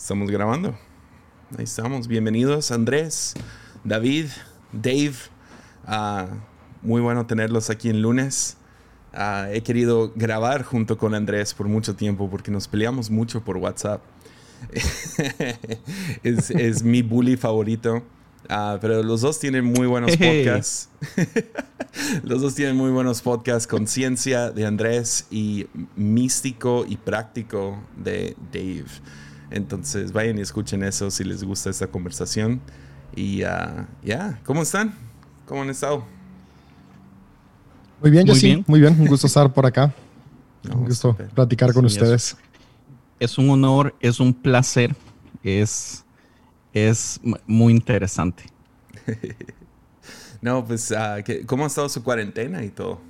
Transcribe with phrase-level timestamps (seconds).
[0.00, 0.74] Estamos grabando.
[1.58, 2.08] Ahí estamos.
[2.08, 3.34] Bienvenidos, Andrés,
[3.84, 4.28] David,
[4.72, 5.12] Dave.
[5.84, 6.26] Ah,
[6.80, 8.56] muy bueno tenerlos aquí en lunes.
[9.12, 13.58] Ah, he querido grabar junto con Andrés por mucho tiempo porque nos peleamos mucho por
[13.58, 14.00] WhatsApp.
[16.22, 18.02] es, mi bully favorito.
[18.48, 20.88] Ah, pero los dos tienen muy buenos podcasts.
[22.24, 23.66] los dos tienen muy buenos podcasts.
[23.66, 28.86] Conciencia de Andrés y Místico y Práctico de Dave.
[29.50, 32.60] Entonces vayan y escuchen eso si les gusta esta conversación.
[33.14, 34.94] Y ya, ¿cómo están?
[35.46, 36.04] ¿Cómo han estado?
[38.00, 38.64] Muy bien, muy bien.
[38.66, 39.92] Muy bien, un gusto estar por acá.
[40.72, 42.36] un gusto platicar con ustedes.
[43.18, 44.94] Es, un honor, es un placer,
[45.42, 46.04] es,
[46.72, 48.44] es muy interesante.
[50.40, 53.09] no, pues, ah, ¿cómo ha estado su cuarentena y todo?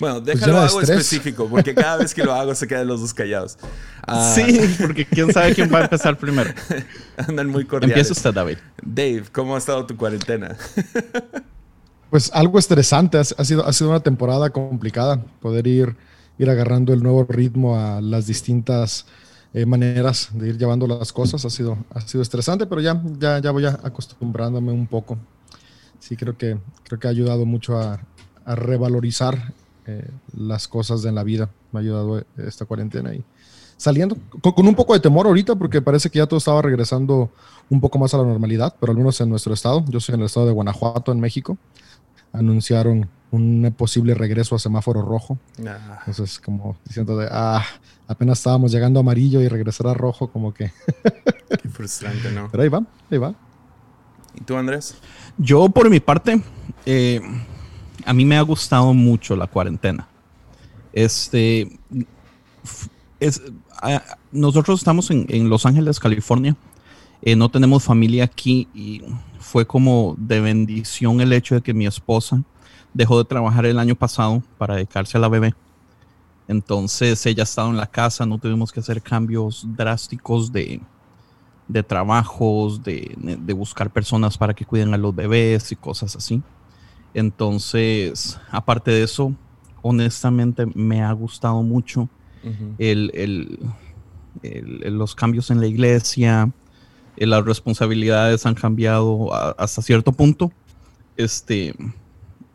[0.00, 3.12] Bueno, pues déjalo algo específico, porque cada vez que lo hago se quedan los dos
[3.12, 3.58] callados.
[4.06, 6.50] Ah, sí, porque quién sabe quién va a empezar primero.
[7.28, 7.96] Andan muy cordiales.
[7.96, 8.56] Empieza usted, David.
[8.82, 10.56] Dave, ¿cómo ha estado tu cuarentena?
[12.08, 13.18] pues algo estresante.
[13.18, 15.22] Ha, sido, ha sido una temporada complicada.
[15.40, 15.94] Poder ir,
[16.38, 19.04] ir agarrando el nuevo ritmo a las distintas
[19.52, 21.44] eh, maneras de ir llevando las cosas.
[21.44, 25.18] Ha sido, ha sido estresante, pero ya, ya, ya voy acostumbrándome un poco.
[25.98, 28.00] Sí, creo que, creo que ha ayudado mucho a,
[28.46, 29.52] a revalorizar
[29.90, 31.50] eh, las cosas de la vida.
[31.72, 33.24] Me ha ayudado esta cuarentena y
[33.76, 37.30] saliendo con, un poco de temor ahorita porque parece que ya todo estaba regresando
[37.70, 40.20] un poco más a la normalidad, pero al menos en nuestro estado, yo soy en
[40.20, 41.56] el estado de Guanajuato, en México,
[42.32, 45.38] anunciaron un posible regreso a semáforo rojo.
[45.66, 46.00] Ah.
[46.06, 47.64] Entonces, como diciendo de, ah,
[48.06, 50.72] apenas estábamos llegando a amarillo y regresar a rojo, como que...
[51.62, 52.48] Qué frustrante, ¿no?
[52.50, 53.34] Pero ahí va, ahí va.
[54.34, 54.94] ¿Y tú, Andrés?
[55.38, 56.42] Yo, por mi parte,
[56.86, 57.20] eh,
[58.04, 60.08] a mí me ha gustado mucho la cuarentena.
[60.92, 61.78] Este,
[63.20, 63.42] es,
[64.32, 66.56] nosotros estamos en, Los Ángeles, California.
[67.22, 69.02] Eh, no tenemos familia aquí y
[69.38, 72.42] fue como de bendición el hecho de que mi esposa
[72.94, 75.54] dejó de trabajar el año pasado para dedicarse a la bebé.
[76.48, 80.80] Entonces ella ha estado en la casa, no tuvimos que hacer cambios drásticos de,
[81.68, 86.42] de trabajos, de, de buscar personas para que cuiden a los bebés y cosas así.
[87.14, 89.34] Entonces, aparte de eso,
[89.82, 92.08] honestamente me ha gustado mucho
[94.42, 96.50] los cambios en la iglesia,
[97.16, 100.52] eh, las responsabilidades han cambiado hasta cierto punto.
[101.16, 101.74] Este,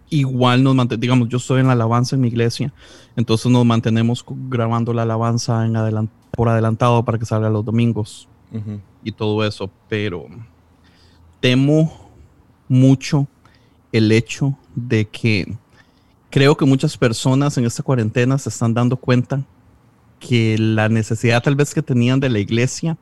[0.09, 2.73] igual nos mantenemos, digamos, yo estoy en la alabanza en mi iglesia,
[3.15, 8.27] entonces nos mantenemos grabando la alabanza en por adelantado para que salga los domingos
[9.03, 10.27] y todo eso, pero
[11.41, 11.91] temo
[12.67, 13.27] mucho
[13.97, 15.55] el hecho de que
[16.29, 19.45] creo que muchas personas en esta cuarentena se están dando cuenta
[20.19, 22.97] que la necesidad tal vez que tenían de la iglesia,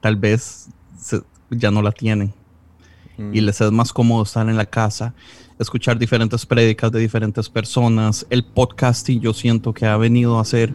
[0.00, 0.68] tal vez
[1.50, 2.34] ya no la tienen.
[3.18, 3.44] Y mm.
[3.44, 5.14] les es más cómodo estar en la casa,
[5.60, 8.26] escuchar diferentes prédicas de diferentes personas.
[8.28, 10.74] El podcasting yo siento que ha venido a ser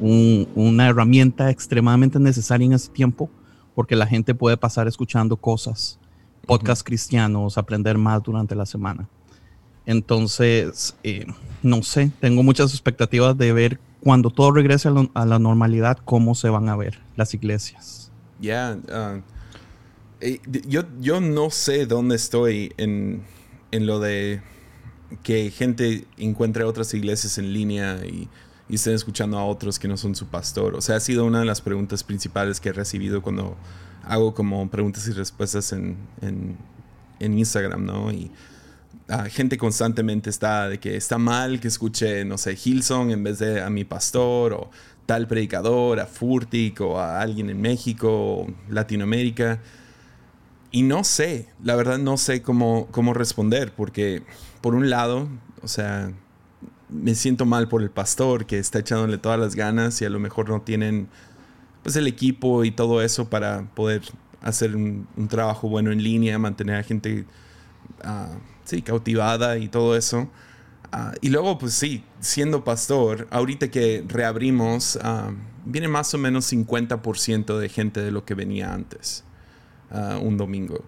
[0.00, 3.30] una herramienta extremadamente necesaria en este tiempo
[3.74, 5.98] porque la gente puede pasar escuchando cosas
[6.46, 9.08] podcast cristianos, aprender más durante la semana.
[9.86, 11.26] Entonces, eh,
[11.62, 16.48] no sé, tengo muchas expectativas de ver cuando todo regrese a, la normalidad, cómo se
[16.48, 18.10] van a ver las iglesias.
[18.40, 19.22] Ya, uh,
[20.20, 23.22] eh, yo, yo no sé dónde estoy en,
[23.70, 24.42] en, lo de
[25.22, 28.28] que gente encuentre otras iglesias en línea y,
[28.68, 30.74] y estén escuchando a otros que no son su pastor.
[30.74, 33.56] O sea, ha sido una de las preguntas principales que he recibido cuando
[34.04, 38.10] hago como preguntas y respuestas en, en, Instagram, ¿no?
[38.10, 38.30] Y
[39.06, 43.38] la gente constantemente está de que está mal que escuche, no sé, Hilson en vez
[43.38, 44.70] de a mi pastor o
[45.06, 49.60] tal predicador, a Furtick o a alguien en México o Latinoamérica.
[50.72, 54.22] Y no sé, la verdad no sé cómo, cómo responder, porque
[54.60, 55.28] por un lado,
[55.62, 56.10] o sea,
[56.88, 60.18] me siento mal por el pastor que está echándole todas las ganas y a lo
[60.18, 61.08] mejor no tienen
[61.82, 64.02] pues el equipo y todo eso para poder
[64.40, 67.24] hacer un, trabajo bueno en línea, mantener a gente
[68.04, 70.28] uh, sí, cautivada y todo eso.
[70.90, 75.30] Ah, y luego, pues sí, siendo pastor, ahorita que reabrimos, ah,
[75.64, 79.24] viene más o menos 50% de gente de lo que venía antes,
[80.20, 80.84] un domingo.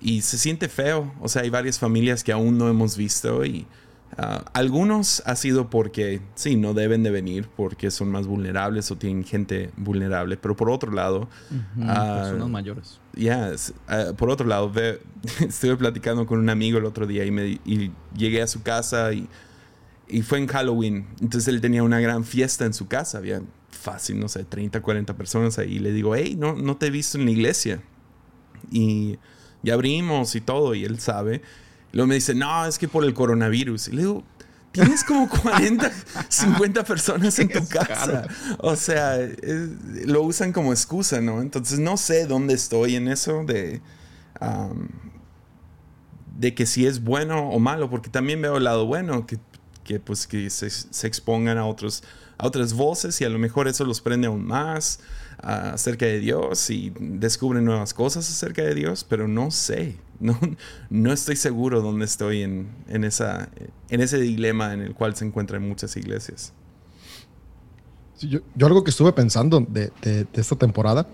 [0.00, 3.66] Y se siente feo, o sea, hay varias familias que aún no hemos visto y
[4.16, 8.96] Ah, algunos ha sido porque, sí, no deben de venir porque son más vulnerables o
[8.96, 11.28] tienen gente vulnerable, pero por otro lado...
[11.82, 13.00] Ah, personas mayores.
[13.14, 13.52] Ya,
[13.88, 14.72] ah, por otro lado,
[15.40, 19.12] estuve platicando con un amigo el otro día y, me, y llegué a su casa
[19.12, 19.28] y,
[20.08, 21.06] y, fue en Halloween.
[21.20, 25.16] Entonces él tenía una gran fiesta en su casa, había fácil, no sé, 30, 40
[25.16, 25.74] personas ahí.
[25.74, 27.82] Y le digo, hey, no, no te he visto en la iglesia.
[28.70, 29.18] Y
[29.62, 31.42] ya abrimos y todo, y él sabe.
[31.94, 33.88] Luego me dice, no, es que por el coronavirus.
[33.88, 34.24] Y le digo,
[34.72, 35.90] tienes como 40,
[36.28, 38.26] 50 personas en tu casa.
[38.58, 39.18] O sea,
[40.04, 41.40] lo usan como excusa, ¿no?
[41.40, 43.80] Entonces no sé dónde estoy en eso de,
[46.36, 49.38] de que si es bueno o malo, porque también veo el lado bueno, que,
[49.84, 52.02] que pues que se, se expongan a otros
[52.38, 55.00] a otras voces y a lo mejor eso los prende aún más
[55.38, 60.38] acerca de Dios y descubren nuevas cosas acerca de Dios, pero no sé, no,
[60.90, 63.48] no estoy seguro dónde estoy en, en, esa,
[63.88, 66.52] en ese dilema en el cual se encuentran muchas iglesias.
[68.20, 71.06] yo, yo, algo que estuve pensando de, de, esta temporada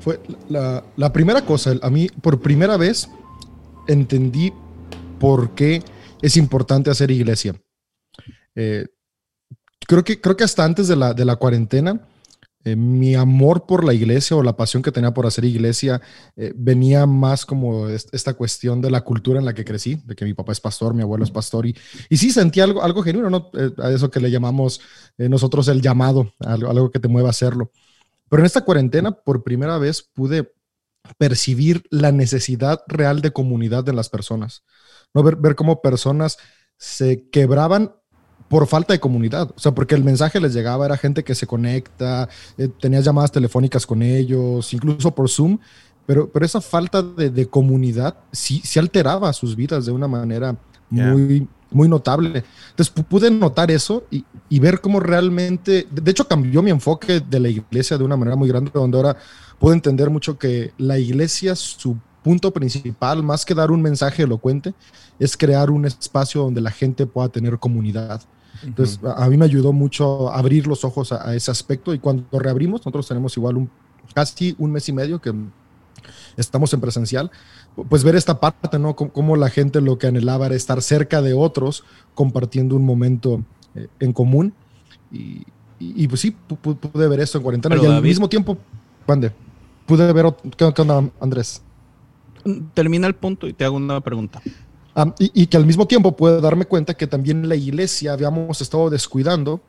[0.00, 3.10] fue la, la, primera cosa, a mí por primera vez
[3.88, 4.52] entendí
[5.18, 5.82] por qué
[6.22, 7.54] es importante hacer iglesia.
[8.54, 8.86] Eh,
[9.86, 12.00] creo, que, creo que hasta antes de la, de la cuarentena,
[12.66, 16.02] eh, mi amor por la iglesia o la pasión que tenía por hacer iglesia
[16.34, 20.24] eh, venía más como esta cuestión de la cultura en la que crecí, de que
[20.24, 21.76] mi papá es pastor, mi abuelo es pastor, y,
[22.08, 23.50] y sí sentí algo, algo genuino, ¿no?
[23.54, 24.80] Eh, a eso que le llamamos
[25.16, 27.70] nosotros el llamado, algo, algo que te mueva a hacerlo.
[28.28, 30.52] Pero en esta cuarentena, por primera vez, pude
[31.18, 34.64] percibir la necesidad real de comunidad de las personas,
[35.14, 35.22] ¿no?
[35.22, 36.36] Ver, ver cómo personas
[36.78, 37.94] se quebraban
[38.48, 39.50] por falta de comunidad.
[39.56, 43.32] O sea, porque el mensaje les llegaba, era gente que se conecta, eh, tenías llamadas
[43.32, 45.58] telefónicas con ellos, incluso por Zoom,
[46.06, 50.56] pero, pero esa falta de, comunidad sí, sí, alteraba sus vidas de una manera
[50.88, 52.44] muy, muy notable.
[52.70, 57.40] Entonces pude notar eso y, y, ver cómo realmente, de hecho cambió mi enfoque de
[57.40, 59.16] la iglesia de una manera muy grande, donde ahora
[59.58, 64.74] puedo entender mucho que la iglesia, su punto principal, más que dar un mensaje elocuente,
[65.18, 68.22] es crear un espacio donde la gente pueda tener comunidad.
[68.62, 72.80] Entonces, a, mí me ayudó mucho abrir los ojos a, ese aspecto y cuando reabrimos,
[72.80, 73.70] nosotros tenemos igual un,
[74.14, 75.34] casi un mes y medio que
[76.36, 77.30] estamos en presencial,
[77.88, 78.94] pues ver esta parte, ¿no?
[78.96, 83.42] Cómo la gente lo que anhelaba era estar cerca de otros, compartiendo un momento
[83.74, 84.54] eh, en común.
[85.10, 87.76] Y, pues sí, pude ver esto en cuarentena.
[87.76, 88.56] y al mismo tiempo,
[89.04, 89.30] ¿cuándo?
[89.84, 91.62] Pude ver, ¿qué onda, Andrés?
[92.74, 94.40] Termina el punto y te hago una pregunta
[95.18, 99.60] y, que al mismo tiempo puedo darme cuenta que también la iglesia habíamos estado descuidando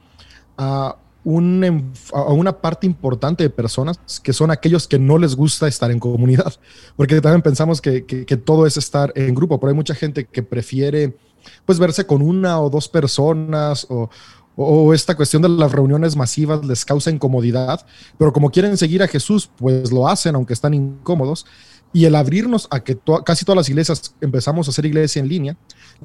[0.58, 5.68] a, un, a una parte importante de personas que son aquellos que no les gusta
[5.68, 6.54] estar en comunidad,
[6.96, 10.44] porque también pensamos que, que, todo es estar en grupo, pero hay mucha gente que
[10.44, 11.18] prefiere
[11.66, 14.10] pues verse con una o dos personas o,
[14.56, 17.86] o esta cuestión de las reuniones masivas les causa incomodidad,
[18.18, 21.46] pero como quieren seguir a Jesús, pues lo hacen aunque están incómodos.
[21.94, 25.58] Y el abrirnos a que casi todas las iglesias empezamos a hacer iglesia en línea,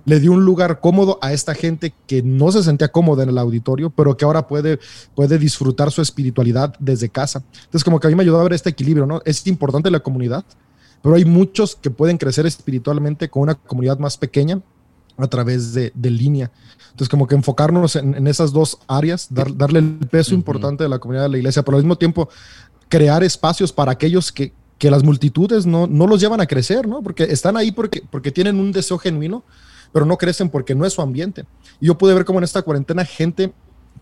[0.05, 3.38] le dio un lugar cómodo a esta gente que no se sentía cómoda en el
[3.38, 4.79] auditorio, pero que ahora puede,
[5.14, 7.44] puede disfrutar su espiritualidad desde casa.
[7.64, 9.20] Entonces, como que a mí me ayudó a ver este equilibrio, ¿no?
[9.25, 10.44] Es importante la comunidad,
[11.02, 14.61] pero hay muchos que pueden crecer espiritualmente con una comunidad más pequeña
[15.19, 16.50] a través de, de línea.
[16.90, 21.25] Entonces, como que enfocarnos en, esas dos áreas, darle el peso importante de la comunidad
[21.25, 22.28] de la iglesia, pero al mismo tiempo
[22.88, 24.52] crear espacios para aquellos que,
[24.82, 27.05] que las multitudes no, no los llevan a crecer, ¿no?
[27.05, 29.44] Porque están ahí porque, porque tienen un deseo genuino,
[29.93, 31.46] pero no crecen porque no es su ambiente.
[31.79, 33.52] Y yo pude ver como en esta cuarentena gente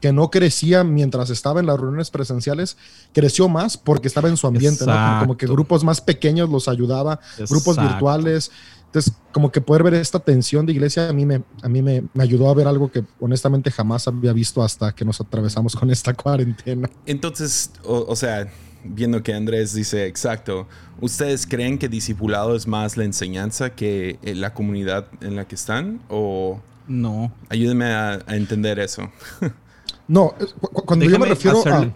[0.00, 2.78] que no crecía mientras estaba en las reuniones presenciales,
[3.12, 5.18] creció más porque estaba en su ambiente, ¿no?
[5.20, 8.50] Como, que grupos más pequeños los ayudaba, grupos virtuales.
[8.86, 12.04] Entonces, como que poder ver esta tensión de iglesia a mí, me, a mí me,
[12.14, 15.90] me, ayudó a ver algo que honestamente jamás había visto hasta que nos atravesamos con
[15.90, 16.88] esta cuarentena.
[17.04, 18.50] Entonces, o sea,
[18.84, 20.66] viendo que Andrés dice, exacto,
[21.00, 25.54] ¿ustedes creen que discipulado es más la enseñanza que eh, la comunidad en la que
[25.54, 26.00] están?
[26.08, 27.32] ¿O no?
[27.48, 29.10] Ayúdenme a, entender eso.
[30.08, 30.34] no,
[30.86, 31.90] cuando yo me refiero a...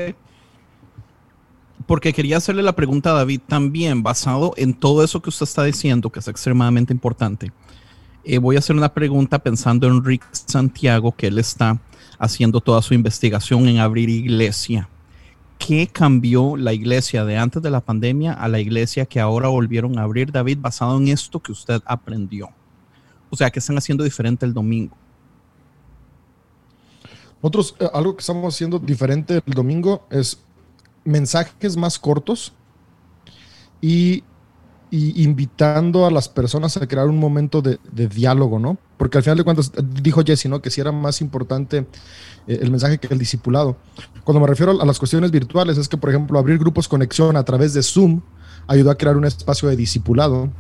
[1.86, 5.64] Porque quería hacerle la pregunta a David también, basado en todo eso que usted está
[5.64, 7.52] diciendo, que es extremadamente importante.
[8.24, 11.78] Eh, voy a hacer una pregunta pensando en Rick Santiago, que él está
[12.18, 14.88] haciendo toda su investigación en abrir iglesia.
[15.58, 19.98] ¿Qué cambió la iglesia de antes de la pandemia a la iglesia que ahora volvieron
[19.98, 22.50] a abrir, David, basado en esto que usted aprendió?
[23.30, 24.96] O sea, ¿qué están haciendo diferente el domingo?
[27.42, 30.42] Nosotros, eh, algo que estamos haciendo diferente el domingo es
[31.04, 32.52] mensajes más cortos
[33.82, 34.24] y,
[34.90, 38.78] invitando a las personas a crear un momento de, de, diálogo, ¿no?
[38.96, 40.62] Porque al final de cuentas, dijo Jesse, ¿no?
[40.62, 41.84] Que si era más importante eh,
[42.46, 43.76] el mensaje que el discipulado.
[44.24, 47.44] Cuando me refiero a las cuestiones virtuales, es que, por ejemplo, abrir grupos conexión a
[47.44, 48.20] través de Zoom
[48.66, 50.50] ayudó a crear un espacio de discipulado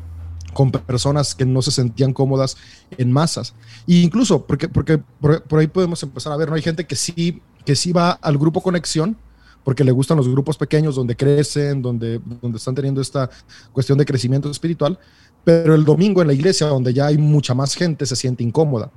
[0.52, 2.56] con personas que no se sentían cómodas
[2.96, 3.54] en masas.
[3.86, 6.54] E incluso, porque, porque por, ahí podemos empezar a ver, ¿no?
[6.54, 9.16] Hay gente que sí, que sí va al grupo conexión
[9.64, 13.30] porque le gustan los grupos pequeños donde crecen, donde, donde están teniendo esta
[13.72, 14.98] cuestión de crecimiento espiritual,
[15.42, 18.90] pero el domingo en la iglesia, donde ya hay mucha más gente, se siente incómoda.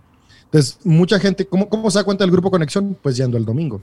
[0.47, 2.97] Entonces, mucha gente, ¿cómo, cómo se da cuenta del grupo conexión?
[3.01, 3.81] Pues yendo el domingo.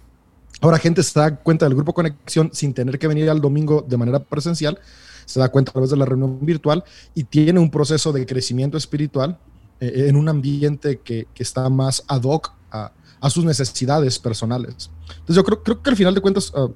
[0.61, 3.97] Ahora, gente se da cuenta del grupo conexión sin tener que venir al domingo de
[3.99, 4.79] manera presencial,
[5.27, 8.79] se da cuenta a través de la reunión virtual y tiene un proceso de crecimiento
[8.79, 9.39] espiritual
[9.81, 14.91] eh, en un ambiente que, que, está más ad hoc a, a, sus necesidades personales.
[15.09, 16.73] Entonces, yo creo, creo que al final de cuentas, uh,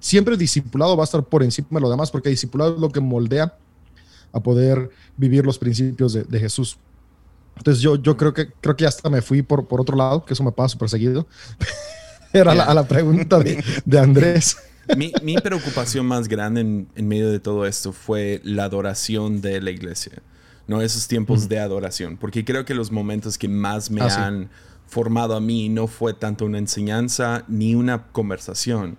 [0.00, 2.80] siempre el discipulado va a estar por encima de lo demás, porque el discipulado es
[2.80, 3.54] lo que moldea
[4.32, 6.78] a poder vivir los principios de, de Jesús.
[7.56, 10.34] Entonces yo, yo creo, que, creo que hasta me fui por, por otro lado, que
[10.34, 11.26] eso me pasa súper seguido.
[12.32, 14.56] Era la, a la pregunta de, de Andrés.
[14.96, 19.60] Mi, mi, preocupación más grande en, en, medio de todo esto fue la adoración de
[19.60, 20.22] la iglesia,
[20.68, 20.80] ¿no?
[20.80, 24.48] Esos tiempos de adoración, porque creo que los momentos que más me ah, han sí.
[24.86, 28.96] formado a mí no fue tanto una enseñanza ni una conversación,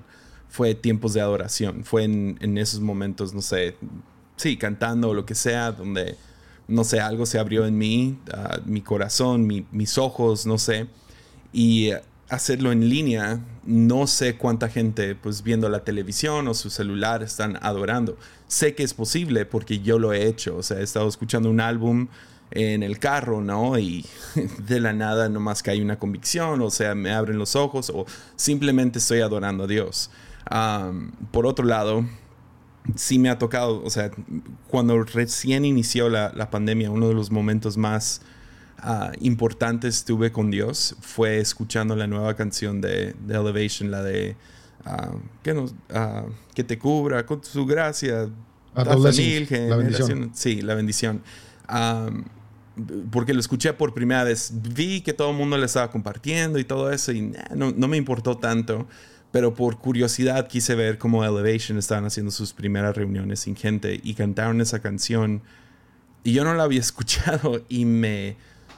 [0.49, 3.77] fue tiempos de adoración, fue en, en esos momentos, no sé,
[4.35, 6.17] sí, cantando o lo que sea, donde
[6.67, 8.17] no sé, algo se abrió en mí,
[8.65, 10.87] mi corazón, mi, mis ojos, no sé.
[11.53, 11.91] Y
[12.29, 17.57] hacerlo en línea, no sé cuánta gente, pues viendo la televisión o su celular, están
[17.61, 18.17] adorando.
[18.47, 20.57] Sé que es posible porque yo lo he hecho.
[20.57, 22.07] O sea, he estado escuchando un álbum
[22.51, 23.77] en el carro, ¿no?
[23.77, 24.05] Y
[24.67, 28.05] de la nada nomás cae una convicción, o sea, me abren los ojos o
[28.35, 30.09] simplemente estoy adorando a Dios.
[31.31, 32.05] Por otro lado,
[32.95, 34.11] sí me ha tocado, o sea,
[34.67, 38.21] cuando recién inició la, la pandemia, uno de los momentos más
[38.83, 44.35] uh, importantes tuve con Dios fue escuchando la nueva canción de, de Elevation, la de
[44.85, 48.29] uh, que, nos, uh, que te cubra con su gracia,
[48.75, 50.31] mil, la bendición.
[50.33, 51.21] Sí, la bendición.
[51.69, 52.23] Um,
[53.09, 56.63] porque lo escuché por primera vez, vi que todo el mundo le estaba compartiendo y
[56.63, 58.87] todo eso, y no, no me importó tanto
[59.37, 64.15] pero por curiosidad quise ver cómo Elevation estaban haciendo sus primeras reuniones sin gente y
[64.15, 65.43] cantaron esa canción
[66.23, 68.35] y yo no la había escuchado y me,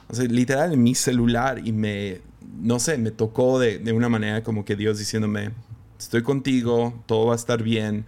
[0.08, 2.20] o sea, literal en mi celular y me,
[2.60, 5.52] no sé, me tocó de, de una manera como que Dios diciéndome,
[5.98, 8.04] estoy contigo, todo va a estar bien,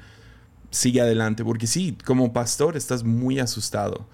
[0.69, 4.07] sigue adelante, porque sí, como pastor estás muy asustado.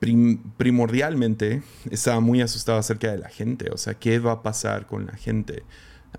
[0.00, 4.86] Prim primordialmente estaba muy asustado acerca de la gente, o sea, ¿qué va a pasar
[4.86, 5.62] con la gente?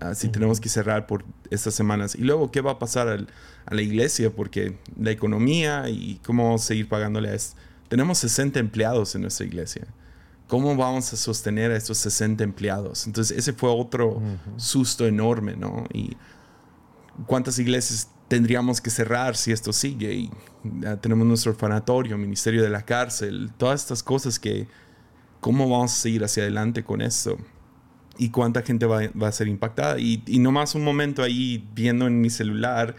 [0.00, 0.32] Uh, si uh -huh.
[0.32, 2.14] tenemos que cerrar por estas semanas.
[2.14, 3.28] Y luego, ¿qué va a pasar al,
[3.66, 4.30] a la iglesia?
[4.34, 7.56] Porque la economía y cómo vamos a seguir pagándole a esto.
[7.88, 9.86] Tenemos 60 empleados en nuestra iglesia.
[10.48, 13.06] ¿Cómo vamos a sostener a estos 60 empleados?
[13.06, 14.58] Entonces, ese fue otro uh -huh.
[14.58, 15.84] susto enorme, ¿no?
[15.92, 16.16] Y
[17.26, 20.12] cuántas iglesias tendríamos que cerrar si esto sigue.
[20.12, 20.30] Y
[20.64, 24.66] uh, tenemos nuestro orfanatorio, ministerio de la cárcel, todas estas cosas que,
[25.40, 27.38] ¿cómo vamos a seguir hacia adelante con esto?
[28.18, 29.98] Y cuánta gente va, va a ser impactada.
[29.98, 32.96] Y, y, nomás un momento ahí viendo en mi celular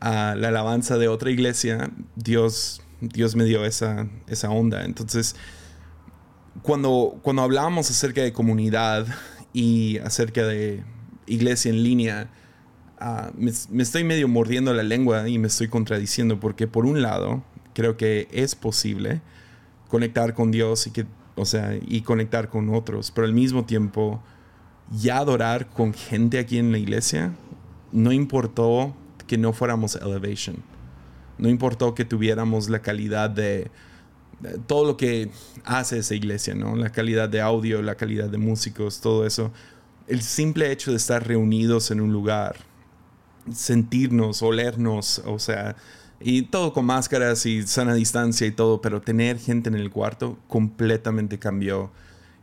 [0.00, 4.84] la alabanza de otra iglesia, Dios, Dios me dio esa, esa onda.
[4.84, 5.34] Entonces,
[6.62, 9.06] cuando, cuando hablábamos acerca de comunidad
[9.52, 10.82] y acerca de
[11.26, 12.30] iglesia en línea,
[13.00, 17.00] uh, me, me estoy medio mordiendo la lengua y me estoy contradiciendo porque por un
[17.00, 17.42] lado,
[17.72, 19.22] creo que es posible
[19.88, 21.06] conectar con Dios y que
[21.36, 24.22] o sea, y conectar con otros, pero al mismo tiempo
[24.90, 27.32] ya adorar con gente aquí en la iglesia,
[27.92, 28.94] no importó
[29.26, 30.56] que no fuéramos Elevation.
[31.38, 33.70] No importó que tuviéramos la calidad de,
[34.40, 35.30] de, todo lo que
[35.64, 36.76] hace esa iglesia, ¿no?
[36.76, 39.52] La calidad de audio, la calidad de músicos, todo eso.
[40.06, 42.56] El simple hecho de estar reunidos en un lugar,
[43.52, 45.76] sentirnos, olernos, o sea,
[46.20, 50.38] y todo con máscaras y sana distancia y todo, pero tener gente en el cuarto
[50.46, 51.90] completamente cambió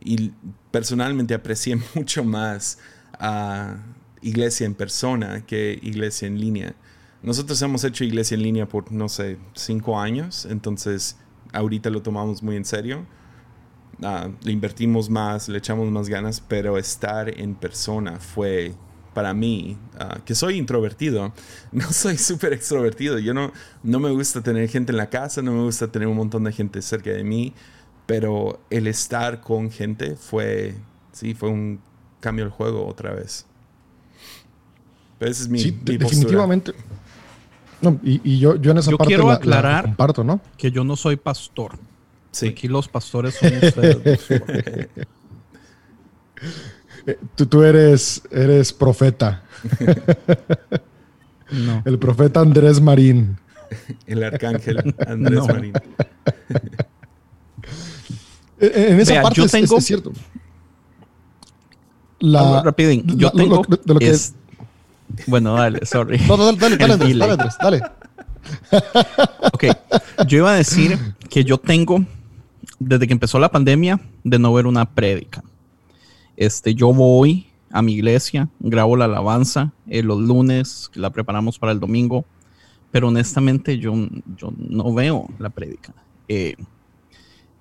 [0.04, 0.32] y
[0.70, 2.78] personalmente aprecié mucho más
[3.18, 3.76] a
[4.20, 6.74] iglesia en persona que iglesia en línea.
[7.22, 11.16] Nosotros hemos hecho iglesia en línea por, no sé, cinco años, entonces
[11.52, 13.06] ahorita lo tomamos muy en serio.
[14.00, 18.74] Uh, le invertimos más, le echamos más ganas, pero estar en persona fue
[19.14, 21.32] para mí, uh, que soy introvertido,
[21.72, 23.18] no soy súper extrovertido.
[23.20, 23.52] Yo no,
[23.84, 26.52] no me gusta tener gente en la casa, no me gusta tener un montón de
[26.52, 27.54] gente cerca de mí
[28.06, 30.74] pero el estar con gente fue,
[31.12, 31.80] sí, fue un
[32.20, 33.46] cambio del juego otra vez.
[35.18, 36.72] Pero ese es mi, sí, mi definitivamente.
[37.80, 40.40] No, y, y, yo, yo en esa yo parte quiero la, aclarar la comparto, ¿no?
[40.56, 41.78] que yo no soy pastor.
[42.30, 42.48] Sí.
[42.48, 44.28] Aquí los pastores son ustedes.
[47.04, 49.42] Eh, tú, tú eres, eres profeta.
[51.50, 51.82] no.
[51.84, 53.38] El profeta Andrés Marín.
[54.06, 55.46] El arcángel Andrés no.
[55.48, 55.72] Marín.
[58.62, 60.12] En esa Vea, parte yo es, tengo, es, cierto.
[62.20, 64.34] La, rapidín, yo la, tengo lo, lo, lo que es,
[65.26, 66.18] Bueno, dale, sorry.
[66.28, 67.82] No, dale, dale, dale, Andrés, dale, Andrés, dale.
[69.52, 69.64] Ok,
[70.26, 72.04] yo iba a decir que yo tengo,
[72.78, 75.42] desde que empezó la pandemia, de no ver una prédica.
[76.36, 81.72] Este, yo voy a mi iglesia, grabo la alabanza eh, los lunes, la preparamos para
[81.72, 82.24] el domingo,
[82.90, 83.94] pero honestamente yo,
[84.36, 85.94] yo no veo la prédica.
[86.28, 86.56] Eh,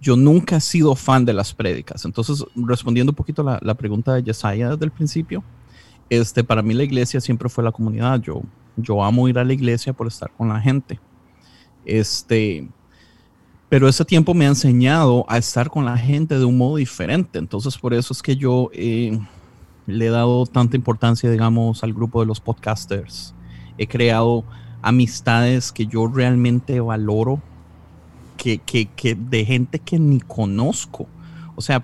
[0.01, 2.03] yo nunca he sido fan de las prédicas.
[2.05, 5.43] Entonces, respondiendo un poquito la, pregunta de Yesaya desde el principio,
[6.09, 8.19] este, para mí la iglesia siempre fue la comunidad.
[8.19, 8.41] Yo,
[8.75, 10.99] yo amo ir a la iglesia por estar con la gente.
[11.85, 12.67] Este,
[13.69, 17.37] pero ese tiempo me ha enseñado a estar con la gente de un modo diferente.
[17.37, 19.17] Entonces, por eso es que yo eh,
[19.85, 23.35] le he dado tanta importancia, digamos, al grupo de los podcasters.
[23.77, 24.43] He creado
[24.81, 27.39] amistades que yo realmente valoro,
[28.41, 31.07] que, que, que de gente que ni conozco.
[31.55, 31.79] O sea,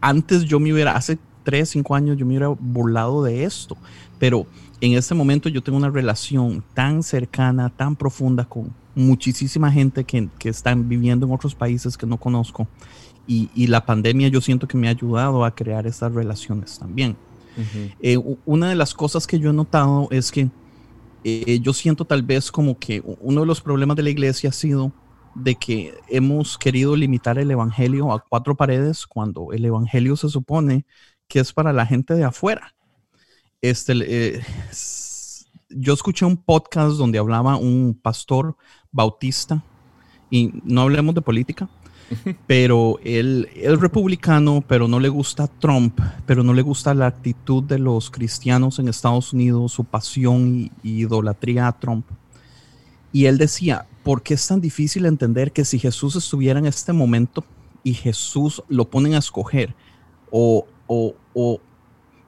[0.00, 3.76] antes yo me hubiera, hace 3, 5 años yo me hubiera burlado de esto,
[4.18, 4.46] pero
[4.80, 10.30] en este momento yo tengo una relación tan cercana, tan profunda con muchísima gente que,
[10.38, 12.66] que están viviendo en otros países que no conozco.
[13.26, 17.16] Y, y, la pandemia yo siento que me ha ayudado a crear estas relaciones también.
[17.56, 17.94] Uh -huh.
[18.00, 20.48] eh, una de las cosas que yo he notado es que
[21.22, 24.52] eh, yo siento tal vez como que uno de los problemas de la iglesia ha
[24.52, 24.90] sido
[25.34, 30.84] de que hemos querido limitar el evangelio a cuatro paredes cuando el evangelio se supone
[31.28, 32.74] que es para la gente de afuera.
[33.62, 34.42] Este, eh,
[35.70, 38.56] yo escuché un podcast donde hablaba un pastor
[38.90, 39.62] bautista
[40.30, 41.68] y no hablemos de política,
[42.46, 47.62] pero él es republicano, pero no le gusta Trump, pero no le gusta la actitud
[47.62, 52.06] de los cristianos en Estados Unidos, su pasión y, y idolatría a Trump.
[53.12, 56.92] Y él decía, ¿por qué es tan difícil entender que si Jesús estuviera en este
[56.92, 57.44] momento
[57.82, 59.74] y Jesús lo ponen a escoger
[60.30, 61.60] o, o, o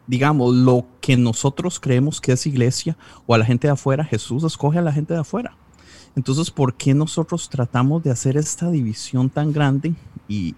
[0.06, 4.44] digamos, lo que nosotros creemos que es iglesia o a la gente de afuera, Jesús
[4.44, 5.56] escoge a la gente de afuera.
[6.16, 9.94] Entonces, ¿por qué nosotros tratamos de hacer esta división tan grande
[10.28, 10.54] y,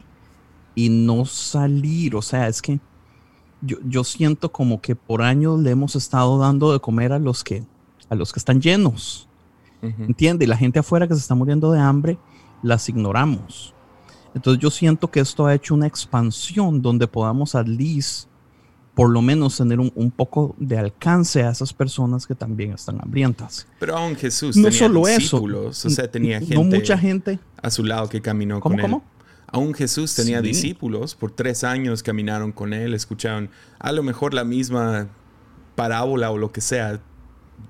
[0.74, 2.14] y no salir?
[2.14, 2.80] O sea, es que
[3.62, 7.42] yo, yo, siento como que por años le hemos estado dando de comer a los
[7.42, 7.64] que,
[8.10, 9.25] a los que están llenos.
[9.86, 10.06] Uh -huh.
[10.08, 10.44] ¿Entiende?
[10.44, 12.18] Y la gente afuera que se está muriendo de hambre,
[12.62, 13.74] las ignoramos.
[14.34, 18.28] Entonces yo siento que esto ha hecho una expansión donde podamos at least
[18.94, 22.98] por lo menos tener un, un, poco de alcance a esas personas que también están
[22.98, 23.66] hambrientas.
[23.78, 27.38] Pero aún Jesús no tenía solo discípulos, eso, o sea, tenía gente, no mucha gente
[27.62, 28.96] a su lado que caminó ¿Cómo, con cómo?
[28.96, 29.02] él.
[29.48, 30.46] Aún Jesús tenía Sí.
[30.46, 35.08] discípulos, por tres años caminaron con él, escucharon a lo mejor la misma
[35.74, 36.98] parábola o lo que sea,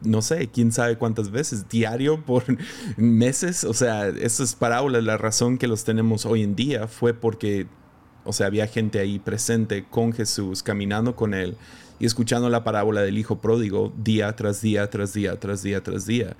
[0.03, 2.45] no sé, quién sabe cuántas veces, diario por
[2.97, 3.65] meses.
[3.65, 7.67] O sea, esas parábolas, la razón que los tenemos hoy en día fue porque,
[8.25, 11.57] o sea, había gente ahí presente con Jesús, caminando con él
[11.99, 16.05] y escuchando la parábola del hijo pródigo día tras día, tras día, tras día, tras
[16.07, 16.37] día.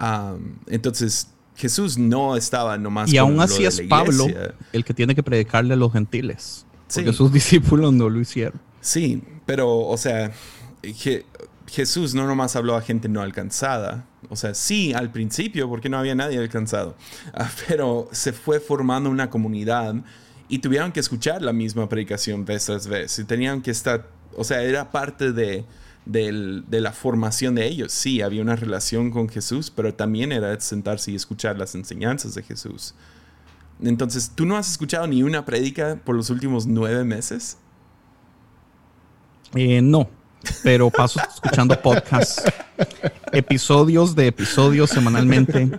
[0.00, 4.26] Um, entonces, Jesús no estaba nomás Y aún así es Pablo
[4.72, 6.66] el que tiene que predicarle a los gentiles.
[6.92, 7.16] Porque Sí.
[7.16, 8.60] sus discípulos no lo hicieron.
[8.80, 10.32] Sí, pero, o sea,
[10.82, 11.24] Je-
[11.74, 14.06] Jesús no nomás habló a gente no alcanzada.
[14.28, 16.94] O sea, sí, al principio, porque no había nadie alcanzado.
[17.34, 19.96] Ah, pero se fue formando una comunidad
[20.48, 23.18] y tuvieron que escuchar la misma predicación vez tras vez.
[23.18, 25.64] Y tenían que estar, o sea, era parte de,
[26.06, 27.92] de la formación de ellos.
[27.92, 32.44] Sí, había una relación con Jesús, pero también era sentarse y escuchar las enseñanzas de
[32.44, 32.94] Jesús.
[33.82, 37.58] Entonces, ¿tú no has escuchado ni una prédica por los últimos nueve meses?
[39.56, 40.08] Eh, no,
[40.62, 42.42] pero paso escuchando podcasts,
[43.32, 45.70] episodios de episodios semanalmente,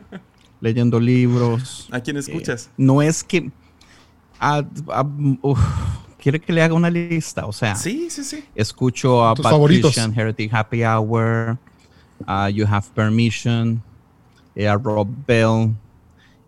[0.62, 1.88] leyendo libros.
[1.92, 2.66] ¿A quién escuchas?
[2.68, 3.52] Eh, no es que...
[5.42, 5.60] uf,
[6.26, 7.46] ¿Quiere que le haga una lista?
[7.46, 8.44] O sea, Sí, sí, sí.
[8.56, 9.36] escucho a.
[9.36, 11.58] Christian, Heretic Happy Hour,
[12.26, 13.84] a You Have Permission,
[14.56, 15.76] eh, a Rob Bell,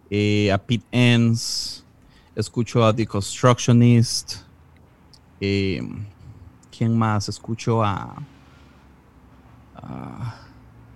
[0.10, 1.84] eh, a Pete Enns,
[2.36, 4.38] escucho a The Constructionist,
[5.42, 5.82] eh,
[6.78, 7.30] ¿quién más?
[7.30, 8.16] Escucho a...
[9.76, 10.36] a-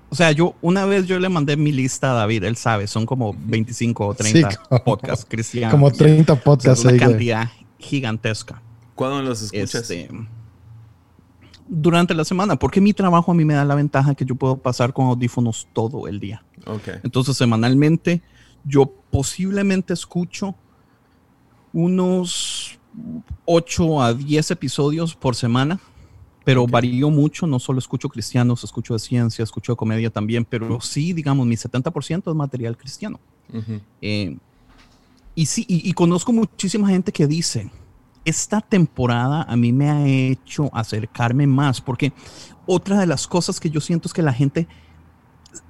[0.10, 3.06] o sea, yo una vez yo le mandé mi lista a David, él sabe, son
[3.06, 5.72] como 25 o 30 Sí, como- podcasts cristianos.
[5.72, 7.10] Como 30 O sea, podcasts es una ahí, güey.
[7.12, 8.62] cantidad gigantesca
[8.96, 9.76] ¿Cuándo los escuchas?
[9.90, 10.10] este,
[11.68, 14.58] durante la semana, porque mi trabajo a mí me da la ventaja que yo puedo
[14.58, 16.44] pasar con audífonos todo el día.
[17.04, 18.22] Entonces, semanalmente,
[18.66, 20.54] yo posiblemente escucho
[21.72, 22.78] unos
[23.46, 25.80] 8 a 10 episodios por semana,
[26.44, 26.72] pero Ok.
[26.72, 31.14] varío mucho, no solo escucho cristianos, escucho de ciencia, escucho de comedia también, pero sí,
[31.14, 33.20] digamos, mi 70% es material cristiano.
[34.02, 34.38] Eh,
[35.36, 37.70] y sí, y, y conozco muchísima gente que dice,
[38.26, 42.12] esta temporada a mí me ha hecho acercarme más, porque
[42.66, 44.68] otra de las cosas que yo siento es que la gente,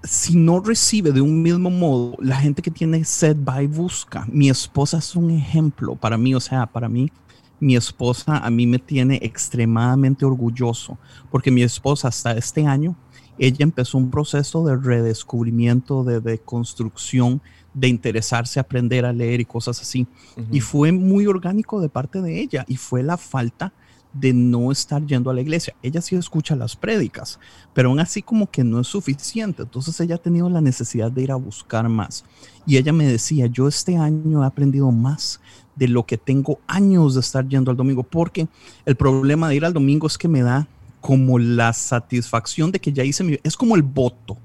[0.04, 4.26] si no recibe de un mismo modo, la gente que tiene sed va y busca.
[4.32, 7.12] Mi esposa es un ejemplo para mí, o sea, para mí,
[7.60, 10.98] mi esposa a mí me tiene extremadamente orgulloso,
[11.30, 12.96] porque mi esposa hasta este año,
[13.38, 17.42] ella empezó un proceso de redescubrimiento, de, de construcción
[17.74, 20.06] de interesarse, aprender a leer y cosas así.
[20.52, 23.74] Y fue muy orgánico de parte de ella y fue la falta
[24.14, 25.76] de no estar yendo a la iglesia.
[25.82, 27.40] Ella sí escucha las prédicas,
[27.74, 29.64] pero aún así como que no es suficiente.
[29.64, 32.26] Entonces ella ha tenido la necesidad de ir a buscar más.
[32.66, 35.40] Y ella me decía, yo este año he aprendido más
[35.76, 38.48] de lo que tengo años de estar yendo al domingo, porque
[38.86, 40.68] el problema de ir al domingo es que me da
[41.00, 43.40] como la satisfacción de que ya hice mi...
[43.44, 44.38] Es como el voto.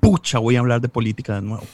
[0.00, 1.64] Pucha, voy a hablar de política de nuevo.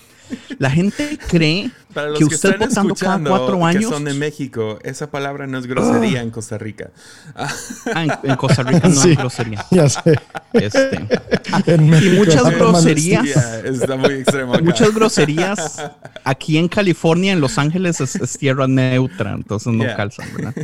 [0.59, 1.71] La gente cree
[2.19, 3.85] que, usted votando cada cuatro años.
[3.85, 6.91] Que son de México, esa palabra no es grosería en Costa Rica.
[7.35, 9.65] Ah, en, Costa Rica no es grosería.
[9.71, 10.19] Ya sé.
[10.53, 11.07] Este.
[11.67, 13.27] y muchas groserías.
[13.65, 14.55] Está muy extremo.
[14.63, 15.83] Muchas groserías.
[16.25, 20.55] Aquí en California, en Los Ángeles, es, tierra neutra, entonces no calzan, ¿verdad?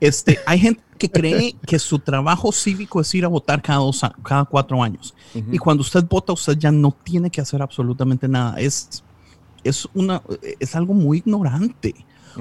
[0.00, 4.00] Este, hay gente que cree que su trabajo cívico es ir a votar cada, dos,
[4.22, 5.14] cada cuatro años.
[5.34, 8.56] Y cuando usted vota, usted ya no tiene que hacer absolutamente nada.
[8.58, 9.03] Es,
[9.64, 10.22] es, una,
[10.60, 11.94] es algo muy ignorante.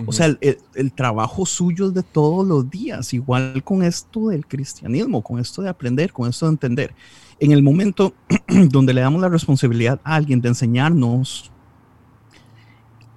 [0.07, 4.47] O sea, el, el, trabajo suyo es de todos los días, igual con esto del
[4.47, 6.95] cristianismo, con esto de aprender, con esto de entender.
[7.39, 8.13] En el momento
[8.69, 11.51] donde le damos la responsabilidad a alguien de enseñarnos,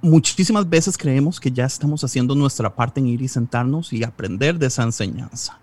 [0.03, 4.59] muchísimas veces creemos que ya estamos haciendo nuestra parte en ir y sentarnos y aprender
[4.59, 5.59] de esa enseñanza.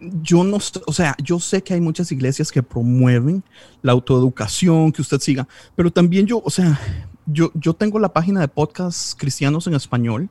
[0.00, 3.44] Yo no, o sea, yo sé que hay muchas iglesias que promueven
[3.82, 6.78] la autoeducación, que usted siga, pero también yo, o sea,
[7.26, 10.28] yo, yo tengo la página de podcasts cristianos en español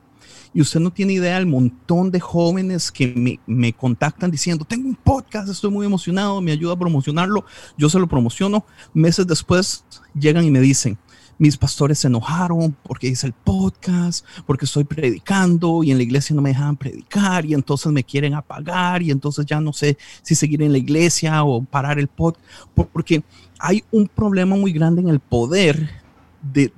[0.54, 4.88] y usted no tiene idea del montón de jóvenes que me, me, contactan diciendo, tengo
[4.88, 7.44] un podcast, estoy muy emocionado, me ayuda a promocionarlo,
[7.78, 10.98] yo se lo promociono, meses después llegan y me dicen,
[11.38, 16.36] mis pastores se enojaron porque hice el podcast, porque estoy predicando y en la iglesia
[16.36, 20.34] no me dejaban predicar y entonces me quieren apagar y entonces ya no sé si
[20.34, 22.44] seguir en la iglesia o parar el podcast,
[22.92, 23.24] porque
[23.58, 26.02] hay un problema muy grande en el poder
[26.42, 26.72] de,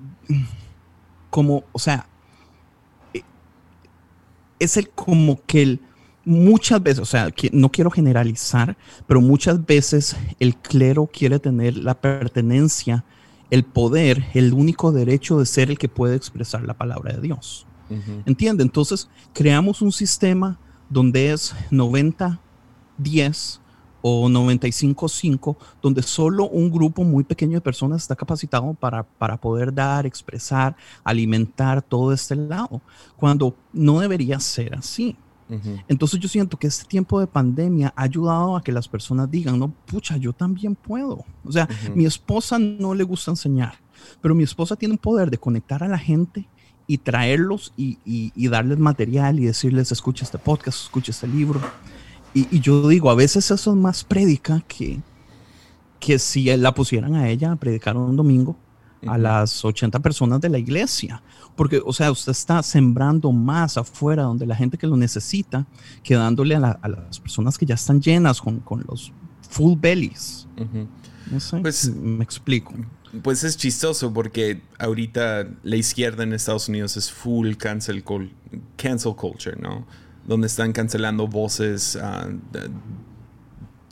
[1.31, 2.07] como, o sea,
[3.13, 3.23] eh,
[4.59, 5.81] es el como que el,
[6.25, 11.77] muchas veces, o sea, que no quiero generalizar, pero muchas veces el clero quiere tener
[11.77, 13.05] la pertenencia,
[13.51, 17.67] el poder, el único derecho de ser el que puede expresar la palabra de Dios.
[18.27, 18.63] ¿Entiende?
[18.63, 20.59] Entonces, creamos un sistema
[20.89, 22.41] donde es 90,
[22.99, 23.61] 10,
[24.07, 29.73] o 95.5, donde solo un grupo muy pequeño de personas está capacitado para, para poder
[29.73, 32.83] dar, expresar, alimentar todo este lado,
[33.17, 35.17] cuando no debería ser así.
[35.89, 39.59] Entonces yo siento que este tiempo de pandemia ha ayudado a que las personas digan,
[39.59, 41.25] no, pucha, yo también puedo.
[41.43, 43.79] O sea, mi esposa no le gusta enseñar,
[44.21, 46.47] pero mi esposa tiene un poder de conectar a la gente
[46.87, 51.59] y traerlos y, y, y darles material y decirles, escucha este podcast, escucha este libro.
[52.35, 55.01] Y, yo digo, a veces eso es más prédica que,
[56.01, 58.57] que si la pusieran a ella a predicar un domingo
[59.07, 61.23] a las 80 personas de la iglesia.
[61.57, 65.67] Porque, o sea, usted está sembrando más afuera donde la gente que lo necesita,
[66.03, 69.13] que dándole a, las personas que ya están llenas con, con los
[69.49, 70.49] full bellies.
[71.31, 72.75] No sé, pues, me explico.
[73.23, 78.03] Pues es chistoso porque ahorita la izquierda en Estados Unidos es full cancel,
[78.77, 79.87] cancel culture, ¿no?
[80.27, 82.39] Donde están cancelando voces, uh,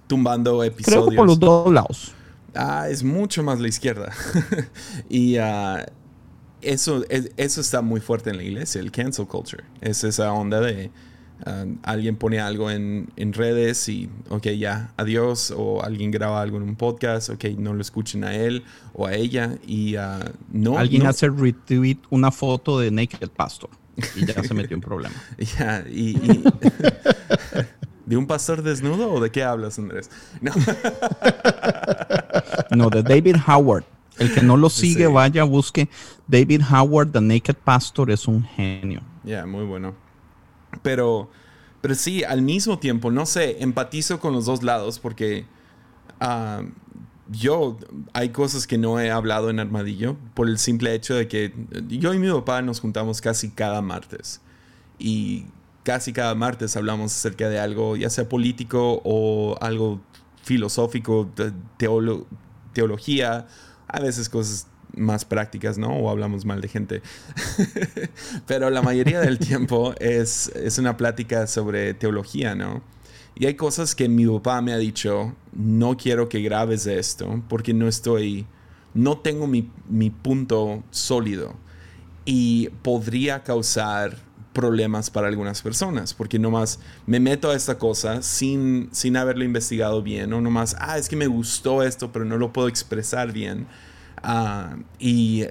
[0.06, 1.04] tumbando episodios.
[1.04, 2.12] Creo que por los dos lados.
[2.54, 4.12] Ah, es mucho más la izquierda.
[5.08, 5.78] y uh,
[6.60, 9.64] eso, eso está muy fuerte en la iglesia, el cancel culture.
[9.80, 10.90] Es esa onda de
[11.46, 15.52] uh, alguien pone algo en, en, redes y, ok, ya, adiós.
[15.56, 19.14] O alguien graba algo en un podcast, ok, no lo escuchen a él o a
[19.14, 19.56] ella.
[19.66, 19.96] Y
[20.50, 20.78] no.
[20.78, 23.70] Alguien hace retweet una foto de Naked Pastor.
[24.16, 25.14] Y ya se metió en problema.
[25.58, 26.14] Ya, y,
[28.06, 30.10] ¿De un pastor desnudo o de qué hablas, Andrés?
[30.40, 30.52] No.
[32.70, 33.84] no, de David Howard.
[34.18, 35.88] El que no lo sigue, vaya, busque
[36.26, 39.00] David Howard, The Naked Pastor, es un genio.
[39.24, 39.94] Ya, muy bueno.
[40.82, 41.30] Pero,
[41.80, 45.46] pero sí, al mismo tiempo, no sé, empatizo con los dos lados porque
[46.20, 46.62] ah,
[47.32, 47.78] yo,
[48.12, 51.52] hay cosas que no he hablado en Armadillo por el simple hecho de que
[51.88, 54.40] yo y mi papá nos juntamos casi cada martes.
[54.98, 55.46] Y
[55.82, 60.00] casi cada martes hablamos acerca de algo, ya sea político o algo
[60.42, 61.30] filosófico,
[62.72, 63.46] teología,
[63.88, 65.88] a veces cosas más prácticas, ¿no?
[65.88, 67.02] O hablamos mal de gente.
[68.46, 72.82] pero la mayoría del tiempo es, es una plática sobre teología, ¿no?
[73.34, 77.72] Y hay cosas que mi papá me ha dicho, no quiero que grabes esto porque
[77.72, 78.46] no estoy,
[78.94, 81.54] no tengo mi, mi punto sólido
[82.24, 84.16] y podría causar
[84.52, 90.02] problemas para algunas personas, porque nomás me meto a esta cosa sin, sin haberlo investigado
[90.02, 93.66] bien, o nomás, ah, es que me gustó esto, pero no lo puedo expresar bien,
[94.22, 95.46] ah, y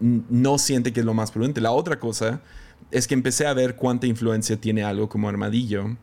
[0.00, 1.60] no siente que es lo más prudente.
[1.60, 2.40] La otra cosa
[2.90, 5.96] es que empecé a ver cuánta influencia tiene algo como armadillo,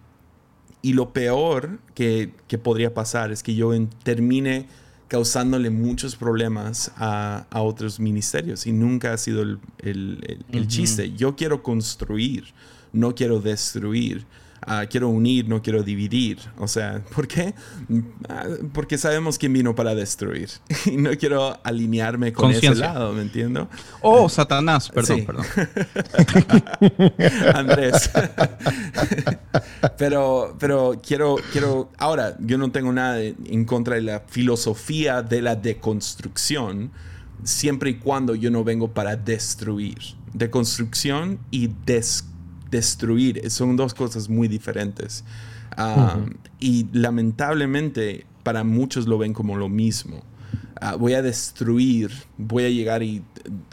[0.83, 3.71] y lo peor que, que podría pasar es que yo
[4.03, 4.67] termine
[5.07, 11.13] causándole muchos problemas a, a, otros ministerios y nunca ha sido el, el, el, chiste.
[11.13, 12.45] Yo quiero construir,
[12.91, 14.25] no quiero destruir.
[14.65, 16.39] Ah, quiero unir, no quiero dividir.
[16.57, 17.53] O sea, ¿por qué?
[18.29, 20.49] Ah, porque sabemos quién vino para destruir.
[20.85, 23.69] y no quiero alinearme con ese lado, ¿me entiendo?
[24.01, 25.45] Oh, Satanás, perdón, perdón.
[27.53, 28.09] Andrés.
[29.97, 31.91] pero, pero quiero, quiero.
[31.97, 36.91] Ahora, yo no tengo nada en contra de la filosofía de la deconstrucción,
[37.43, 39.97] siempre y cuando yo no vengo para destruir.
[40.33, 42.32] Deconstrucción y desconstrucción
[42.73, 43.49] destruir.
[43.49, 45.23] Son dos cosas muy diferentes.
[45.77, 46.19] Ah,
[46.59, 50.23] y lamentablemente para muchos lo ven como lo mismo.
[50.81, 53.23] Ah, voy a destruir, voy a llegar y,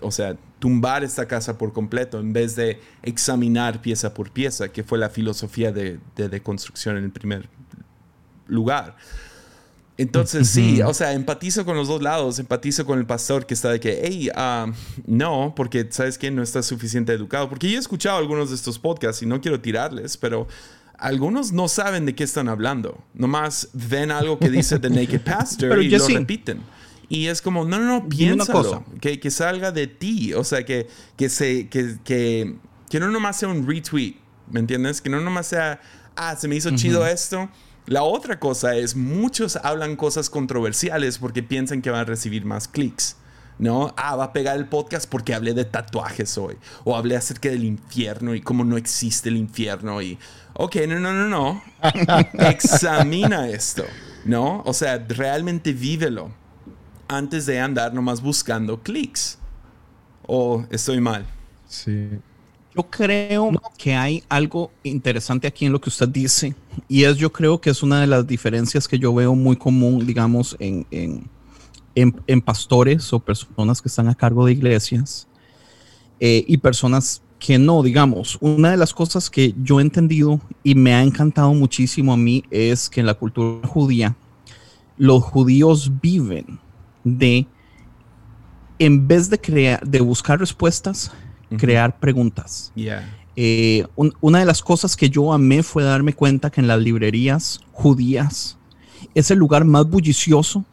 [0.00, 4.84] o sea, tumbar esta casa por completo en vez de examinar pieza por pieza, que
[4.84, 7.48] fue la filosofía de, de, construcción en el primer
[8.46, 8.96] lugar.
[10.00, 12.38] Entonces, sí, o sea, empatizo con los dos lados.
[12.38, 14.72] Empatizo con el pastor que está de que, hey, uh,
[15.06, 17.50] no, porque sabes que no está suficiente educado.
[17.50, 20.48] Porque yo he escuchado algunos de estos podcasts y no quiero tirarles, pero
[20.96, 23.04] algunos no saben de qué están hablando.
[23.12, 26.62] Nomás ven algo que dice The Naked Pastor y lo repiten.
[27.10, 28.82] Y es como, no, no, no, piénsalo.
[29.02, 30.32] Que, que salga de ti.
[30.32, 30.86] O sea, que,
[31.18, 32.56] que, se, que, que,
[32.88, 34.14] que no nomás sea un retweet.
[34.50, 35.02] ¿Me entiendes?
[35.02, 35.78] Que no nomás sea,
[36.16, 37.50] ah, se me hizo chido esto
[37.86, 42.68] la otra cosa es, muchos hablan cosas controversiales porque piensan que van a recibir más
[42.68, 43.16] clics.
[43.60, 43.92] ¿no?
[43.98, 46.56] Ah, va a pegar el podcast porque hablé de tatuajes hoy.
[46.84, 50.00] O hablé acerca del infierno y cómo no existe el infierno.
[50.00, 50.18] Y,
[50.54, 51.62] ok, no, no, no, no.
[52.48, 53.84] Examina esto,
[54.24, 54.62] ¿no?
[54.64, 56.32] O sea, realmente vívelo
[57.06, 59.38] antes de andar nomás buscando clics.
[60.26, 61.26] ¿O estoy mal?
[61.68, 62.08] Sí.
[62.74, 66.54] Yo creo que hay algo interesante aquí en lo que usted dice
[66.88, 70.06] y es yo creo que es una de las diferencias que yo veo muy común,
[70.06, 71.28] digamos, en, en,
[71.94, 75.26] en, pastores o personas que están a cargo de iglesias
[76.20, 80.74] eh, y personas que no, digamos, una de las cosas que yo he entendido y
[80.74, 84.14] me ha encantado muchísimo a mí es que en la cultura judía
[84.96, 86.60] los judíos viven
[87.02, 87.46] de,
[88.78, 91.10] en vez de, crear, de buscar respuestas,
[91.58, 92.72] crear preguntas.
[93.36, 93.86] Eh,
[94.20, 98.58] una de las cosas que yo amé fue darme cuenta que en las librerías judías
[99.14, 100.64] es el lugar más bullicioso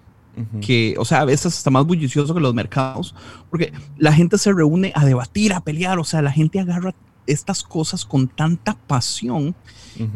[0.61, 3.15] que, o sea, a veces está más bullicioso que los mercados,
[3.49, 6.93] porque la gente se reúne a debatir, a pelear, o sea, la gente agarra
[7.25, 9.55] estas cosas con tanta pasión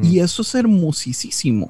[0.02, 1.69] y eso es hermosísimo.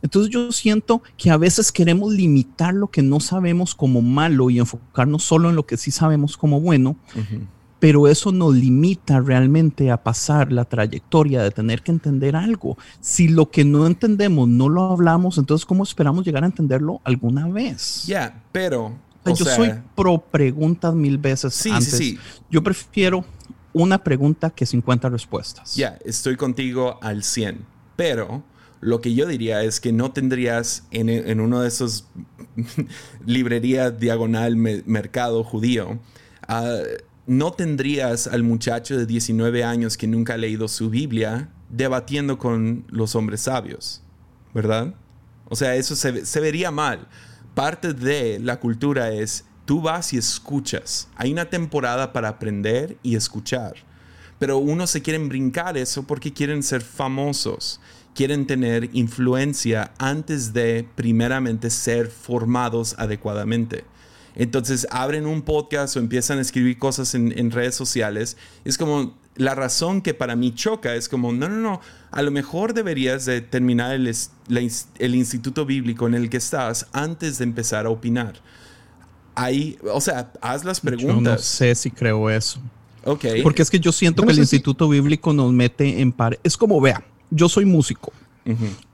[0.00, 4.60] Entonces yo siento que a veces queremos limitar lo que no sabemos como malo y
[4.60, 6.96] enfocarnos solo en lo que sí sabemos como bueno
[7.78, 12.76] pero eso nos limita realmente a pasar la trayectoria de tener que entender algo.
[13.00, 17.46] Si lo que no entendemos no lo hablamos, entonces ¿cómo esperamos llegar a entenderlo alguna
[17.48, 18.04] vez?
[18.06, 18.96] Ya, pero...
[19.24, 21.90] yo soy pro preguntas mil veces sí, antes.
[21.90, 22.18] Sí, sí.
[22.50, 23.24] Yo prefiero
[23.72, 25.76] una pregunta que 50 respuestas.
[25.76, 27.64] Ya, estoy contigo al 100,
[27.94, 28.42] pero
[28.80, 32.06] lo que yo diría es que no tendrías en, en uno de esos
[33.26, 35.98] librerías diagonal mercado judío
[36.48, 42.38] uh, no tendrías al muchacho de 19 años que nunca ha leído su Biblia debatiendo
[42.38, 44.02] con los hombres sabios,
[44.54, 44.94] ¿verdad?
[45.44, 47.06] O sea, eso se, vería mal.
[47.54, 51.08] Parte de la cultura es, tú vas y escuchas.
[51.16, 53.74] Hay una temporada para aprender y escuchar.
[54.38, 57.78] Pero uno se quieren brincar eso porque quieren ser famosos,
[58.14, 63.84] quieren tener influencia antes de primeramente ser formados adecuadamente.
[64.38, 68.36] Entonces abren un podcast o empiezan a escribir cosas en, redes sociales.
[68.64, 72.30] Es como la razón que para mí choca es como, no, no, no, a lo
[72.30, 74.14] mejor deberías de terminar el,
[74.98, 78.40] el instituto bíblico en el que estás antes de empezar a opinar.
[79.34, 81.24] Ahí, o sea, haz las preguntas.
[81.24, 82.60] Yo no sé si creo eso.
[83.04, 83.24] Ok.
[83.42, 86.38] Porque es que yo siento que el instituto bíblico nos mete en par.
[86.44, 88.12] Es como, vea, yo soy músico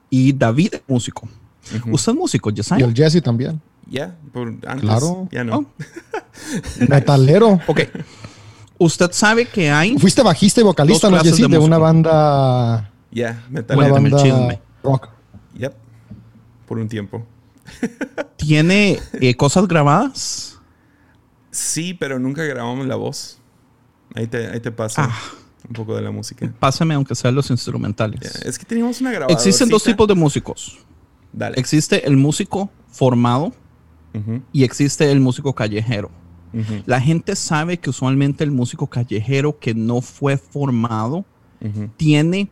[0.08, 1.28] y David es músico.
[1.90, 3.60] Usted es músico, ya Y el Jesse también.
[3.88, 4.80] Ya, por antes.
[4.80, 5.28] Claro.
[5.30, 5.58] Ya no.
[5.58, 5.66] Oh.
[6.88, 7.60] Metalero.
[7.66, 7.80] Ok.
[8.78, 9.98] Usted sabe que hay.
[9.98, 11.48] Fuiste bajista y vocalista, ¿no, Jesse?
[11.48, 12.90] De, una banda.
[13.10, 13.78] Ya, metal.
[13.78, 15.08] Una banda rock.
[15.54, 15.74] Yep.
[16.66, 17.24] Por un tiempo.
[18.36, 20.58] ¿Tiene eh, cosas grabadas?
[21.50, 23.38] Sí, pero nunca grabamos la voz.
[24.14, 25.18] Ahí te, ahí te pasa Ah.
[25.68, 26.52] un poco de la música.
[26.58, 28.36] Pásame aunque sean los instrumentales.
[28.44, 29.34] Es que teníamos una grabadora.
[29.34, 30.78] Existen dos tipos de músicos.
[31.32, 31.58] Dale.
[31.58, 33.52] Existe el músico formado
[34.52, 36.10] Y existe el músico callejero.
[36.86, 41.24] La gente sabe que usualmente el músico callejero que no fue formado
[41.96, 42.50] tiene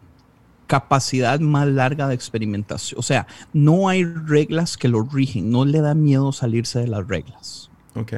[0.67, 2.99] capacidad más larga de experimentación.
[2.99, 7.07] O sea, no hay reglas que lo rigen, no le da miedo salirse de las
[7.07, 7.71] reglas.
[7.95, 8.15] Ok.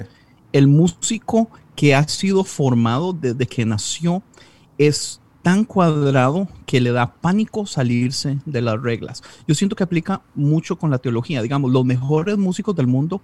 [0.53, 4.23] El músico que ha sido formado desde que nació
[4.79, 9.23] es tan cuadrado que le da pánico salirse de las reglas.
[9.47, 11.43] Yo siento que aplica mucho con la teología.
[11.43, 13.21] Digamos, los mejores músicos del mundo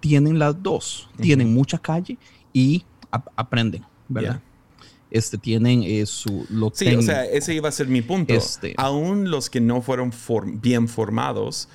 [0.00, 1.10] tienen las dos.
[1.20, 2.18] Tienen mucha calle
[2.52, 4.40] y ap- aprenden, ¿verdad?
[5.10, 6.46] Este, tienen eh, su...
[6.50, 7.02] Lo Sí, o técnico.
[7.02, 8.32] sea, ese iba a ser mi punto.
[8.32, 11.68] Este- Aún los que no fueron form- bien formados,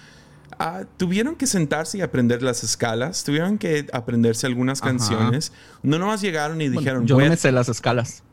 [0.57, 4.91] ah, tuvieron que sentarse y aprender las escalas, tuvieron que aprenderse algunas Ajá.
[4.91, 5.51] canciones.
[5.83, 8.23] No nomás llegaron y Bueno, dijeron, yo "Voy no a me sé las escalas.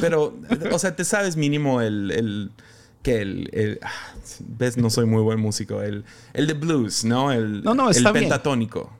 [0.00, 0.34] Pero,
[0.72, 2.50] o sea, te sabes mínimo el, el
[3.02, 3.90] que el, el- ah,
[4.40, 7.32] ves, no soy muy buen músico, el, el de blues, ¿no?
[7.32, 8.24] El, No, no, el está bien.
[8.24, 8.90] pentatónico.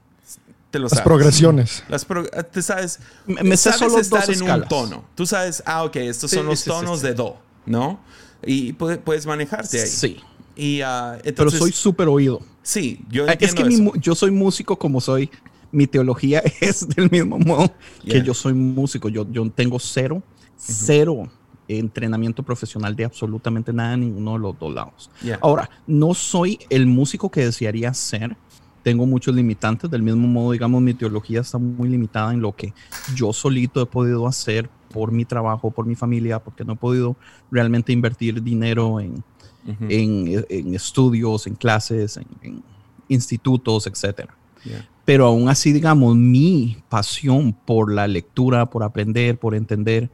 [0.71, 1.03] Te lo Las sabes.
[1.03, 1.83] progresiones.
[1.89, 4.69] Las pro- ah, te sabes, Me- me sé sabes solo estar dos en un escalas.
[4.69, 5.05] tono.
[5.15, 7.07] Tú sabes, ah, ok, estos Sí, son los sí, tonos sí.
[7.07, 7.99] de do, ¿no?
[8.45, 9.87] Y puede- puedes manejarte ahí.
[9.87, 10.17] Sí,
[10.55, 12.41] Y pero entonces, soy súper oído.
[12.63, 13.83] sí, yo Ah, Es entiendo que mi eso.
[13.83, 15.29] mu- yo soy músico como soy.
[15.73, 17.71] Mi teología es del mismo modo
[18.03, 18.15] Yeah.
[18.21, 19.07] que yo soy músico.
[19.09, 20.21] Yo, yo tengo cero,
[20.61, 21.29] cero
[21.67, 25.09] entrenamiento profesional de absolutamente nada en ninguno de los dos lados.
[25.23, 25.39] Yeah.
[25.41, 28.35] Ahora, no soy el músico que desearía ser.
[28.83, 29.89] Tengo muchos limitantes.
[29.89, 32.73] Del mismo modo, digamos, mi teología está muy limitada en lo que
[33.15, 37.15] yo solito he podido hacer por mi trabajo, por mi familia, porque no he podido
[37.49, 39.23] realmente invertir dinero en,
[39.65, 39.85] Ujú.
[39.87, 42.63] en, en estudios, en clases, en, en
[43.07, 44.35] institutos, etcétera.
[44.65, 44.87] Yeah.
[45.05, 50.09] Pero aún así, digamos, mi pasión por la lectura, por aprender, por entender,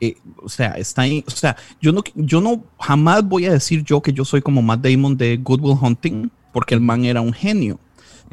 [0.00, 1.24] eh, o sea, está ahí.
[1.26, 4.62] O sea, yo no, yo no jamás voy a decir yo que yo soy como
[4.62, 7.78] Matt Damon de Good Will Hunting, porque el man era un genio.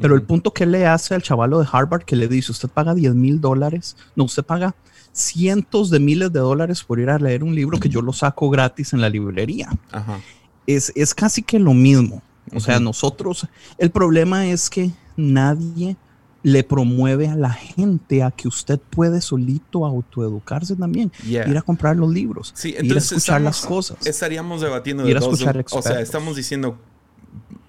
[0.00, 2.94] Pero el punto que le hace al chavalo de Harvard que le dice, usted paga
[2.94, 4.74] 10 mil dólares, no, usted paga
[5.12, 8.48] cientos de miles de dólares por ir a leer un libro que yo lo saco
[8.48, 10.20] gratis en la librería Ajá.
[10.66, 12.22] es, es casi que lo mismo.
[12.54, 12.84] O sea, Ujú.
[12.84, 15.96] nosotros, el problema es que nadie
[16.42, 21.48] le promueve a la gente a que usted puede solito autoeducarse también, Yeah.
[21.48, 24.06] ir a comprar los libros, Sí, ir a escuchar estamos- las cosas.
[24.06, 25.40] Estaríamos debatiendo Ir de a dos.
[25.40, 26.78] escuchar O sea, estamos diciendo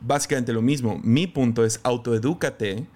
[0.06, 1.00] básicamente lo mismo.
[1.04, 2.88] Mi punto es autoedúcate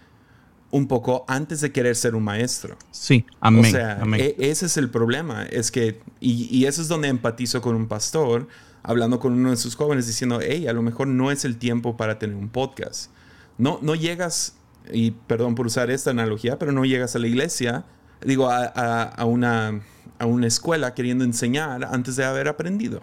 [0.71, 2.75] un poco antes de querer ser un maestro.
[2.91, 3.65] sí, amén.
[3.65, 4.19] o sea, amén.
[4.21, 5.43] e- ese es el problema.
[5.43, 8.47] Es que, y, y eso es donde empatizo con un pastor,
[8.81, 11.95] hablando con uno de sus jóvenes, diciendo, hey, a lo mejor no es el tiempo
[11.95, 13.11] para tener un podcast.
[13.59, 14.55] No, no llegas,
[14.91, 17.85] y perdón por usar esta analogía, pero no llegas a la iglesia,
[18.25, 19.81] digo, a, a- a una,
[20.19, 23.01] a una escuela queriendo enseñar antes de haber aprendido.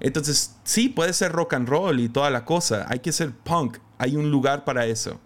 [0.00, 2.86] Entonces, sí, puede ser rock and roll y toda la cosa.
[2.88, 3.78] Hay que ser punk.
[3.98, 5.18] Hay un lugar para eso.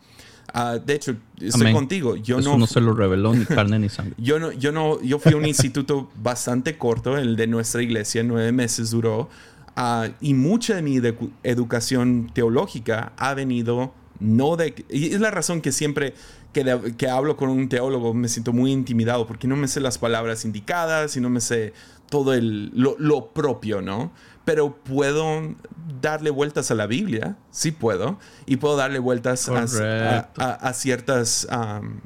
[0.54, 1.74] Ah, de hecho, estoy Amén.
[1.74, 2.16] contigo.
[2.16, 4.14] Yo Eso no, no se lo reveló ni carne ni sangre.
[4.18, 8.22] yo no, yo no, yo fui a un instituto bastante corto, el de nuestra iglesia,
[8.22, 9.28] nueve meses duró,
[9.76, 15.30] ah, y mucha de mi edu- educación teológica ha venido no de, y es la
[15.30, 16.14] razón que siempre
[16.52, 19.80] que, de- que hablo con un teólogo me siento muy intimidado, porque no me sé
[19.80, 21.72] las palabras indicadas y no me sé
[22.10, 24.12] todo el, lo, lo propio, ¿no?
[24.44, 25.54] Pero puedo
[26.02, 31.46] darle vueltas a la Biblia, sí puedo, y puedo darle vueltas a, a- a- ciertas...
[31.50, 32.00] am,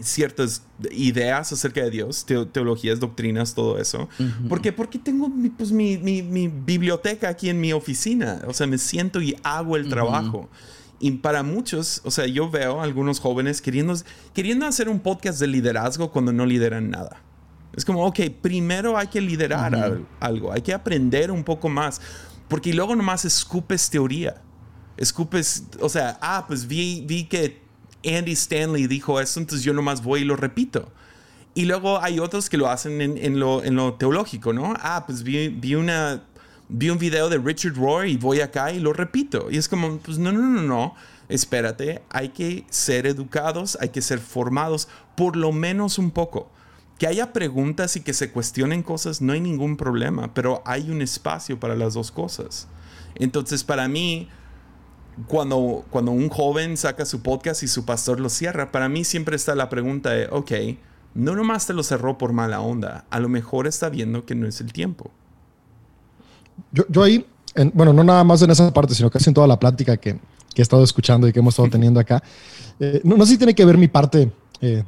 [0.00, 4.08] ciertas ideas acerca de Dios, teo- teologías, doctrinas, todo eso.
[4.48, 4.72] ¿Por qué?
[4.72, 8.42] Porque tengo mi, pues, mi, mi- mi biblioteca aquí en mi oficina.
[8.48, 10.48] O sea, me siento y hago el trabajo.
[11.04, 13.94] Y para muchos, o sea, yo veo a algunos jóvenes queriendo,
[14.32, 17.20] queriendo hacer un podcast de liderazgo cuando no lideran nada.
[17.76, 22.00] Es como, ok, primero hay que liderar al- algo, hay que aprender un poco más,
[22.48, 24.40] porque luego nomás escupes teoría.
[24.96, 27.60] Escupes, o sea, ah, pues vi, vi que
[28.06, 30.90] Andy Stanley dijo esto, entonces yo nomás voy y lo repito.
[31.54, 34.72] Y luego hay otros que lo hacen en, en lo, en lo teológico, ¿no?
[34.78, 36.22] Ah, pues vi, vi, una,
[36.68, 39.50] vi un video de Richard Rohr y voy acá y lo repito.
[39.50, 40.94] Y es como, pues no, no, no, no.
[41.28, 46.50] Espérate, hay que ser educados, hay que ser formados, por lo menos un poco.
[46.98, 51.02] Que haya preguntas y que se cuestionen cosas, no hay ningún problema, pero hay un
[51.02, 52.68] espacio para las dos cosas.
[53.14, 54.28] Entonces, para mí,
[55.26, 59.36] cuando, cuando un joven saca su podcast y su pastor lo cierra, para mí siempre
[59.36, 60.52] está la pregunta de, ok,
[61.14, 64.46] no nomás te lo cerró por mala onda, a lo mejor está viendo que no
[64.46, 65.10] es el tiempo.
[66.72, 67.24] Yo, yo ahí,
[67.72, 70.14] bueno, no nada más en esa parte, sino casi en toda la plática que,
[70.54, 72.22] que he estado escuchando y que hemos estado teniendo acá,
[72.80, 74.82] eh, no, no, sé si tiene que ver mi parte eh,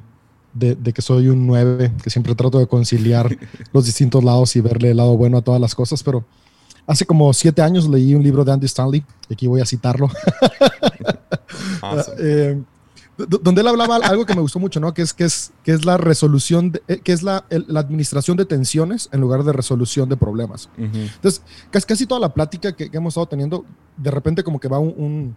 [0.52, 3.36] de, de, que soy un 9, que siempre trato de conciliar
[3.72, 6.24] los distintos lados y verle el lado bueno a todas las cosas, pero
[6.86, 10.08] hace como siete años leí un libro de Andy Stanley, y aquí voy a citarlo.
[11.82, 12.16] awesome.
[12.20, 12.62] eh,
[13.16, 14.92] donde él hablaba algo que me gustó mucho, ¿no?
[14.92, 17.80] Que es, que es, que es la resolución, de, eh, que es la, el, la,
[17.80, 20.68] administración de tensiones en lugar de resolución de problemas.
[20.76, 21.10] Uh -huh.
[21.14, 23.64] Entonces, casi, casi, toda la plática que, que, hemos estado teniendo,
[23.96, 25.36] de repente como que va un, un,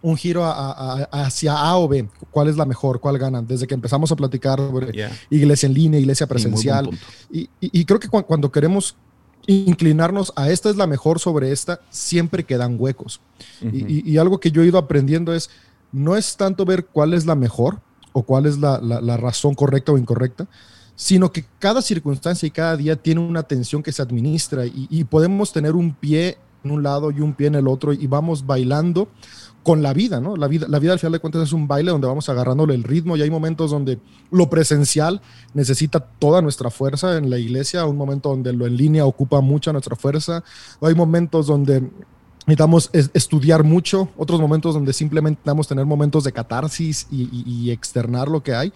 [0.00, 2.08] un giro a, a, hacia A o B.
[2.30, 3.00] ¿Cuál es la mejor?
[3.00, 3.42] ¿Cuál gana?
[3.42, 5.12] Desde que empezamos a platicar sobre yeah.
[5.28, 6.88] iglesia en línea, iglesia presencial.
[7.30, 8.96] Y, y, y, creo que cu cuando queremos
[9.46, 13.20] inclinarnos a esta es la mejor sobre esta, siempre quedan huecos.
[13.60, 14.04] Uh -huh.
[14.06, 15.50] y, y algo que yo he ido aprendiendo es
[15.94, 17.80] no es tanto ver cuál es la mejor
[18.12, 20.48] o cuál es la, la, razón correcta o incorrecta,
[20.96, 25.52] sino que cada circunstancia y cada día tiene una tensión que se administra y, podemos
[25.52, 29.08] tener un pie en un lado y un pie en el otro y vamos bailando
[29.62, 30.36] con la vida, ¿no?
[30.36, 32.82] La vida, la vida al final de cuentas es un baile donde vamos agarrándole el
[32.82, 33.98] ritmo y hay momentos donde
[34.30, 35.22] lo presencial
[35.54, 39.72] necesita toda nuestra fuerza en la iglesia, un momento donde lo en línea ocupa mucha
[39.72, 40.44] nuestra fuerza,
[40.80, 41.88] hay momentos donde
[42.46, 47.70] necesitamos estudiar mucho, otros momentos donde simplemente necesitamos tener momentos de catarsis y, y, y,
[47.70, 48.72] externar lo que hay.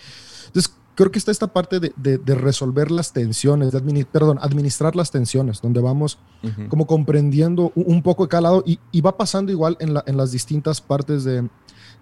[0.46, 4.38] Entonces, creo que está esta parte de, de, de resolver las tensiones, de administ perdón,
[4.40, 6.68] administrar las tensiones, donde vamos uh -huh.
[6.68, 10.16] como comprendiendo un poco de cada lado y, y va pasando igual en, la, en
[10.16, 11.48] las distintas partes de,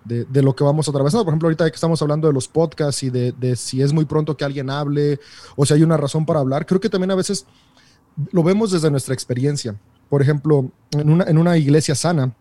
[0.04, 1.24] de, de, lo que vamos atravesando.
[1.24, 4.04] Por ejemplo, ahorita que estamos hablando de los podcasts y de, de, si es muy
[4.04, 5.20] pronto que alguien hable
[5.56, 7.44] o si hay una razón para hablar, creo que también a veces
[8.32, 9.76] lo vemos desde nuestra experiencia
[10.09, 12.34] por ejemplo, en una, en una iglesia sana,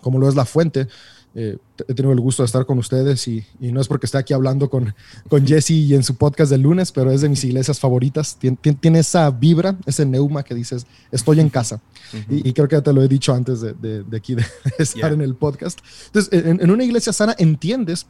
[0.00, 0.88] como lo es La Fuente,
[1.34, 1.56] eh,
[1.88, 4.34] he tenido el gusto de estar con ustedes y, y, no es porque esté aquí
[4.34, 4.94] hablando con,
[5.30, 8.36] con Jesse y en su podcast del lunes, pero es de mis iglesias favoritas.
[8.36, 11.80] Tien, tien, tiene esa vibra, ese neuma que dices, estoy en casa.
[12.12, 12.42] Uh -huh.
[12.44, 14.44] y, y, creo que ya te lo he dicho antes de, de, de aquí, de
[14.78, 15.12] estar yeah.
[15.12, 15.78] en el podcast.
[16.06, 18.06] Entonces, en, en una iglesia sana entiendes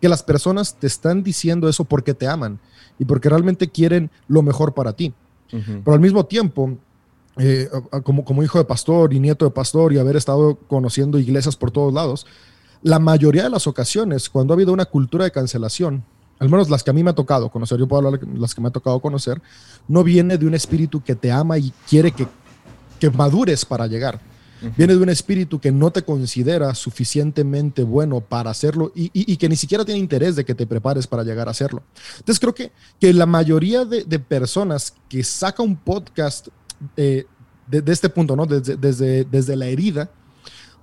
[0.00, 2.60] que las personas te están diciendo eso porque te aman
[2.98, 5.14] y porque realmente quieren lo mejor para ti.
[5.50, 5.82] Uh -huh.
[5.82, 6.76] Pero al mismo tiempo,
[7.38, 7.68] eh,
[8.02, 11.70] como, como hijo de pastor y nieto de pastor y haber estado conociendo iglesias por
[11.70, 12.26] todos lados,
[12.82, 16.04] la mayoría de las ocasiones, cuando ha habido una cultura de cancelación,
[16.38, 18.54] al menos las que a mí me ha tocado conocer, yo puedo hablar de las
[18.54, 19.40] que me ha tocado conocer,
[19.88, 22.26] no viene de un espíritu que te ama y quiere que,
[23.00, 24.20] que madures para llegar.
[24.62, 24.76] Uh -huh.
[24.76, 29.36] Viene de un espíritu que no te considera suficientemente bueno para hacerlo y, y, y,
[29.36, 31.82] que ni siquiera tiene interés de que te prepares para llegar a hacerlo.
[32.18, 36.48] Entonces creo que, que la mayoría de, de personas que saca un podcast
[36.96, 37.26] eh,
[37.66, 38.46] de, de, este punto, ¿no?
[38.46, 40.10] Desde, desde, desde la herida,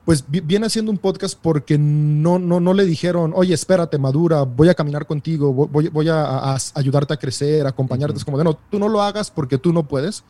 [0.05, 4.67] pues viene haciendo un podcast porque no, no, no le dijeron, oye, espérate, madura, voy
[4.67, 8.13] a caminar contigo, voy, voy a, a, a ayudarte a crecer, a acompañarte.
[8.13, 8.19] Uh -huh.
[8.19, 10.23] Es como de, no, tú no lo hagas porque tú no puedes.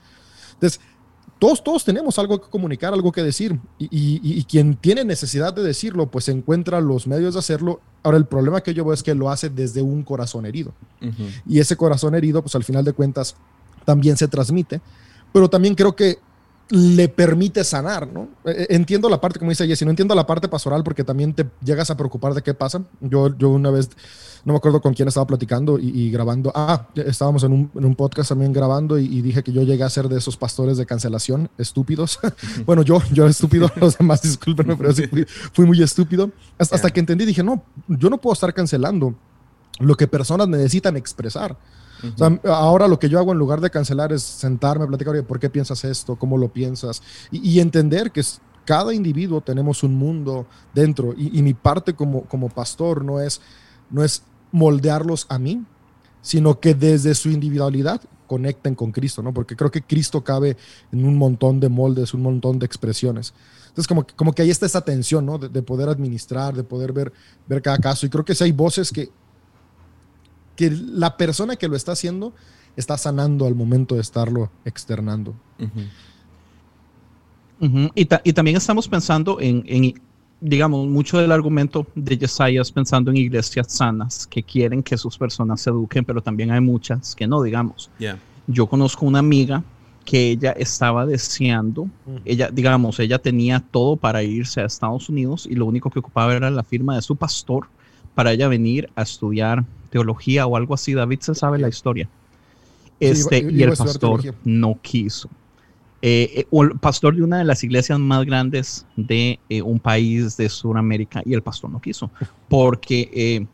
[0.53, 0.79] Entonces,
[1.39, 3.59] todos, todos tenemos algo que comunicar, algo que decir.
[3.79, 7.81] Y, y, y, quien tiene necesidad de decirlo, pues encuentra los medios de hacerlo.
[8.03, 10.73] Ahora, el problema que yo veo es que lo hace desde un corazón herido.
[11.01, 11.41] Uh -huh.
[11.47, 13.35] Y ese corazón herido, pues al final de cuentas,
[13.85, 14.79] también se transmite.
[15.33, 16.19] Pero también creo que
[16.69, 18.29] le permite sanar, ¿no?
[18.45, 21.45] Eh, entiendo la parte, como dice Jesse, no entiendo la parte pastoral porque también te
[21.63, 22.81] llegas a preocupar de qué pasa.
[23.01, 23.89] Yo, yo una vez,
[24.45, 27.85] no me acuerdo con quién estaba platicando y, y grabando, ah, estábamos en un, en
[27.85, 30.77] un podcast también grabando y, y, dije que yo llegué a ser de esos pastores
[30.77, 32.19] de cancelación, estúpidos.
[32.65, 36.31] bueno, yo, yo estúpido, los demás discúlpenme, pero sí fui, fui muy estúpido.
[36.57, 39.13] Hasta, hasta que entendí, dije, no, yo no puedo estar cancelando
[39.79, 41.57] lo que personas necesitan expresar.
[42.43, 45.49] Ahora lo que yo hago en lugar de cancelar es sentarme, platicar, oye, ¿por qué
[45.49, 46.15] piensas esto?
[46.15, 47.01] ¿Cómo lo piensas?
[47.31, 48.21] Y, entender que
[48.65, 53.41] cada individuo tenemos un mundo dentro y, y, mi parte como, como pastor no es,
[53.89, 55.63] no es moldearlos a mí,
[56.21, 59.33] sino que desde su individualidad conecten con Cristo, ¿no?
[59.33, 60.57] Porque creo que Cristo cabe
[60.91, 63.33] en un montón de moldes, un montón de expresiones.
[63.67, 65.37] Entonces, como, como que ahí está esa tensión, ¿no?
[65.37, 67.11] De, de poder administrar, de poder ver,
[67.47, 68.05] ver cada caso.
[68.05, 69.09] Y creo que si hay voces que
[70.55, 72.33] que la persona que lo está haciendo
[72.75, 75.33] está sanando al momento de estarlo externando.
[75.59, 75.89] Uh -huh.
[77.59, 77.91] Uh -huh.
[77.95, 79.93] y, ta y, también estamos pensando en, en,
[80.41, 85.61] digamos, mucho del argumento de Yesayas pensando en iglesias sanas que quieren que sus personas
[85.61, 87.89] se eduquen, pero también hay muchas que no, digamos.
[87.97, 88.19] Yeah.
[88.47, 89.63] Yo conozco una amiga
[90.03, 91.87] que ella estaba deseando,
[92.25, 96.33] ella, digamos, ella tenía todo para irse a Estados Unidos y lo único que ocupaba
[96.33, 97.67] era la firma de su pastor
[98.13, 99.63] para ella venir a estudiar
[99.93, 100.93] teología o algo así.
[100.93, 102.09] David se sabe la historia.
[102.99, 105.29] Este, sí, iba, iba y el pastor no quiso.
[106.01, 110.35] Eh, eh, el pastor de una de las iglesias más grandes de eh, un país
[110.35, 112.11] de Sudamérica y el pastor no quiso
[112.49, 113.45] porque eh,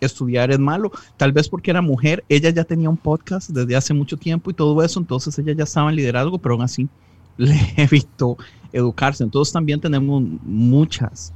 [0.00, 0.92] estudiar es malo.
[1.16, 4.54] Tal vez porque era mujer, ella ya tenía un podcast desde hace mucho tiempo y
[4.54, 6.88] todo eso, entonces ella ya estaba en liderazgo, pero aún así
[7.38, 8.36] le evitó
[8.70, 9.24] educarse.
[9.24, 11.32] Entonces también tenemos muchas,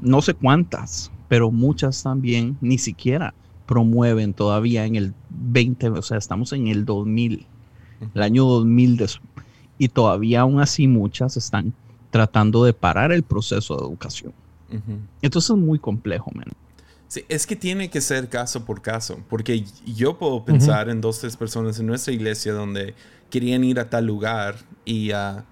[0.00, 3.34] no sé cuántas, pero muchas también ni siquiera
[3.68, 7.46] promueven todavía en el 20, o sea, estamos en el 2000,
[8.14, 9.06] el año 2000
[9.76, 11.74] y todavía aún así muchas están
[12.10, 14.32] tratando de parar el proceso de educación.
[15.20, 16.46] Entonces es muy complejo, man.
[17.08, 21.20] Sí, es que tiene que ser caso por caso, porque yo puedo pensar en dos,
[21.20, 22.94] tres personas en nuestra iglesia donde
[23.28, 24.56] querían ir a tal lugar
[24.86, 25.42] y uh,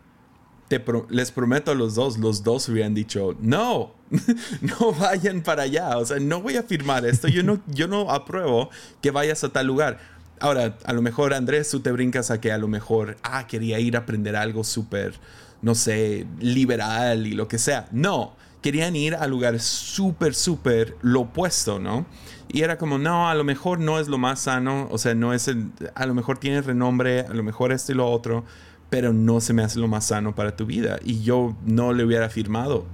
[1.10, 3.92] les prometo a los dos, los dos hubieran dicho, no,
[4.60, 8.10] no vayan para allá, o sea, no voy a firmar esto, yo no, yo no
[8.10, 9.98] apruebo que vayas a tal lugar.
[10.38, 13.78] Ahora, a lo mejor Andrés, tú te brincas a que a lo mejor, ah, quería
[13.78, 15.14] ir a aprender algo súper,
[15.62, 17.88] no sé, liberal y lo que sea.
[17.90, 22.04] No, querían ir a lugares súper, súper lo opuesto, ¿no?
[22.48, 25.32] Y era como, no, a lo mejor no es lo más sano, o sea, no
[25.32, 28.44] es el, a lo mejor tiene renombre, a lo mejor esto y lo otro,
[28.90, 30.98] pero no se me hace lo más sano para tu vida.
[31.04, 32.86] Y yo no le hubiera firmado.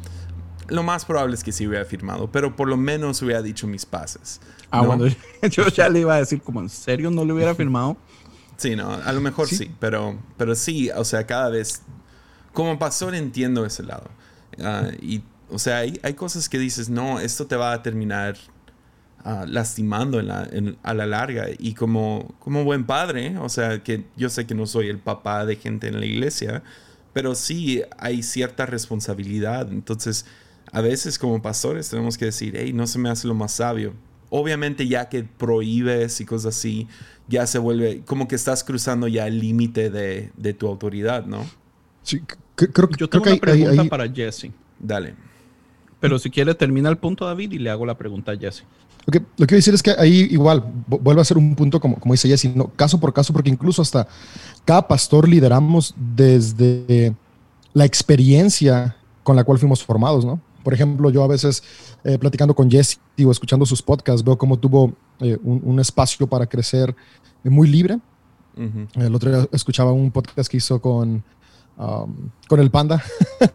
[0.69, 3.85] Lo más probable es que sí hubiera firmado, pero por lo menos hubiera dicho mis
[3.85, 4.41] pases.
[4.71, 5.07] Ah, bueno,
[5.51, 7.97] yo ya le iba a decir, como en serio no le hubiera firmado.
[8.57, 11.83] Sí, no, a lo mejor sí, pero, pero sí, o sea, cada vez,
[12.53, 14.09] como pastor entiendo ese lado.
[14.63, 15.23] Ah, y
[15.53, 18.37] o sea, hay, cosas que dices, no, esto te va a terminar
[19.25, 21.47] ah, lastimando a la larga.
[21.59, 25.45] Y como, como buen padre, o sea, que yo sé que no soy el papá
[25.47, 26.63] de gente en la iglesia,
[27.13, 29.71] pero sí hay cierta responsabilidad.
[29.71, 30.27] Entonces,
[30.73, 33.93] a veces como pastores tenemos que decir, hey, no se me hace lo más sabio.
[34.31, 36.89] Obviamente ya que prohíbes y cosas así,
[37.29, 41.45] ya se vuelve como que estás cruzando ya el límite de, tu autoridad, ¿no?
[42.03, 42.23] Sí,
[42.55, 44.51] creo que yo tengo una pregunta para Jesse.
[44.79, 45.15] Dale.
[46.01, 48.65] Pero si quiere, termina el punto, David, y le hago la pregunta a Jesse.
[49.05, 51.81] Lo que, lo que quiero decir es que ahí igual vuelve a ser un punto,
[51.81, 54.07] como, como dice Jesse, no, caso por caso, porque incluso hasta
[54.65, 57.15] cada pastor lideramos desde
[57.75, 60.41] la experiencia con la cual fuimos formados, ¿no?
[60.63, 61.63] Por ejemplo, yo a veces
[62.05, 66.47] eh, platicando con Jesse o escuchando sus podcasts, veo cómo tuvo eh, un, espacio para
[66.47, 66.95] crecer
[67.43, 67.99] muy libre.
[68.95, 71.25] El otro día escuchaba un podcast que hizo con
[71.75, 73.03] Um, con el panda,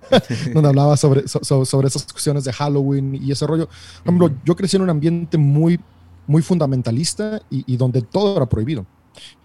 [0.54, 3.68] donde hablaba sobre, sobre esas cuestiones de Halloween y ese rollo.
[3.68, 5.80] Por ejemplo, yo crecí en un ambiente muy,
[6.26, 8.88] muy fundamentalista y, donde todo era prohibido.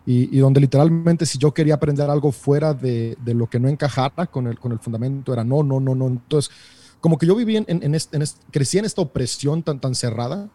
[0.07, 4.27] Y, donde literalmente si yo quería aprender algo fuera de, de, lo que no encajara
[4.27, 6.07] con el, con el fundamento era no, no, no, no.
[6.07, 6.51] Entonces,
[7.01, 8.19] como que yo viví en, en, este,
[8.51, 10.49] crecí en esta opresión tan, tan cerrada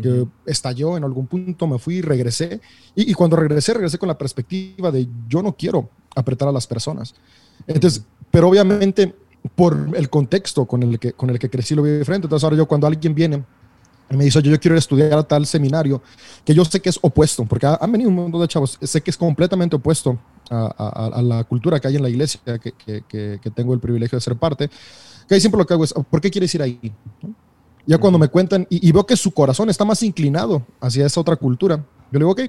[0.00, 2.60] que estalló en algún punto, me fui, regresé.
[2.94, 6.66] Y, y, cuando regresé, regresé con la perspectiva de yo no quiero apretar a las
[6.66, 7.14] personas.
[7.66, 9.14] Entonces, pero obviamente
[9.54, 12.26] por el contexto con el que, con el que crecí lo vi diferente.
[12.26, 13.44] Entonces ahora yo cuando alguien viene
[14.10, 16.02] y me dice, yo, yo quiero estudiar a tal seminario,
[16.44, 19.10] que yo sé que es opuesto, porque han venido un montón de chavos, sé que
[19.10, 20.18] es completamente opuesto
[20.50, 23.02] a, a, la cultura que hay en la iglesia, que, que,
[23.42, 24.68] que, tengo el privilegio de ser parte,
[25.26, 26.92] que ahí siempre lo que hago es, ¿por qué quieres ir ahí?
[27.86, 31.36] Ya cuando me cuentan y, veo que su corazón está más inclinado hacia esa otra
[31.36, 32.40] cultura, yo le digo, ok,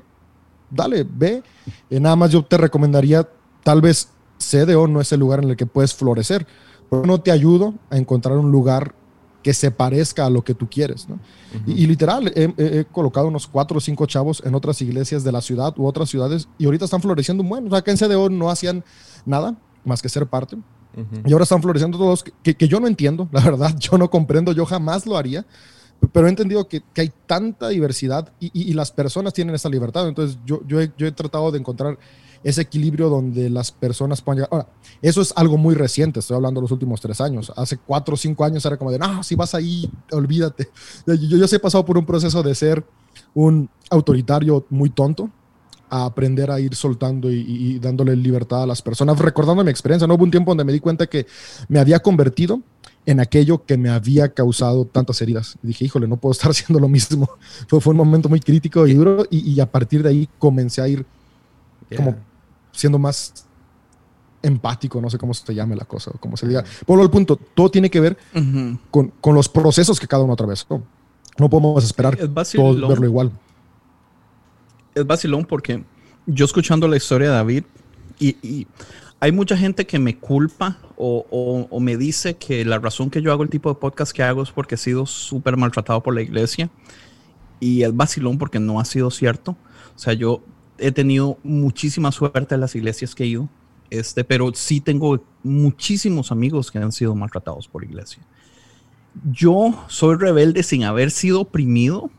[0.70, 1.42] dale, ve,
[1.90, 3.28] eh, nada más yo te recomendaría
[3.64, 6.46] tal vez CDO no es el lugar en el que puedes florecer,
[6.90, 8.94] pero no te ayudo a encontrar un lugar
[9.46, 11.08] que se parezca a lo que tú quieres.
[11.68, 15.72] y, literal, he, colocado unos cuatro o cinco chavos en otras iglesias de la ciudad
[15.78, 17.68] u otras ciudades y ahorita están floreciendo bueno.
[17.68, 18.84] O sea, que en CDO no hacían
[19.24, 20.58] nada más que ser parte.
[21.26, 24.52] Y ahora están floreciendo todos, que, que, yo no entiendo, la verdad, yo no comprendo,
[24.52, 25.46] yo jamás lo haría,
[26.12, 30.08] pero he entendido que, que hay tanta diversidad y, y, las personas tienen esa libertad.
[30.08, 32.00] Entonces yo, yo, he, yo he tratado de encontrar
[32.46, 34.50] ese equilibrio donde las personas puedan llegar.
[34.52, 34.68] Ahora,
[35.02, 37.52] eso es algo muy reciente, estoy hablando de los últimos tres años.
[37.56, 40.70] Hace cuatro o cinco años era como de, no, si vas ahí, olvídate.
[41.08, 42.86] Yo, yo, he pasado por un proceso de ser
[43.34, 45.32] un autoritario muy tonto
[45.90, 50.08] a aprender a ir soltando y, dándole libertad a las personas, recordando mi experiencia.
[50.08, 51.26] No hubo un tiempo donde me di cuenta que
[51.68, 52.62] me había convertido
[53.08, 55.58] en aquello que me había causado tantas heridas.
[55.64, 57.28] Y dije, híjole, no puedo estar haciendo lo mismo.
[57.68, 60.82] Fue, fue un momento muy crítico y duro y, y, a partir de ahí comencé
[60.82, 61.06] a ir
[61.96, 62.16] como
[62.76, 63.46] siendo más
[64.42, 66.64] empático, no sé cómo se llame la cosa, cómo se diga.
[66.86, 68.18] Por el punto, todo tiene que ver
[68.92, 70.66] con, con, los procesos que cada uno atravesó.
[70.70, 70.84] No,
[71.40, 73.32] no podemos esperar todos verlo igual.
[74.94, 75.84] Es vacilón porque
[76.26, 77.64] yo escuchando la historia de David
[78.20, 78.68] y, y
[79.20, 83.22] hay mucha gente que me culpa o, o, o, me dice que la razón que
[83.22, 86.14] yo hago el tipo de podcast que hago es porque he sido súper maltratado por
[86.14, 86.70] la iglesia
[87.60, 89.58] y es vacilón porque no ha sido cierto.
[89.96, 90.44] O sea, yo
[90.78, 93.50] he tenido muchísima suerte en las iglesias que he ido,
[93.90, 98.24] este, pero sí tengo muchísimos amigos que han sido maltratados por iglesia.
[99.32, 102.10] Yo soy rebelde sin haber sido oprimido,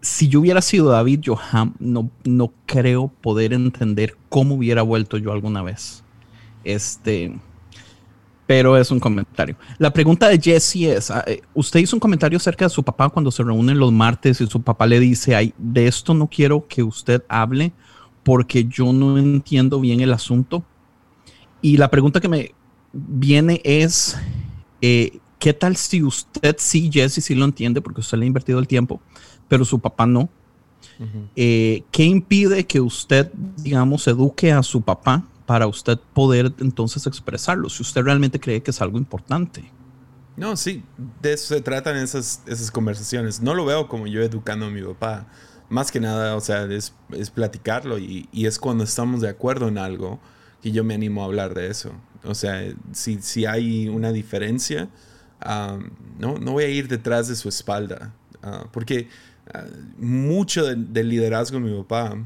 [0.00, 1.38] si yo hubiera sido David, yo
[1.78, 6.02] no, no creo poder entender cómo hubiera vuelto yo alguna vez.
[6.64, 7.38] Este,
[8.52, 9.56] pero es un comentario.
[9.78, 13.08] La pregunta de Jesse es, ah, eh, usted hizo un comentario acerca de su papá
[13.08, 16.68] cuando se reúnen los martes y su papá le dice, Ay, de esto no quiero
[16.68, 17.72] que usted hable
[18.22, 20.62] porque yo no entiendo bien el asunto.
[21.62, 22.54] Y la pregunta que me
[22.92, 24.18] viene es,
[24.82, 28.58] eh, ¿qué tal si usted sí, Jesse, sí lo entiende porque usted le ha invertido
[28.58, 29.00] el tiempo,
[29.48, 30.28] pero su papá no?
[31.36, 37.68] Eh, ¿Qué impide que usted, digamos, eduque a su papá para usted poder entonces expresarlo,
[37.68, 39.70] si usted realmente cree que es algo importante?
[40.36, 40.82] No, sí,
[41.20, 43.42] de eso se tratan esas, esas conversaciones.
[43.42, 45.26] No lo veo como yo educando a mi papá.
[45.68, 49.68] Más que nada, o sea, es, es platicarlo y, y, es cuando estamos de acuerdo
[49.68, 50.20] en algo
[50.62, 51.92] que yo me animo a hablar de eso.
[52.24, 52.62] O sea,
[52.92, 54.88] si, si hay una diferencia,
[56.18, 58.14] no, no voy a ir detrás de su espalda.
[58.42, 59.08] Ah, porque
[59.52, 59.64] ah,
[59.98, 62.16] mucho del liderazgo de mi papá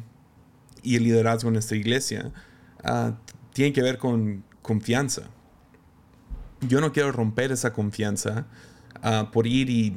[0.82, 2.32] y el liderazgo en esta iglesia
[2.89, 3.12] uh,
[3.53, 5.22] tiene que ver con confianza.
[6.61, 8.47] Yo no quiero romper esa confianza
[9.30, 9.95] por ir y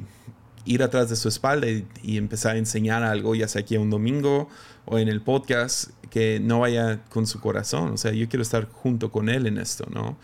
[0.64, 4.48] ir atrás de su espalda y, empezar a enseñar algo, ya sea aquí un domingo
[4.84, 7.92] o en el podcast, que no vaya con su corazón.
[7.92, 10.18] O sea, yo quiero estar junto con él en esto, ¿no?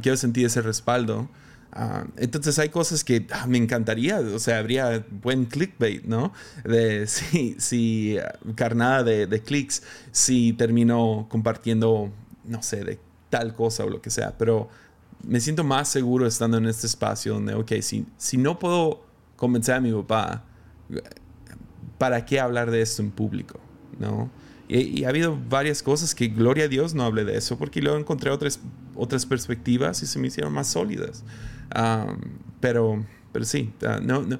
[0.00, 1.28] quiero sentir ese respaldo.
[1.76, 6.32] Ah, entonces hay cosas que ah, me encantaría, o sea, habría buen clickbait, ¿no?
[6.64, 8.16] De si, si
[8.54, 12.12] carnada de, de clics, si termino compartiendo,
[12.44, 14.68] no sé, de tal cosa o lo que sea, pero
[15.26, 19.04] me siento más seguro estando en este espacio donde, ok, si, si no puedo
[19.34, 20.44] convencer a mi papá,
[21.98, 23.58] ¿para qué hablar de esto en público?
[23.98, 24.30] ¿No?
[24.68, 27.98] Y, ha habido varias cosas que, gloria a Dios, no hablé de eso, porque luego
[27.98, 28.60] encontré otras,
[28.94, 31.24] otras perspectivas y se me hicieron más sólidas
[32.60, 34.38] pero, pero sí, no, no,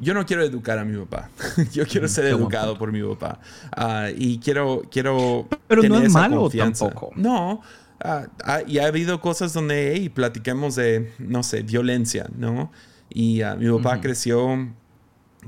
[0.00, 1.30] yo no quiero educar a mi papá.
[1.72, 3.40] yo quiero ser educado por mi papá.
[3.76, 7.12] Ah, y quiero, quiero pero no es malo tampoco.
[7.16, 7.62] No.
[8.04, 8.26] Uh,
[8.66, 12.72] y ha habido cosas donde hey, platiquemos de, no sé, violencia, ¿no?
[13.08, 14.72] Y mi papá creció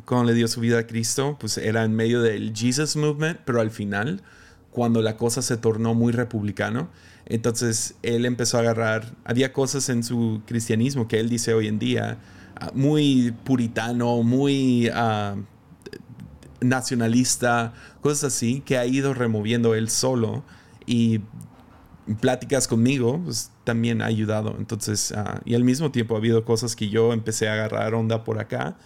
[0.05, 3.61] cuando le dio su vida a Cristo, pues era en medio del Jesus Movement, pero
[3.61, 4.23] al final,
[4.71, 6.91] cuando la cosa se tornó muy republicano,
[7.27, 11.79] entonces él empezó a agarrar, había cosas en su cristianismo que él dice hoy en
[11.79, 12.19] día,
[12.57, 15.37] ah, muy puritano, muy ah,
[16.61, 20.45] nacionalista, cosas así, que ha ido removiendo él solo
[20.87, 21.21] y
[22.21, 24.57] pláticas conmigo pues, también ha ayudado.
[24.59, 28.23] Entonces, ah, y al mismo tiempo ha habido cosas que yo empecé a agarrar onda
[28.25, 28.77] por acá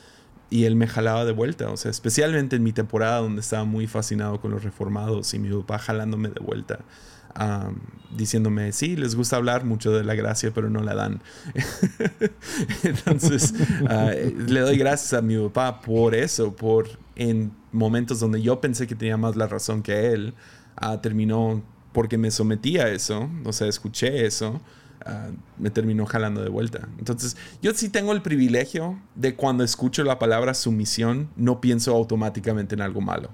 [0.50, 3.86] y él me jalaba de vuelta, o sea, especialmente en mi temporada donde estaba muy
[3.86, 6.78] fascinado con los reformados y mi papá jalándome de vuelta
[8.16, 11.20] diciéndome, sí, les gusta hablar mucho de la gracia, pero no la dan.
[12.82, 13.54] Entonces,
[13.88, 18.86] ah, le doy gracias a mi papá por eso, por en momentos donde yo pensé
[18.86, 20.34] que tenía más la razón que él,
[20.80, 21.62] uh, terminó
[21.92, 24.60] porque me sometí a eso, o sea, escuché eso.
[25.04, 26.88] Ah, me terminó jalando de vuelta.
[26.98, 32.74] Entonces, yo sí tengo el privilegio de cuando escucho la palabra sumisión, no pienso automáticamente
[32.74, 33.30] en algo malo.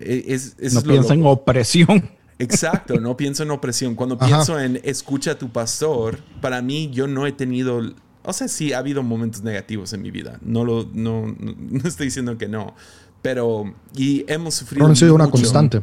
[0.00, 2.10] E, es, no pienso en opresión.
[2.38, 3.94] Exacto, no pienso en opresión.
[3.94, 7.80] Cuando pienso en escucha a tu pastor, para mí yo no he tenido,
[8.22, 10.38] o sea, sí ha habido momentos negativos en mi vida.
[10.42, 12.74] No lo, no, no, estoy diciendo que no,
[13.22, 14.86] pero y hemos sufrido.
[14.86, 15.82] No sido una constante.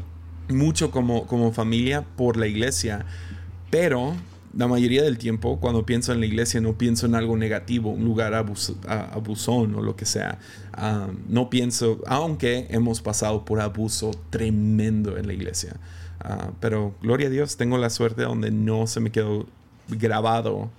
[0.50, 3.06] Mucho como, como familia por la iglesia,
[3.72, 4.16] pero
[4.56, 8.06] la mayoría del tiempo cuando pienso en la iglesia no pienso en algo negativo, un
[8.06, 10.40] lugar abusón o lo que sea.
[10.72, 15.76] Ah, no pienso, aunque hemos pasado por abuso tremendo en la iglesia.
[16.20, 19.46] Ah, pero gloria a Dios, tengo la suerte donde no se me quedó
[19.88, 20.70] grabado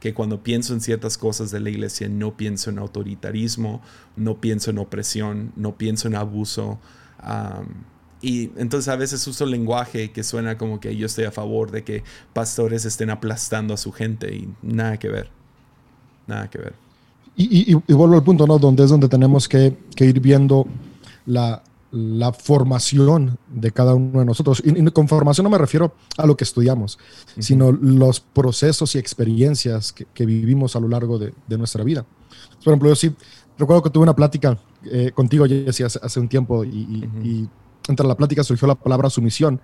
[0.00, 3.82] que cuando pienso en ciertas cosas de la iglesia no pienso en autoritarismo,
[4.16, 6.78] no pienso en opresión, no pienso en abuso.
[8.22, 11.84] y entonces a veces uso lenguaje que suena como que yo estoy a favor de
[11.84, 15.28] que pastores estén aplastando a su gente y nada que ver.
[16.26, 16.74] Nada que ver.
[17.36, 18.58] Y, vuelvo al punto, ¿no?
[18.58, 20.66] Donde es donde tenemos que, que ir viendo
[21.26, 21.62] la,
[21.96, 24.62] la formación de cada uno de nosotros.
[24.64, 26.98] Y, con formación no me refiero a lo que estudiamos,
[27.38, 32.04] sino los procesos y experiencias que, vivimos a lo largo de, nuestra vida.
[32.62, 33.14] Por ejemplo, yo sí
[33.58, 37.48] recuerdo que tuve una plática eh, contigo, Jesse, hace, hace, un tiempo y,
[37.88, 39.60] entre la plática surgió la palabra sumisión.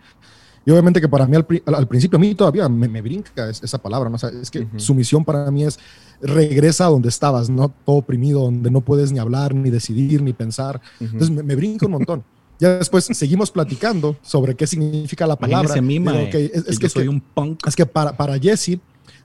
[0.65, 4.17] Y obviamente que para mí al, principio, a mí todavía me, brinca esa palabra, ¿no?
[4.17, 5.79] es que sumisión para mí es
[6.21, 10.33] regresa a donde estabas, no todo oprimido, donde no puedes ni hablar, ni decidir, ni
[10.33, 10.81] pensar.
[11.01, 12.25] Entonces me, me brinca un montón.
[12.63, 15.75] Ya después seguimos platicando sobre qué significa la palabra.
[15.75, 17.67] es, que, soy un punk.
[17.67, 18.79] Es que para, para Jesse,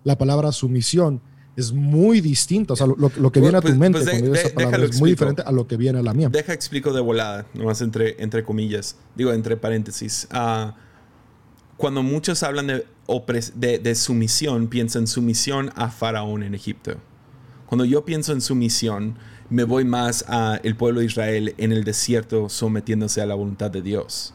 [0.03, 1.21] la palabra sumisión
[1.55, 2.73] es muy distinto.
[2.73, 5.11] O sea, lo, que viene a tu pues, mente pues cuando esa palabra es muy
[5.11, 6.29] diferente a lo que viene a la mía.
[6.29, 10.27] Deja explico de volada, nomás entre, entre comillas, digo entre paréntesis.
[10.33, 10.71] Uh,
[11.77, 16.95] cuando muchos hablan de, de, sumisión, piensan sumisión a Faraón en Egipto.
[17.67, 19.17] Cuando yo pienso en sumisión,
[19.49, 23.69] me voy más a el pueblo de Israel en el desierto sometiéndose a la voluntad
[23.69, 24.33] de Dios.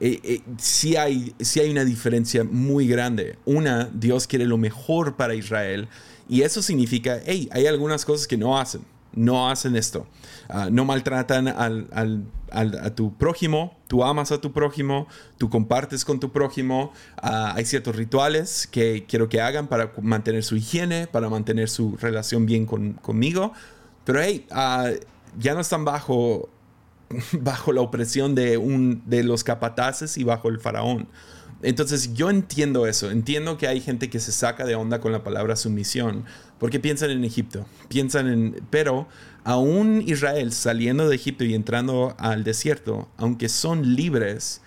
[0.00, 3.38] Eh, eh, hay, sí hay una diferencia muy grande.
[3.44, 5.88] Una, Dios quiere lo mejor para Israel
[6.28, 8.82] y eso significa, hey, hay algunas cosas que no hacen,
[9.14, 10.06] no hacen esto.
[10.48, 15.06] Ah, no maltratan al, al, a tu prójimo, tú amas a tu prójimo,
[15.38, 16.92] tú compartes con tu prójimo.
[17.16, 21.96] Ah, hay ciertos rituales que quiero que hagan para mantener su higiene, para mantener su
[21.96, 23.52] relación bien con, conmigo.
[24.04, 24.90] Pero hey, ah,
[25.38, 26.48] ya no están bajo,
[27.32, 31.08] bajo la opresión de, un, de los capataces y bajo el faraón.
[31.62, 35.24] Entonces yo entiendo eso, entiendo que hay gente que se saca de onda con la
[35.24, 36.26] palabra sumisión,
[36.64, 38.62] porque piensan en Egipto, piensan en...
[38.70, 39.06] Pero
[39.44, 44.62] aún Israel saliendo de Egipto y entrando al desierto, aunque son libres,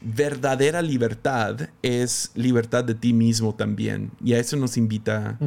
[0.00, 4.12] verdadera libertad es libertad de ti mismo también.
[4.24, 5.38] Y a eso nos invita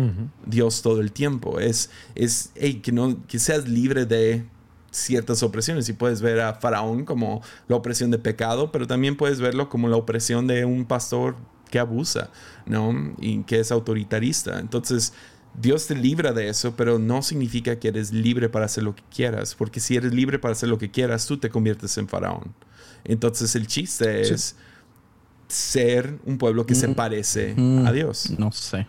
[0.45, 1.59] Dios todo el tiempo.
[1.59, 2.51] Es, es
[2.83, 4.45] que, no, que seas libre de
[4.91, 9.39] ciertas opresiones y puedes ver a Faraón como la opresión de pecado, pero también puedes
[9.39, 11.35] verlo como la opresión de un pastor
[11.69, 12.29] que abusa,
[12.65, 13.13] ¿no?
[13.19, 14.59] Y que es autoritarista.
[14.59, 15.13] Entonces,
[15.61, 19.03] Dios te libra de eso, pero no significa que eres libre para hacer lo que
[19.13, 22.53] quieras, porque si eres libre para hacer lo que quieras, tú te conviertes en Faraón.
[23.03, 24.55] Entonces, el chiste es
[25.47, 26.95] ser un pueblo que se mm.
[26.95, 27.85] parece mm.
[27.85, 28.31] a Dios.
[28.37, 28.87] No sé.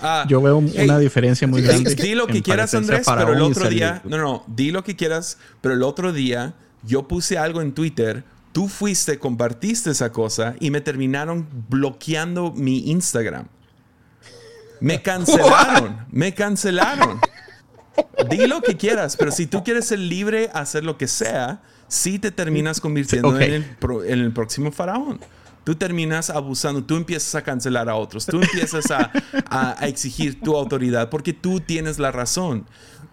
[0.00, 1.94] Ah, Yo veo una diferencia muy grande.
[1.94, 4.00] Di lo que quieras, Andrés, pero el otro día.
[4.04, 8.24] No, no, di lo que quieras, pero el otro día yo puse algo en Twitter.
[8.52, 13.46] Tú fuiste, compartiste esa cosa y me terminaron bloqueando mi Instagram.
[14.80, 17.20] Me cancelaron, me cancelaron.
[18.30, 22.18] Di lo que quieras, pero si tú quieres ser libre, hacer lo que sea, sí
[22.18, 23.64] te terminas convirtiendo en,
[24.06, 25.18] en el próximo faraón
[25.68, 29.12] tú terminas abusando, tú empiezas a cancelar a otros, tú empiezas a,
[29.50, 32.64] a, exigir tu autoridad porque tú tienes la razón.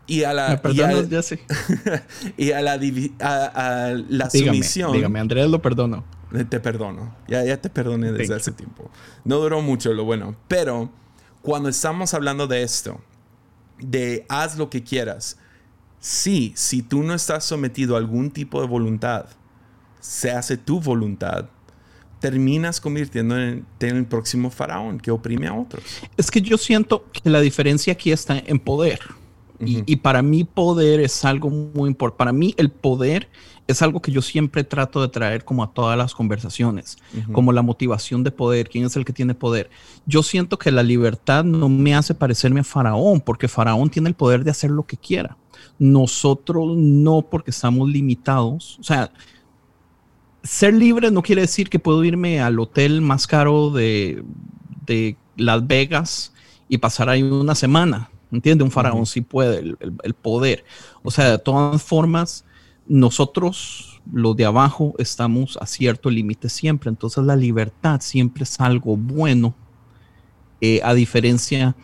[0.08, 1.42] Y a la, y a, ya sé.
[2.38, 2.80] y a la,
[3.20, 4.94] a, la sumisión.
[4.94, 6.06] Dígame, Andrés lo perdono.
[6.34, 7.14] Eh, te perdono.
[7.28, 8.90] Ya, ya te perdoné desde hace tiempo.
[9.26, 10.38] No duró mucho lo bueno.
[10.48, 10.90] Pero
[11.46, 13.00] cuando estamos hablando de esto,
[13.78, 15.38] de haz lo que quieras,
[16.00, 19.28] sí, si tú no estás sometido a algún tipo de voluntad,
[20.00, 21.46] se hace tu voluntad,
[22.20, 25.84] terminas convirtiendo en, el próximo faraón que oprime a otros.
[26.18, 29.00] Es que yo siento que la diferencia aquí está en poder.
[29.60, 32.18] y, para mí poder es algo muy importante.
[32.18, 33.30] Para mí el poder
[33.68, 36.98] es algo que yo siempre trato de traer como a todas las conversaciones,
[37.32, 39.70] como la motivación de poder, quién es el que tiene poder.
[40.06, 44.16] Yo siento que la libertad no me hace parecerme a Faraón, porque Faraón tiene el
[44.16, 45.38] poder de hacer lo que quiera.
[45.80, 48.78] Nosotros no, porque estamos limitados.
[48.80, 49.12] O sea,
[50.44, 54.24] ser libre no quiere decir que puedo irme al hotel más caro de,
[55.38, 56.34] Las Vegas
[56.70, 58.10] y pasar ahí una semana.
[58.32, 58.64] ¿Entiende?
[58.64, 60.66] Un faraón sí puede, el, poder.
[61.04, 62.44] O sea, de todas formas,
[62.88, 66.90] nosotros, los de abajo, estamos a cierto límite siempre.
[66.90, 69.56] Entonces la libertad siempre es algo bueno,
[70.62, 71.76] eh, a diferencia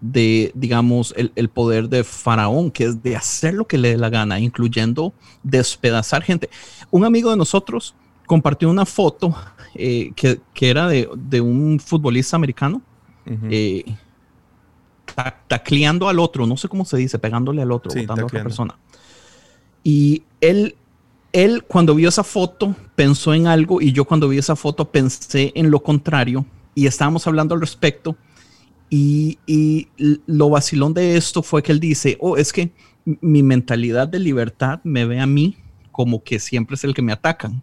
[0.00, 3.96] de, digamos, el, el, poder de Faraón, que es de hacer lo que le dé
[3.98, 6.48] la gana, incluyendo despedazar gente.
[6.90, 7.94] Un amigo de nosotros
[8.30, 9.34] compartió una foto
[9.74, 12.80] eh, que, era de, un futbolista americano
[13.48, 13.84] eh,
[15.48, 18.78] tacleando al otro, no sé cómo se dice, pegándole al otro, a otra persona.
[19.82, 20.76] Y él,
[21.32, 25.52] él cuando vio esa foto pensó en algo y yo cuando vi esa foto pensé
[25.54, 28.16] en lo contrario y estábamos hablando al respecto.
[28.88, 29.88] Y, y,
[30.26, 32.72] lo vacilón de esto fue que él dice, oh, es que
[33.04, 35.56] mi mentalidad de libertad me ve a mí
[35.92, 37.62] como que siempre es el que me atacan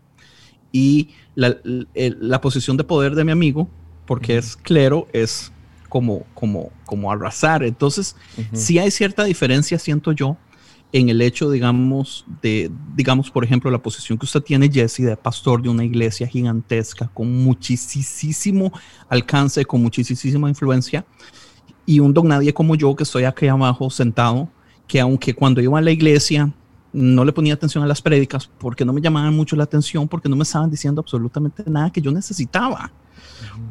[0.72, 3.70] y la, posición de poder de mi amigo,
[4.06, 5.52] porque es clero, es
[5.90, 7.64] como, como, como arrasar.
[7.64, 8.16] Entonces,
[8.54, 10.38] sí hay cierta diferencia, siento yo,
[10.92, 15.18] en el hecho, digamos, de, digamos, por ejemplo, la posición que usted tiene, Jesse, de
[15.18, 18.72] pastor de una iglesia gigantesca, con muchísimo
[19.10, 21.06] alcance, con muchísima influencia,
[21.86, 24.50] y un don nadie como yo, que estoy aquí abajo sentado,
[24.88, 26.54] que aunque cuando iba a la iglesia
[26.94, 30.30] no le ponía atención a las prédicas porque no me llamaban mucho la atención, porque
[30.30, 32.92] no me estaban diciendo absolutamente nada que yo necesitaba.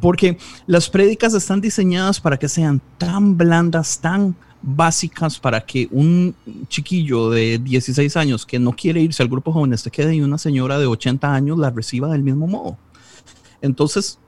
[0.01, 4.37] Porque las prédicas están diseñadas para que sean tan blandas, tan
[4.67, 6.35] básicas, para que un
[6.69, 10.39] chiquillo de 16 años que no quiere irse al grupo jóvenes se quede y una
[10.39, 12.77] señora de 80 años la reciba del mismo modo.
[13.62, 14.19] Entonces,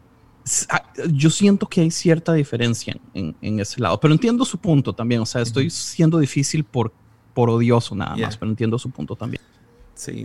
[0.70, 4.92] ah, yo siento que hay cierta diferencia en, en, ese lado, pero entiendo su punto
[4.92, 5.20] también.
[5.20, 6.92] O sea, estoy siendo difícil por,
[7.34, 9.42] por odioso nada más, pero entiendo su punto también.
[9.94, 10.24] Sí.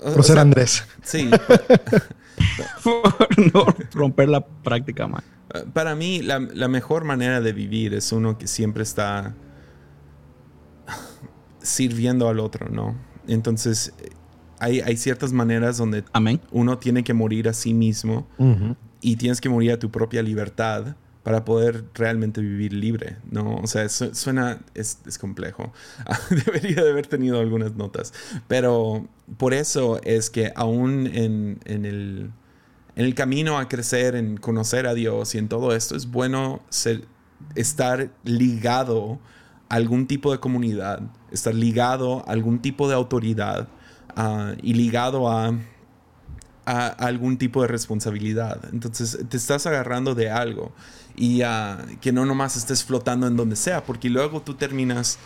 [0.00, 0.84] Por ser Andrés.
[1.02, 1.28] Sí.
[2.84, 5.24] por no romper la práctica más.
[5.72, 9.34] Para mí, la, la, mejor manera de vivir es uno que siempre está
[11.68, 12.96] sirviendo al otro, ¿no?
[13.26, 13.92] Entonces,
[14.58, 16.40] hay, hay ciertas maneras donde Amén.
[16.50, 18.26] uno tiene que morir a sí mismo
[19.00, 23.56] y tienes que morir a tu propia libertad para poder realmente vivir libre, ¿no?
[23.56, 25.72] O sea, suena, es, es complejo.
[26.30, 28.14] Debería de haber tenido algunas notas,
[28.46, 29.06] pero
[29.36, 32.30] por eso es que aún en, en, el,
[32.96, 36.62] en el camino a crecer, en conocer a Dios y en todo esto, es bueno
[36.70, 37.04] ser,
[37.54, 39.18] estar ligado
[39.68, 41.00] a algún tipo de comunidad,
[41.30, 43.68] estar ligado a algún tipo de autoridad
[44.16, 45.54] uh, y ligado a
[46.98, 48.60] algún tipo de responsabilidad.
[48.72, 50.72] Entonces te estás agarrando de algo
[51.16, 55.18] y uh, que no nomás estés flotando en donde sea, porque luego tú terminas,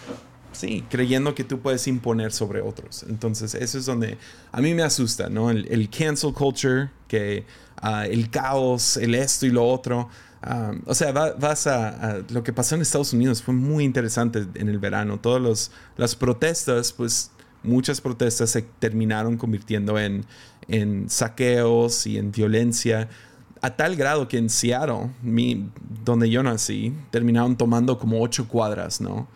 [0.53, 3.05] sí, creyendo que tú puedes imponer sobre otros.
[3.09, 4.18] Entonces eso es donde
[4.53, 5.51] a mí me asusta, ¿no?
[5.51, 7.45] El, el cancel culture, que
[7.82, 10.09] uh, el caos, el esto y lo otro.
[10.45, 13.84] Um, o sea, va, vas a, a, Lo que pasó en Estados Unidos fue muy
[13.84, 15.20] interesante en el verano.
[15.20, 17.30] Todas las protestas, pues
[17.62, 20.24] muchas protestas se terminaron convirtiendo en,
[20.68, 23.09] en saqueos y en violencia
[23.62, 25.70] a tal grado que en Seattle, mi,
[26.05, 29.28] donde yo nací, terminaron tomando como ocho cuadras, ¿no?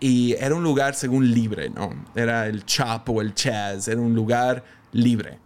[0.00, 1.90] Y era un lugar según libre, ¿no?
[2.14, 5.38] Era el Chop o el Chaz, era un lugar libre.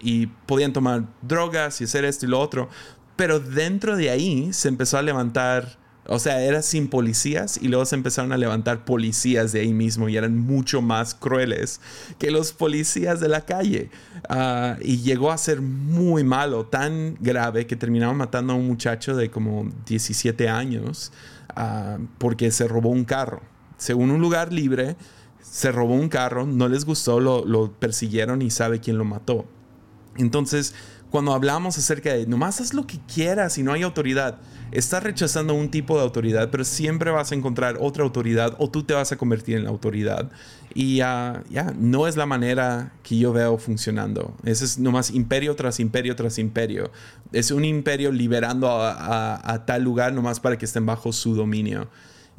[0.00, 2.70] Y podían tomar drogas y hacer esto y lo otro.
[3.16, 7.86] Pero dentro de ahí se empezó a levantar o sea, era sin policías y luego
[7.86, 11.80] se empezaron a levantar policías de ahí mismo y eran mucho más crueles
[12.18, 13.90] que los policías de la calle.
[14.28, 19.16] Uh, y llegó a ser muy malo, tan grave que terminaron matando a un muchacho
[19.16, 21.10] de como 17 años
[21.56, 23.40] uh, porque se robó un carro.
[23.78, 24.96] Según un lugar libre,
[25.40, 29.46] se robó un carro, no les gustó, lo, lo persiguieron y sabe quién lo mató.
[30.16, 30.74] Entonces,
[31.14, 34.40] cuando hablamos acerca de nomás haz lo que quieras y no hay autoridad,
[34.72, 38.82] estás rechazando un tipo de autoridad, pero siempre vas a encontrar otra autoridad o tú
[38.82, 40.32] te vas a convertir en la autoridad.
[40.74, 41.44] Y ya,
[41.78, 44.34] no es la manera que yo veo funcionando.
[44.42, 46.90] Ese es nomás imperio tras imperio tras imperio.
[47.30, 51.88] Es un imperio liberando a, tal lugar nomás para que estén bajo su dominio.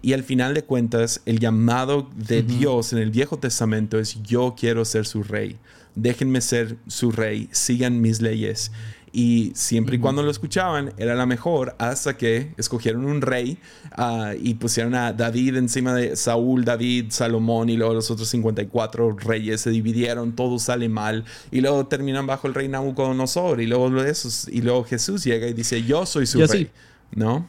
[0.01, 4.53] Y al final de cuentas, el llamado de Dios en el Viejo Testamento es yo
[4.59, 5.57] quiero ser su rey
[5.95, 8.71] déjenme ser su rey, sigan mis leyes.
[9.17, 13.57] Y siempre y cuando lo escuchaban, era la mejor hasta que escogieron un rey
[13.97, 19.15] uh, y pusieron a David encima de Saúl, David, Salomón y luego los otros 54
[19.19, 24.03] reyes se dividieron, todo sale mal y luego terminan bajo el rey Nabucodonosor y luego,
[24.03, 26.69] esos, y luego Jesús llega y dice, yo soy su rey,
[27.15, 27.47] ¿no?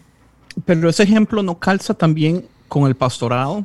[0.65, 3.65] Pero ese ejemplo no calza también con el pastorado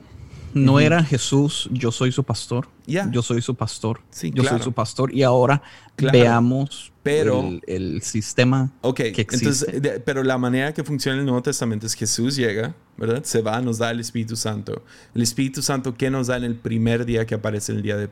[0.54, 2.68] no era Jesús, yo soy su pastor.
[2.86, 4.02] Yo soy su pastor.
[4.34, 5.14] yo soy su pastor.
[5.14, 5.62] Y ahora
[5.98, 9.36] veamos pero, el, sistema que existe.
[9.36, 13.24] Entonces, pero la manera que funciona el Nuevo Testamento es Jesús llega, ¿verdad?
[13.24, 14.84] Se va, nos da el Espíritu Santo.
[15.16, 18.08] El Espíritu Santo, ¿qué nos da en el primer día que aparece el día de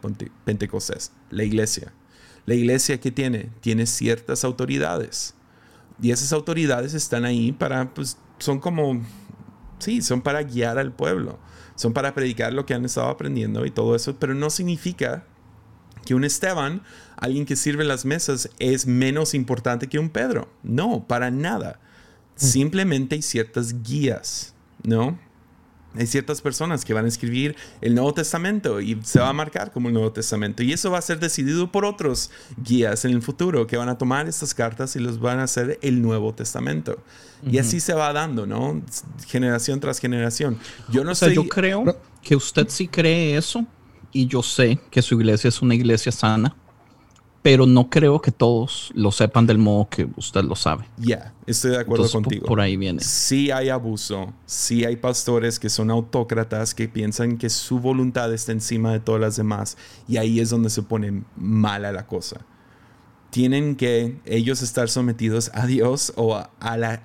[0.46, 1.12] Pentecostés?
[1.30, 1.94] La iglesia.
[2.46, 3.50] La iglesia, ¿qué tiene?
[3.62, 5.36] Tiene ciertas autoridades.
[6.02, 9.02] Y esas autoridades están ahí para, pues, son como,
[9.80, 11.38] sí, son para guiar al pueblo
[11.80, 15.24] son para predicar lo que han estado aprendiendo y todo eso, pero no significa
[16.06, 16.82] que un Esteban,
[17.16, 20.50] alguien que sirve las mesas, es menos importante que un Pedro.
[20.62, 21.80] No, para nada.
[22.36, 22.44] Mm.
[22.46, 24.54] Simplemente hay ciertas guías,
[24.84, 25.18] ¿no?
[25.96, 29.72] Hay ciertas personas que van a escribir el Nuevo Testamento y se va a marcar
[29.72, 30.62] como el Nuevo Testamento.
[30.62, 33.98] Y eso va a ser decidido por otros guías en el futuro que van a
[33.98, 37.00] tomar estas cartas y los van a hacer el Nuevo Testamento.
[37.50, 38.82] Y así se va dando, ¿no?
[39.26, 40.60] Generación tras generación.
[40.90, 41.34] Yo no sé.
[41.34, 43.66] Yo creo que usted sí cree eso
[44.12, 46.56] y yo sé que su iglesia es una iglesia sana
[47.42, 50.86] pero no creo que todos lo sepan del modo que usted lo sabe.
[50.98, 52.46] Ya, estoy de acuerdo contigo.
[52.46, 53.02] Por ahí viene.
[53.02, 58.52] Sí hay abuso, sí hay pastores que son autócratas, que piensan que su voluntad está
[58.52, 59.78] encima de todas las demás,
[60.08, 62.42] y ahí es donde se pone mala la cosa.
[63.30, 67.02] Tienen que ellos estar sometidos a Dios o a, la...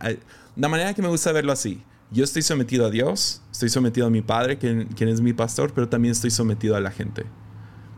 [0.57, 1.83] la manera que me gusta verlo así.
[2.11, 5.73] Yo estoy sometido a Dios, estoy sometido a mi Padre, quien, quien es mi pastor,
[5.75, 7.25] pero también estoy sometido a la gente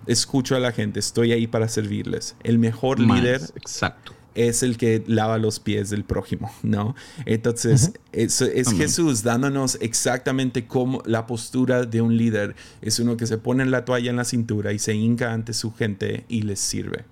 [0.07, 2.36] escucho a la gente, estoy ahí para servirles.
[2.42, 4.12] El mejor líder exacto.
[4.34, 6.94] es el que lava los pies del prójimo, ¿no?
[7.24, 8.42] Entonces, es,
[8.76, 13.84] Jesús dándonos exactamente cómo la postura de un líder es uno que se pone la
[13.84, 17.04] toalla en la cintura y se hinca ante su gente y les sirve.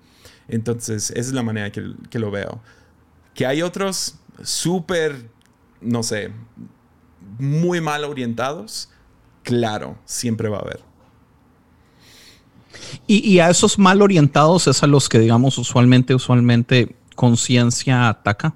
[0.47, 2.61] Entonces, esa es la manera que, que lo veo.
[3.33, 5.29] Que hay otros, súper,
[5.81, 6.31] no sé,
[7.39, 8.89] muy mal orientados,
[9.43, 10.94] claro, siempre va a haber.
[13.07, 18.55] Y, a esos mal orientados es a los que, digamos, usualmente, usualmente conciencia ataca.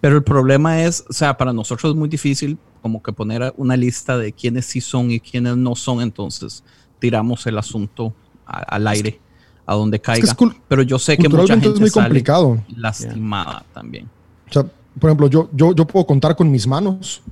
[0.00, 3.76] Pero el problema es, o sea, para nosotros es muy difícil como que poner una
[3.76, 6.62] lista de quiénes sí son y quiénes no son, entonces
[6.98, 8.14] tiramos el asunto
[8.46, 9.20] al aire,
[9.66, 10.34] a donde caiga.
[10.68, 12.62] Pero yo sé que mucha gente es muy complicado.
[12.76, 14.08] lastimada también.
[14.48, 14.64] O sea,
[14.98, 17.22] por ejemplo, yo, yo, yo puedo contar con mis manos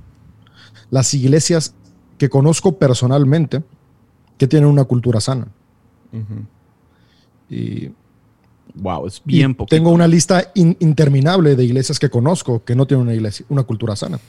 [0.89, 1.73] las iglesias
[2.17, 3.63] que conozco personalmente
[4.37, 5.47] que tienen una cultura sana.
[7.49, 7.89] Y
[8.75, 9.75] wow, es bien poquito.
[9.75, 13.95] Tengo una lista interminable de iglesias que conozco que no tienen una iglesia, una cultura
[13.95, 14.19] sana.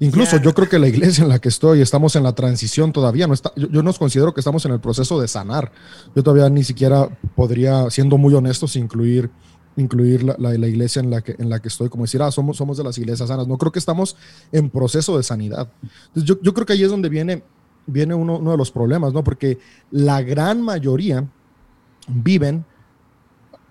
[0.00, 3.26] Incluso yo creo que la iglesia en la que estoy, estamos en la transición todavía.
[3.26, 5.70] No está, yo, yo nos considero que estamos en el proceso de sanar.
[6.14, 9.30] Yo todavía ni siquiera podría, siendo muy honestos, incluir,
[9.76, 12.56] incluir la, la, iglesia en la, que, en la que estoy, como decir, ah, somos,
[12.56, 13.46] somos de las iglesias sanas.
[13.46, 14.16] No creo que estamos
[14.50, 15.68] en proceso de sanidad.
[15.82, 17.44] Entonces, yo, yo creo que ahí es donde viene
[17.86, 19.24] viene uno, de los problemas, ¿no?
[19.24, 19.58] Porque
[19.90, 21.26] la gran mayoría
[22.08, 22.64] viven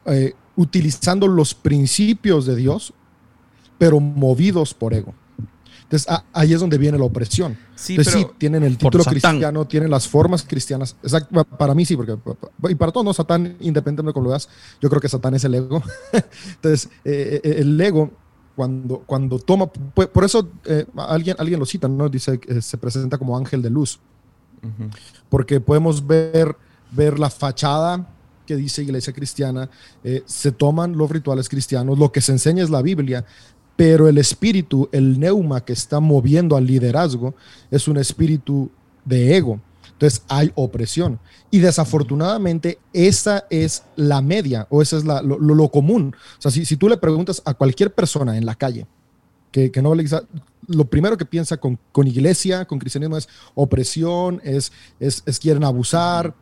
[0.05, 2.93] eh, utilizando los principios de Dios,
[3.77, 5.13] pero movidos por ego.
[5.83, 7.55] Entonces ahí es donde viene la opresión.
[7.75, 10.95] Sí, Entonces, sí, tienen el título cristiano, tienen las formas cristianas.
[11.03, 12.17] Exacto, para mí sí, porque
[12.69, 14.49] y para todos, no, Satán, independientemente de cómo lo veas,
[14.81, 15.83] yo creo que Satán es el ego.
[16.55, 18.11] Entonces, eh, eh, el ego
[18.55, 22.09] cuando, cuando toma, por, eso eh, alguien, alguien lo cita, ¿no?
[22.09, 23.99] Dice que se presenta como ángel de luz.
[25.29, 26.55] Porque podemos ver,
[26.91, 28.07] ver la fachada
[28.45, 29.69] que dice iglesia cristiana,
[30.03, 33.25] eh, se toman los rituales cristianos, lo que se enseña es la Biblia,
[33.75, 37.33] pero el espíritu, el neuma que está moviendo al liderazgo,
[37.71, 38.69] es un espíritu
[39.03, 39.59] de ego.
[40.03, 41.19] Entonces hay opresión.
[41.49, 46.13] Y desafortunadamente esa es la media o esa es la, lo, común.
[46.37, 48.85] O sea, si, si, tú le preguntas a cualquier persona en la calle
[49.49, 49.93] que, que no
[50.67, 55.63] lo primero que piensa con, con, iglesia, con cristianismo es opresión, es, es, es quieren
[55.63, 56.33] abusar.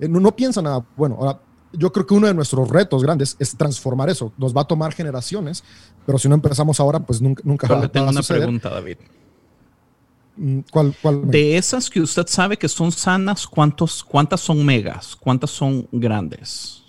[0.00, 0.82] Eh, no, no piensa nada.
[0.96, 1.38] Bueno, ahora
[1.74, 4.32] yo creo que uno de nuestros retos grandes es transformar eso.
[4.38, 5.64] Nos va a tomar generaciones,
[6.06, 8.96] pero si no empezamos ahora, pues nunca, nunca va, tengo una pregunta, David.
[10.42, 10.92] Mm, ¿Cuál,
[11.30, 15.14] de esas que usted sabe que son sanas, ¿cuántos, ¿cuántas son megas?
[15.14, 16.82] ¿Cuántas son grandes?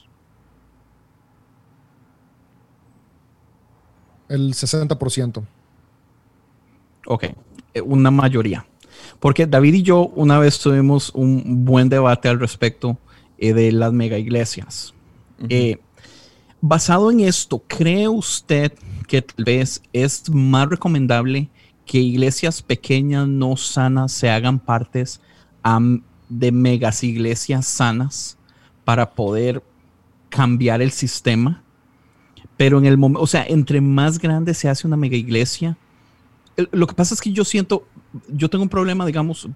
[4.28, 5.44] El 60%.
[7.06, 7.26] Ok,
[7.76, 8.66] eh, una mayoría.
[9.20, 12.98] Porque David y yo una vez tuvimos un buen debate al respecto
[13.38, 14.96] eh, de las mega iglesias.
[15.48, 15.78] Eh,
[16.60, 18.74] basado en esto, ¿cree usted
[19.08, 21.52] que tal vez es más recomendable
[21.86, 25.22] que iglesias pequeñas no sanas se hagan partes
[26.30, 28.38] de megas iglesias sanas
[28.86, 29.64] para poder
[30.30, 31.62] cambiar el sistema.
[32.58, 35.78] Pero en el momento, o sea, entre más grande se hace una mega iglesia,
[36.72, 37.86] lo que pasa es que yo siento,
[38.30, 39.48] yo tengo un problema, digamos,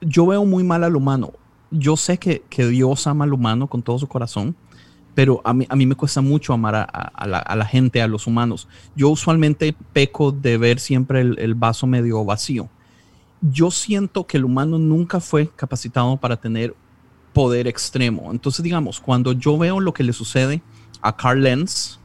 [0.00, 1.32] yo veo muy mal al humano.
[1.70, 4.56] Yo sé que, que Dios ama al humano con todo su corazón,
[5.14, 8.68] pero a mí, a mí me cuesta mucho amar a, la, gente, a los humanos.
[8.96, 12.68] Yo usualmente peco de ver siempre el, vaso medio vacío.
[13.40, 16.74] Yo siento que el humano nunca fue capacitado para tener
[17.32, 18.30] poder extremo.
[18.30, 20.62] Entonces, digamos, cuando yo veo lo que le sucede
[21.02, 21.98] a Carl Lenz,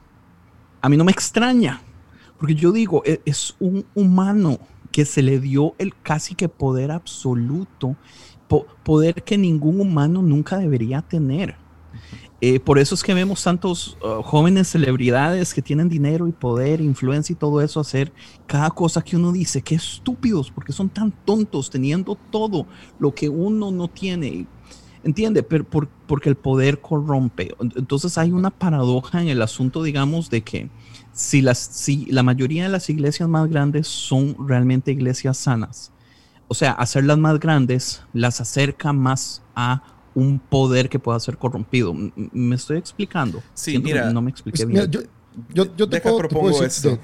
[0.82, 1.82] a mí no me extraña,
[2.38, 4.60] porque yo digo, e, es, un humano
[4.92, 7.96] que se le dio el casi que poder absoluto,
[8.84, 11.56] poder que ningún humano nunca debería tener.
[12.40, 16.82] Eh, por eso es que vemos tantos uh, jóvenes celebridades que tienen dinero y poder,
[16.82, 18.14] influencia y todo eso hacer
[18.46, 22.68] cada cosa que uno dice, qué estúpidos, porque son tan tontos teniendo todo
[23.00, 24.46] lo que uno no tiene.
[25.04, 25.42] ¿Entiende?
[25.42, 25.66] Pero
[26.06, 27.56] porque el poder corrompe.
[27.60, 30.70] Entonces hay una paradoja en el asunto, digamos, de que
[31.14, 35.92] si, las, si la mayoría de las iglesias más grandes son realmente iglesias sanas,
[36.48, 41.94] o sea, hacerlas más grandes las acerca más a un poder que pueda ser corrompido.
[41.94, 43.44] ¿Me estoy explicando?
[43.54, 44.12] Sí, mira.
[44.12, 44.90] No me expliqué bien.
[44.90, 45.02] yo,
[45.54, 46.98] yo, te puedo, propongo esto.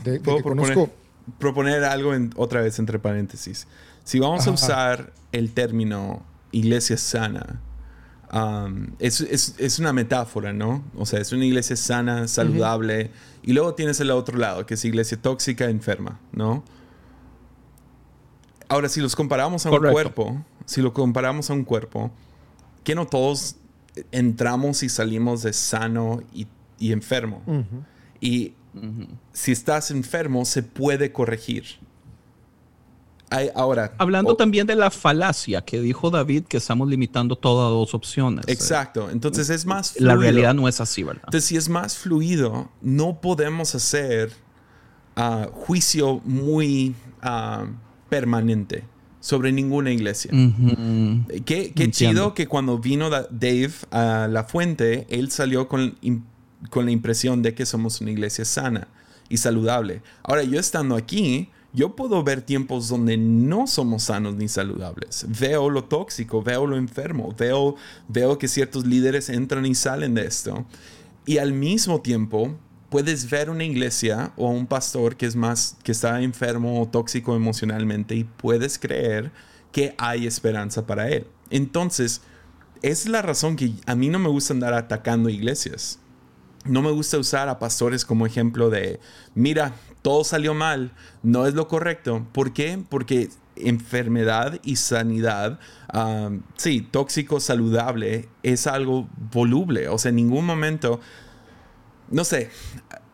[1.38, 3.68] proponer, algo en, otra vez entre paréntesis.
[4.04, 7.62] Si vamos a usar el término iglesia sana,
[8.34, 10.84] um, es, es, es, una metáfora, ¿no?
[10.98, 13.12] O sea, es una iglesia sana, saludable,
[13.44, 16.64] y luego tienes el otro lado, que es iglesia tóxica, enferma, ¿no?
[18.70, 22.12] Ahora, si los comparamos a un cuerpo, si lo comparamos a un cuerpo,
[22.84, 23.58] que no todos
[24.12, 26.48] entramos y salimos de sano y,
[26.92, 27.42] enfermo.
[28.20, 28.54] Y
[29.32, 31.66] si estás enfermo, se puede corregir.
[33.30, 33.94] Hay, ahora.
[33.98, 38.46] Hablando también de la falacia que dijo David, que estamos limitando todas dos opciones.
[38.48, 39.10] Exacto.
[39.10, 40.14] Entonces es más fluido.
[40.14, 41.24] La realidad no es así, ¿verdad?
[41.26, 44.34] Entonces, si es más fluido, no podemos hacer
[45.16, 47.66] ah, juicio muy ah,
[48.10, 48.84] permanente
[49.24, 50.32] sobre ninguna iglesia.
[51.46, 55.96] Qué, chido que cuando vino Dave a la fuente, él salió con,
[56.70, 58.90] con la impresión de que somos una iglesia sana
[59.30, 60.02] y saludable.
[60.24, 65.26] Ahora, yo estando aquí, yo puedo ver tiempos donde no somos sanos ni saludables.
[65.40, 67.78] Veo lo tóxico, veo lo enfermo, veo,
[68.10, 70.66] veo que ciertos líderes entran y salen de esto.
[71.26, 72.58] Y al mismo tiempo,
[72.94, 77.36] puedes ver una iglesia o un pastor que es más que está enfermo o tóxico
[77.36, 79.32] emocionalmente y puedes creer
[79.72, 81.26] que hay esperanza para él.
[81.50, 82.22] Entonces,
[82.84, 85.98] es la razón que a mí no me gusta andar atacando iglesias.
[86.66, 89.00] No me gusta usar a pastores como ejemplo de,
[89.34, 89.74] mira,
[90.04, 90.92] todo salió mal,
[91.24, 92.28] no es lo correcto.
[92.32, 92.80] ¿Por qué?
[92.90, 95.60] Porque enfermedad y sanidad,
[96.58, 99.88] sí, tóxico, saludable, es algo voluble.
[99.88, 101.00] O sea, en ningún momento,
[102.10, 102.50] no sé,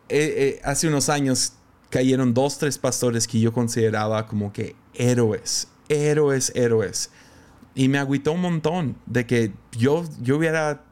[0.08, 1.54] eh, eh, hace unos años
[1.90, 7.10] cayeron dos, tres pastores que yo consideraba como que héroes, héroes, héroes.
[7.74, 10.84] Y me agüitó un montón de que yo, yo hubiera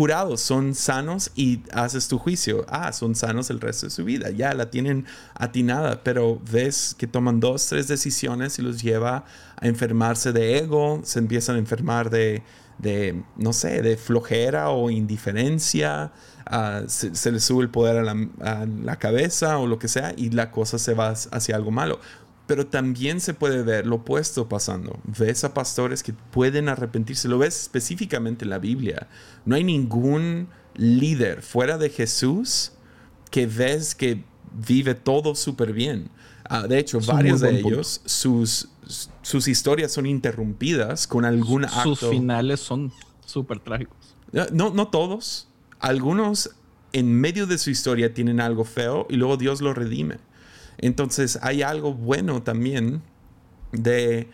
[0.00, 2.64] jurados son sanos y haces tu juicio.
[2.70, 4.30] Ah, son sanos el resto de su vida.
[4.30, 9.26] Ya la tienen atinada, pero ves que toman dos, tres decisiones y los lleva
[9.56, 12.42] a enfermarse de ego, se empiezan a enfermar de,
[12.78, 16.12] de no sé, de flojera o indiferencia.
[16.46, 20.14] Ah, se, les sube el poder a la, a la cabeza o lo que sea
[20.16, 22.00] y la cosa se va hacia algo malo
[22.50, 24.98] pero también se puede ver lo opuesto pasando.
[25.04, 29.06] Ves a pastores que pueden arrepentirse, lo ves específicamente en la Biblia.
[29.44, 32.72] No hay ningún líder fuera de Jesús
[33.30, 34.24] que ves que
[34.66, 36.10] vive todo súper bien.
[36.42, 38.70] Ah, de hecho, varios de ellos, sus,
[39.22, 41.94] sus historias son interrumpidas con algún acto.
[41.94, 42.92] Sus finales son
[43.24, 44.16] súper trágicos.
[44.52, 45.46] No, no todos.
[45.78, 46.50] Algunos
[46.92, 50.16] en medio de su historia tienen algo feo y luego Dios lo redime.
[50.80, 53.02] Entonces hay algo bueno también
[53.72, 54.28] de,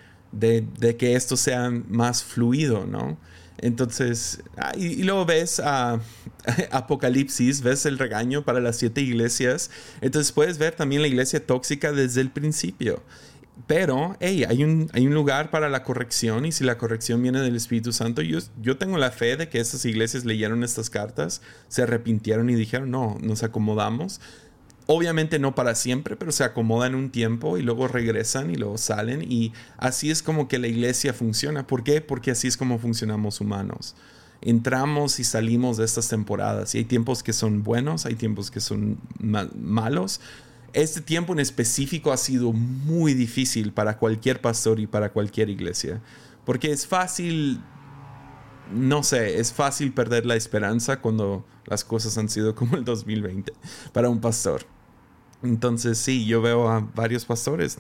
[0.99, 3.19] que esto sea más fluido, ¿no?
[3.59, 5.99] Entonces, ah, y, luego ves a
[6.71, 9.71] Apocalipsis, ves el regaño para las siete iglesias.
[10.01, 13.03] Entonces puedes ver también la iglesia tóxica desde el principio.
[13.67, 17.41] Pero, hey, hay un, hay un lugar para la corrección y si la corrección viene
[17.41, 21.41] del Espíritu Santo, yo, yo tengo la fe de que estas iglesias leyeron estas cartas,
[21.69, 24.21] se arrepintieron y dijeron, no, nos acomodamos
[24.87, 29.23] obviamente no para siempre, pero se acomodan un tiempo y luego regresan y luego salen
[29.23, 31.67] y así es como que la iglesia funciona.
[31.67, 32.01] ¿Por qué?
[32.01, 33.97] Porque así es como funcionamos humanos.
[34.43, 38.61] Entramos y salimos de estas temporadas y hay tiempos que son buenos, hay tiempos que
[38.61, 40.21] son malos.
[40.73, 46.03] Este tiempo en específico ha sido muy difícil para cualquier pastor y para cualquier iglesia,
[46.45, 47.63] porque es fácil,
[48.73, 53.53] no sé, es fácil perder la esperanza cuando las cosas han sido como el 2020
[53.93, 54.76] para un pastor.
[55.43, 57.79] Entonces sí, yo veo a varios pastores,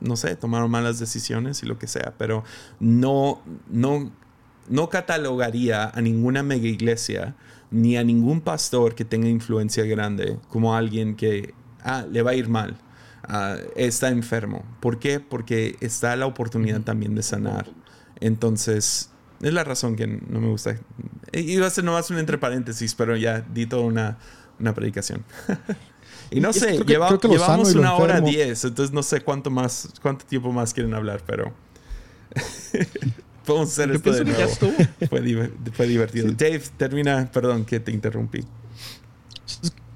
[0.00, 2.44] no sé, tomaron malas decisiones y lo que sea, pero
[2.80, 3.40] no,
[3.70, 4.12] no,
[4.68, 7.34] no catalogaría a ninguna mega iglesia
[7.70, 12.34] ni a ningún pastor que tenga influencia grande como alguien que ah, le va a
[12.34, 12.78] ir mal,
[13.24, 14.64] ah, está enfermo.
[14.80, 15.20] ¿Por qué?
[15.20, 17.66] Porque está la oportunidad también de sanar.
[18.20, 20.76] Entonces, es la razón que no me gusta.
[21.32, 24.18] Iba a ser nomás un entre paréntesis, pero ya di toda una,
[24.58, 25.24] una predicación.
[26.30, 30.74] Y no sé, llevamos una hora diez, entonces no sé cuánto más, cuánto tiempo más
[30.74, 31.52] quieren hablar, pero
[33.46, 34.48] podemos hacer esto de nuevo.
[35.08, 36.30] Fue, fue, divertido.
[36.32, 38.40] Dave, termina, perdón que te interrumpí.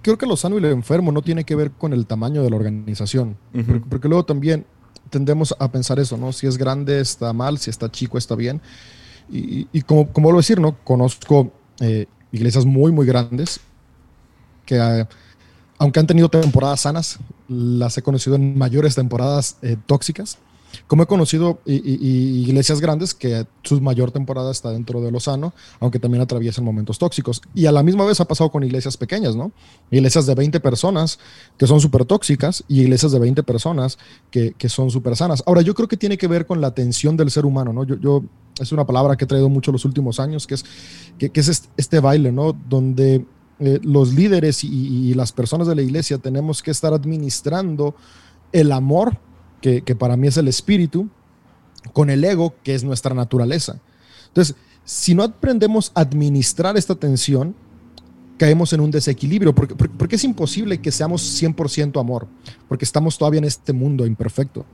[0.01, 2.51] Creo que lo sano y lo enfermo no tiene que ver con el tamaño de
[2.51, 3.37] la organización,
[3.91, 4.65] porque, luego también
[5.11, 6.33] tendemos a pensar eso, ¿no?
[6.33, 8.61] Si es grande está mal, si está chico está bien.
[9.31, 10.77] Y, como, como vuelvo a decir, ¿no?
[10.85, 13.61] Conozco eh, iglesias muy, muy grandes
[14.65, 14.79] que...
[14.79, 15.07] Uh,
[15.83, 17.19] aunque han tenido temporadas sanas,
[17.49, 20.39] las he conocido en mayores temporadas eh, tóxicas.
[20.87, 25.99] Como he conocido iglesias grandes que su mayor temporada está dentro de lo sano, aunque
[25.99, 27.43] también atraviesan momentos tóxicos.
[27.53, 29.51] Y a la misma vez ha pasado con iglesias pequeñas, ¿no?
[29.91, 31.19] Iglesias de 20 personas
[31.59, 33.99] que son súper tóxicas y iglesias de 20 personas
[34.31, 35.43] que, que son súper sanas.
[35.47, 37.85] Ahora, yo creo que tiene que ver con la atención del ser humano, ¿no?
[37.85, 38.23] Yo,
[38.61, 40.65] es una palabra que he traído mucho los últimos años, que es,
[41.19, 42.53] que, es este baile, ¿no?
[42.53, 43.27] Donde
[43.65, 47.95] eh, los líderes y, las personas de la iglesia tenemos que estar administrando
[48.51, 49.19] el amor,
[49.61, 51.09] que, para mí es el espíritu,
[51.93, 53.79] con el ego, que es nuestra naturaleza.
[54.27, 57.55] Entonces, si no aprendemos a administrar esta tensión,
[58.37, 62.27] caemos en un desequilibrio, porque, porque, es imposible que seamos 100% amor,
[62.67, 64.67] porque estamos todavía en este mundo imperfecto.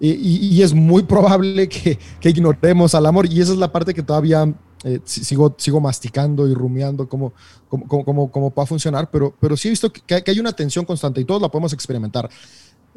[0.00, 3.92] Y, y, es muy probable que, que, ignoremos al amor, y esa es la parte
[3.92, 4.50] que todavía
[4.84, 7.34] eh, sigo, sigo masticando y rumiando cómo,
[7.68, 10.52] cómo, cómo, cómo, va a funcionar, pero, pero sí he visto que, que, hay una
[10.52, 12.30] tensión constante y todos la podemos experimentar,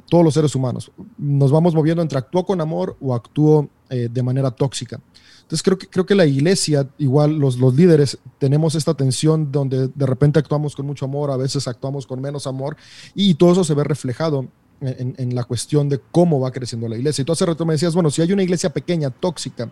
[0.09, 0.91] todos los seres humanos.
[1.17, 5.01] Nos vamos moviendo entre actúo con amor o actúo eh, de manera tóxica.
[5.41, 9.89] Entonces creo que, creo que la iglesia, igual los, los líderes, tenemos esta tensión donde
[9.89, 12.77] de repente actuamos con mucho amor, a veces actuamos con menos amor
[13.13, 14.47] y todo eso se ve reflejado
[14.79, 17.21] en, en, la cuestión de cómo va creciendo la iglesia.
[17.21, 19.69] Y tú hace rato me decías, bueno, si hay una iglesia pequeña, tóxica,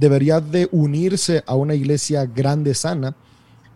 [0.00, 3.14] debería de unirse a una iglesia grande, sana.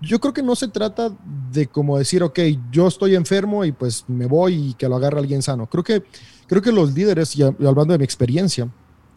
[0.01, 1.13] Yo creo que no se trata
[1.53, 2.39] de como decir, ok,
[2.73, 5.67] yo estoy enfermo y pues me voy y que lo agarre alguien sano.
[5.67, 6.03] Creo que,
[6.47, 8.69] creo que los líderes, y hablando de mi experiencia,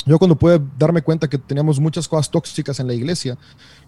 [0.06, 3.38] yo cuando pude darme cuenta que teníamos muchas cosas tóxicas en la iglesia,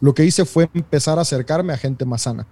[0.02, 2.48] lo que hice fue empezar a acercarme a gente más sana.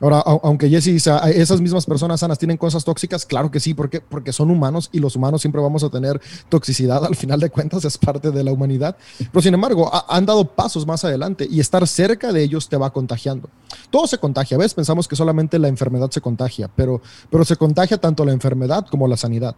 [0.00, 3.74] Ahora, aunque Jesse dice, ah, esas mismas personas sanas tienen cosas tóxicas, claro que sí,
[3.74, 7.48] porque, porque son humanos y los humanos siempre vamos a tener toxicidad, al final de
[7.48, 8.96] cuentas es parte de la humanidad.
[9.18, 12.92] Pero sin embargo, han dado pasos más adelante y estar cerca de ellos te va
[12.92, 13.48] contagiando.
[13.90, 14.74] Todo se contagia, ¿ves?
[14.74, 17.00] Pensamos que solamente la enfermedad se contagia, pero,
[17.30, 19.54] pero se contagia tanto la enfermedad como la sanidad.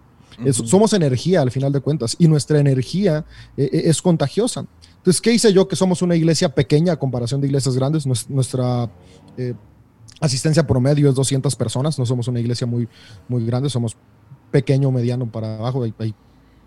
[0.52, 3.24] somos energía al final de cuentas y nuestra energía
[3.56, 4.66] eh, eh, es contagiosa.
[4.98, 8.06] Entonces, ¿qué hice yo que somos una iglesia pequeña a comparación de iglesias grandes?
[8.28, 8.90] Nuestra...
[9.38, 9.54] Eh,
[10.20, 12.88] Asistencia promedio es 200 personas, no somos una iglesia muy,
[13.28, 13.97] muy grande, somos
[14.51, 16.14] pequeño, mediano para abajo, hay,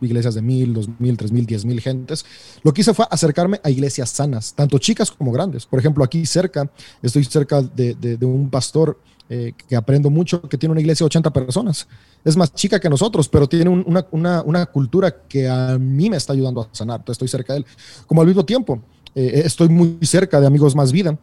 [0.02, 2.26] iglesias de mil, dos mil, tres mil, diez mil gentes.
[2.64, 5.66] Lo que hice fue acercarme a iglesias sanas, tanto chicas como grandes.
[5.66, 6.72] Por ejemplo, aquí cerca,
[7.02, 9.00] estoy cerca de, de, un pastor
[9.30, 11.88] eh, que aprendo mucho, que tiene una iglesia de 80 personas.
[12.24, 16.18] Es más chica que nosotros, pero tiene una, una, una, cultura que a mí me
[16.18, 17.02] está ayudando a sanar.
[17.02, 17.66] Entonces estoy cerca de él.
[18.08, 18.82] Como al mismo tiempo,
[19.16, 21.18] eh, estoy muy cerca de Amigos Más Vida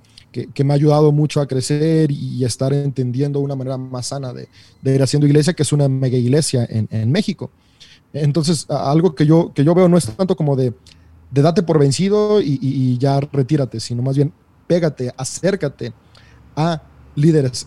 [0.45, 4.49] que, me ha ayudado mucho a crecer y estar entendiendo una manera más sana de,
[4.83, 7.51] ir haciendo iglesia, que es una mega iglesia en, México.
[8.13, 10.75] Entonces, algo que yo, que yo veo no es tanto como de,
[11.31, 14.33] de date por vencido y, ya retírate, sino más bien
[14.67, 15.93] pégate, acércate
[16.57, 16.83] a
[17.15, 17.67] líderes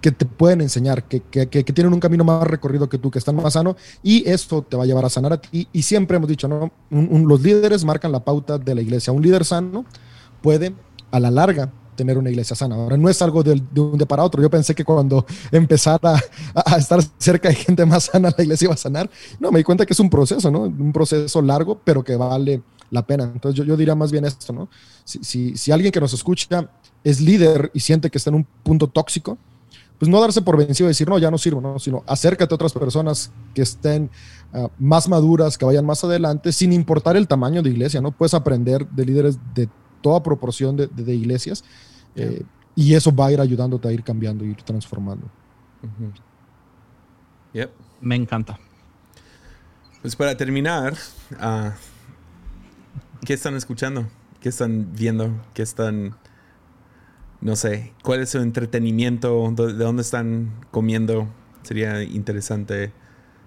[0.00, 3.34] que te pueden enseñar, que, que, tienen un camino más recorrido que tú, que están
[3.34, 5.66] más sano, y esto te va a llevar a sanar a ti.
[5.72, 6.70] Y siempre hemos dicho, ¿no?
[6.90, 9.12] los líderes marcan la pauta de la iglesia.
[9.12, 9.84] Un líder sano
[10.40, 10.72] puede,
[11.10, 12.76] a la larga, tener una iglesia sana.
[12.76, 14.40] Ahora, no es algo de, un día para otro.
[14.40, 16.14] Yo pensé que cuando empezara
[16.54, 19.10] a, estar cerca de gente más sana, la iglesia iba a sanar.
[19.40, 20.60] No, me di cuenta que es un proceso, ¿no?
[20.60, 23.24] Un proceso largo, pero que vale la pena.
[23.24, 24.68] Entonces, yo, yo diría más bien esto, ¿no?
[25.04, 26.70] Si, si, si, alguien que nos escucha
[27.02, 29.36] es líder y siente que está en un punto tóxico,
[29.98, 31.80] pues no darse por vencido y decir, no, ya no sirvo, ¿no?
[31.80, 34.08] Sino acércate a otras personas que estén
[34.52, 38.12] ah, más maduras, que vayan más adelante, sin importar el tamaño de iglesia, ¿no?
[38.12, 39.68] Puedes aprender de líderes de
[40.00, 41.64] toda proporción de, de, iglesias.
[42.18, 42.42] Eh,
[42.74, 45.28] y eso va a ir ayudándote a ir cambiando y ir transformando.
[48.00, 48.58] Me encanta.
[50.02, 50.94] Pues para terminar,
[51.32, 51.70] uh,
[53.24, 54.06] ¿qué están escuchando?
[54.40, 55.42] ¿Qué están viendo?
[55.54, 56.16] ¿Qué están,
[57.40, 59.52] no sé, cuál es su entretenimiento?
[59.56, 61.28] ¿De dónde están comiendo?
[61.62, 62.92] Sería interesante.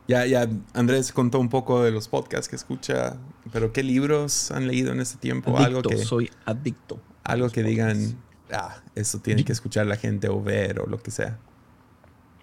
[0.10, 3.15] Ya, ya Andrés contó un poco de los podcasts que escucha,
[3.53, 5.57] pero ¿qué libros han leído en este tiempo?
[5.57, 6.99] algo que soy adicto.
[7.23, 8.18] Algo que digan,
[8.53, 11.38] ah, eso tiene que escuchar la gente o ver o lo que sea.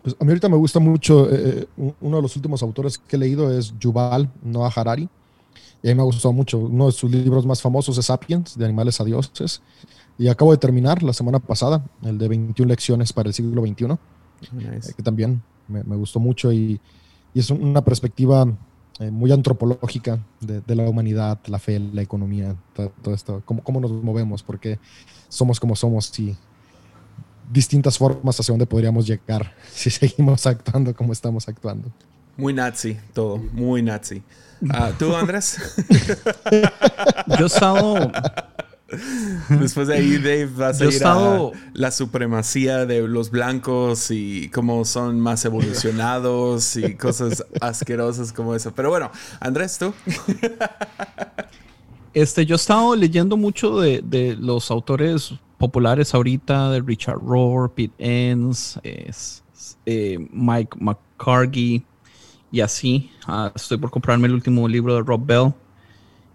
[0.03, 3.17] Pues a mí ahorita me gusta mucho, eh, eh, uno de los últimos autores que
[3.17, 5.09] he leído es Yuval Noah Harari.
[5.83, 6.59] Y a mí me ha gustado mucho.
[6.59, 9.63] Uno de sus libros más famosos es Sapiens, de animales a dioses.
[10.19, 13.85] Y acabo de terminar la semana pasada, el de 21 lecciones para el siglo XXI,
[13.93, 16.81] eh, que también me, me, gustó mucho y,
[17.33, 18.49] y es una perspectiva
[18.99, 23.81] muy antropológica de, de, la humanidad, la fe, la economía, todo, todo esto, cómo, cómo,
[23.81, 24.79] nos movemos, porque
[25.29, 26.37] somos como somos y
[27.51, 31.91] distintas formas hacia donde podríamos llegar si seguimos actuando como estamos actuando.
[32.37, 34.23] Muy nazi, todo, muy nazi.
[34.71, 35.59] Ah, ¿Tú, Andrés?
[37.39, 38.13] Yo he estado...
[39.51, 44.85] Después de ahí, Dave va a seguir a la supremacía de los blancos y cómo
[44.87, 48.73] son más evolucionados y cosas asquerosas como eso.
[48.75, 49.11] Pero bueno,
[49.41, 49.93] Andrés, ¿tú?
[52.15, 57.95] Este, yo he estado leyendo mucho de, los autores populares ahorita, de Richard Rohr, Pete
[57.99, 61.85] Enns, eh, Mike McCargy
[62.51, 63.13] y así.
[63.27, 65.55] Ah, estoy por comprarme el último libro de Rob Bell.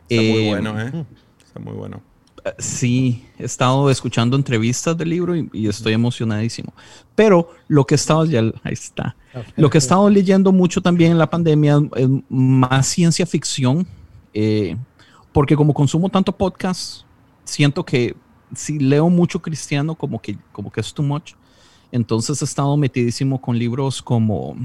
[0.07, 1.05] Está muy eh, bueno, ¿eh?
[1.43, 2.12] Está muy bueno.
[2.57, 6.73] Sí, he estado escuchando entrevistas del libro y, estoy emocionadísimo.
[7.15, 9.15] Pero lo que he estado, ya, ahí está.
[9.55, 13.87] Lo que he estado leyendo mucho también en la pandemia es más ciencia ficción.
[14.33, 14.75] Eh,
[15.31, 17.03] porque como consumo tanto podcast,
[17.45, 18.15] siento que
[18.55, 21.33] si leo mucho cristiano, como que, como que es too much.
[21.91, 24.55] Entonces he estado metidísimo con libros como,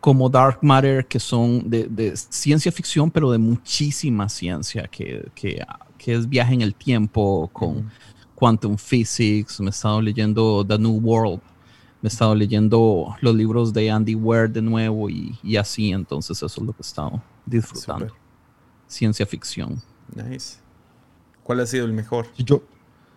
[0.00, 5.62] como Dark Matter, que son de, ciencia ficción, pero de muchísima ciencia, que, que
[6.06, 7.90] es viaje en el tiempo con
[8.34, 11.40] quantum physics, me he estado leyendo The New World,
[12.00, 16.36] me he estado leyendo los libros de Andy Weir de nuevo y, y así, entonces
[16.36, 18.14] eso es lo que he estado disfrutando.
[18.86, 19.82] Ciencia ficción.
[20.14, 20.58] Nice.
[21.42, 22.26] ¿Cuál ha sido el mejor?
[22.38, 22.62] Yo,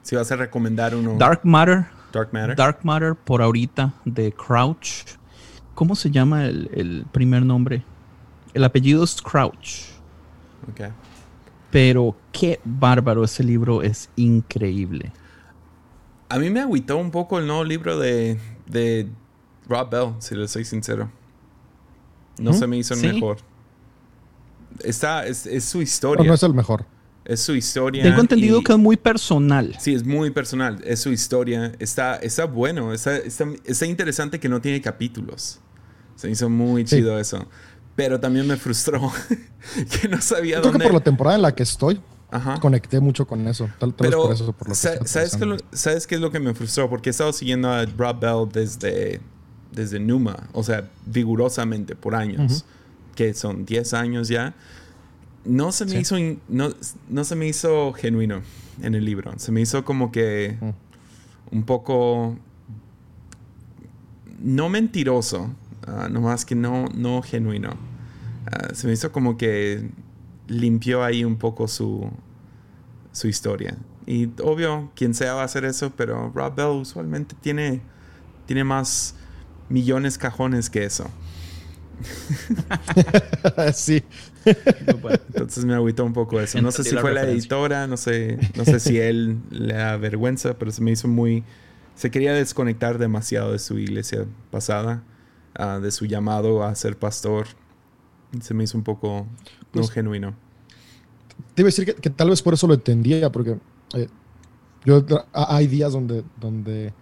[0.01, 1.15] si vas a recomendar uno.
[1.17, 1.85] Dark Matter.
[2.11, 2.55] Dark Matter.
[2.55, 5.05] Dark Matter por ahorita de Crouch.
[5.75, 7.83] ¿Cómo se llama el, el primer nombre?
[8.53, 9.91] El apellido es Crouch.
[10.69, 10.91] Ok.
[11.71, 15.11] Pero qué bárbaro ese libro, es increíble.
[16.29, 19.07] A mí me agüitó un poco el nuevo libro de, de
[19.67, 21.11] Rob Bell, si le soy sincero.
[22.39, 23.37] No se me hizo el mejor.
[24.83, 26.23] Está, es, es su historia.
[26.23, 26.85] No, no, es el mejor.
[27.25, 28.03] Es su historia.
[28.03, 29.75] Tengo entendido que es muy personal.
[29.79, 30.81] Sí, es muy personal.
[30.83, 31.73] Es su historia.
[31.79, 32.93] Está, está bueno.
[32.93, 35.59] Está, está, está interesante que no tiene capítulos.
[36.15, 37.47] Se hizo muy chido eso.
[38.01, 39.11] Pero también me frustró
[40.01, 40.79] que no sabía Yo dónde.
[40.79, 42.01] Creo que por la temporada en la que estoy,
[42.31, 42.59] Ajá.
[42.59, 43.65] conecté mucho con eso.
[43.77, 46.31] Tal, tal Pero, por eso, por lo que ¿sabes, qué lo, ¿sabes qué es lo
[46.31, 46.89] que me frustró?
[46.89, 49.21] Porque he estado siguiendo a Rob Bell desde,
[49.71, 53.15] desde Numa, o sea, vigorosamente por años, uh -huh.
[53.15, 54.55] que son 10 años ya.
[55.45, 55.97] No se me sí.
[55.97, 56.15] hizo
[56.49, 56.73] no,
[57.07, 58.41] no, se me hizo genuino
[58.81, 59.31] en el libro.
[59.37, 60.73] Se me hizo como que uh -huh.
[61.51, 62.35] un poco
[64.39, 65.51] no mentiroso,
[65.87, 67.90] uh, nomás que no, no genuino.
[68.51, 69.89] Uh, se me hizo como que
[70.47, 72.09] limpió ahí un poco su,
[73.11, 73.77] su historia.
[74.05, 77.81] Y obvio, quien sea va a hacer eso, pero Rob Bell usualmente tiene,
[78.45, 79.15] tiene más
[79.69, 81.09] millones cajones que eso.
[83.73, 84.03] sí.
[84.45, 86.61] Entonces me agüitó un poco eso.
[86.61, 90.57] No sé si fue la editora, no sé, no sé si él le da vergüenza,
[90.57, 91.43] pero se me hizo muy...
[91.95, 95.03] Se quería desconectar demasiado de su iglesia pasada,
[95.59, 97.47] uh, de su llamado a ser pastor.
[98.39, 99.27] Se me hizo un poco no
[99.71, 100.33] pues, genuino.
[101.53, 103.57] Te iba a decir que, que, tal vez por eso lo entendía, porque
[103.95, 104.07] eh,
[104.85, 105.03] yo
[105.33, 106.93] hay días donde, donde,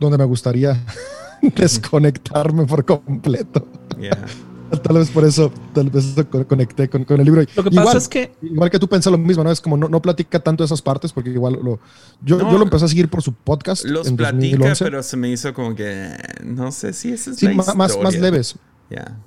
[0.00, 0.82] donde me gustaría
[1.56, 3.66] desconectarme por completo.
[3.98, 4.26] Yeah.
[4.82, 6.14] Tal vez por eso, tal vez
[6.48, 7.42] conecté con, con el libro.
[7.42, 8.32] Lo que igual, pasa es que.
[8.40, 9.50] Igual que tú pensas lo mismo, ¿no?
[9.50, 11.78] Es como no, no platica tanto esas partes, porque igual lo.
[12.22, 13.84] Yo, No, yo lo empecé a seguir por su podcast.
[13.84, 14.84] Los en platica, 2011.
[14.84, 16.16] pero se me hizo como que...
[16.42, 18.20] No sé si esa es Sí, la más, más historia.
[18.20, 18.56] leves.
[18.88, 19.18] Yeah.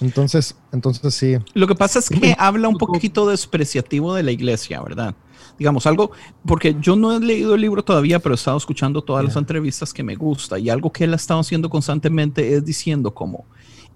[0.00, 1.36] Entonces, entonces sí.
[1.54, 5.14] Lo que pasa es que habla un poquito despreciativo de la iglesia, ¿verdad?
[5.58, 6.10] Digamos, algo,
[6.44, 9.94] porque yo no he leído el libro todavía, pero he estado escuchando todas las entrevistas
[9.94, 13.46] que me gusta y algo que él ha estado haciendo constantemente es diciendo como,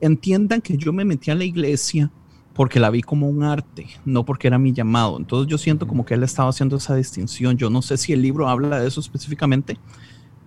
[0.00, 2.10] entiendan que yo me metí a la iglesia
[2.54, 5.18] porque la vi como un arte, no porque era mi llamado.
[5.18, 7.56] Entonces yo siento como que él estaba haciendo esa distinción.
[7.56, 9.78] Yo no sé si el libro habla de eso específicamente,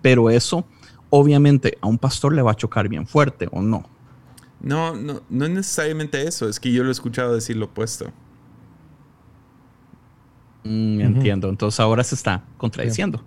[0.02, 0.64] pero eso
[1.10, 3.88] obviamente a un pastor le va a chocar bien fuerte o no.
[4.64, 6.48] No, no, no es necesariamente eso.
[6.48, 8.06] Es que yo lo he escuchado decir lo opuesto.
[10.64, 11.00] Mm.
[11.00, 11.48] Entiendo.
[11.48, 13.22] Entonces ahora se está contradiciendo.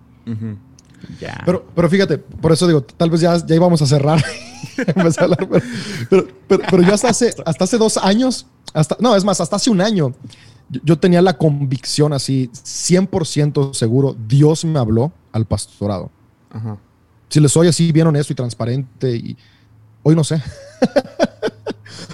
[1.20, 1.40] Ya.
[1.46, 4.22] Pero, pero fíjate, por eso digo, tal vez ya, ya íbamos a cerrar.
[4.76, 5.62] Empecé a hablar, pero,
[6.10, 9.56] pero, pero- pero yo hasta hace, hasta hace dos años, hasta, no, es más, hasta
[9.56, 10.12] hace un año,
[10.68, 16.10] yo, yo tenía la convicción así, 100% seguro, Dios me habló al pastorado.
[16.50, 16.76] Ajá.
[17.28, 19.36] Si les soy así bien honesto y transparente, y
[20.02, 20.42] hoy no sé.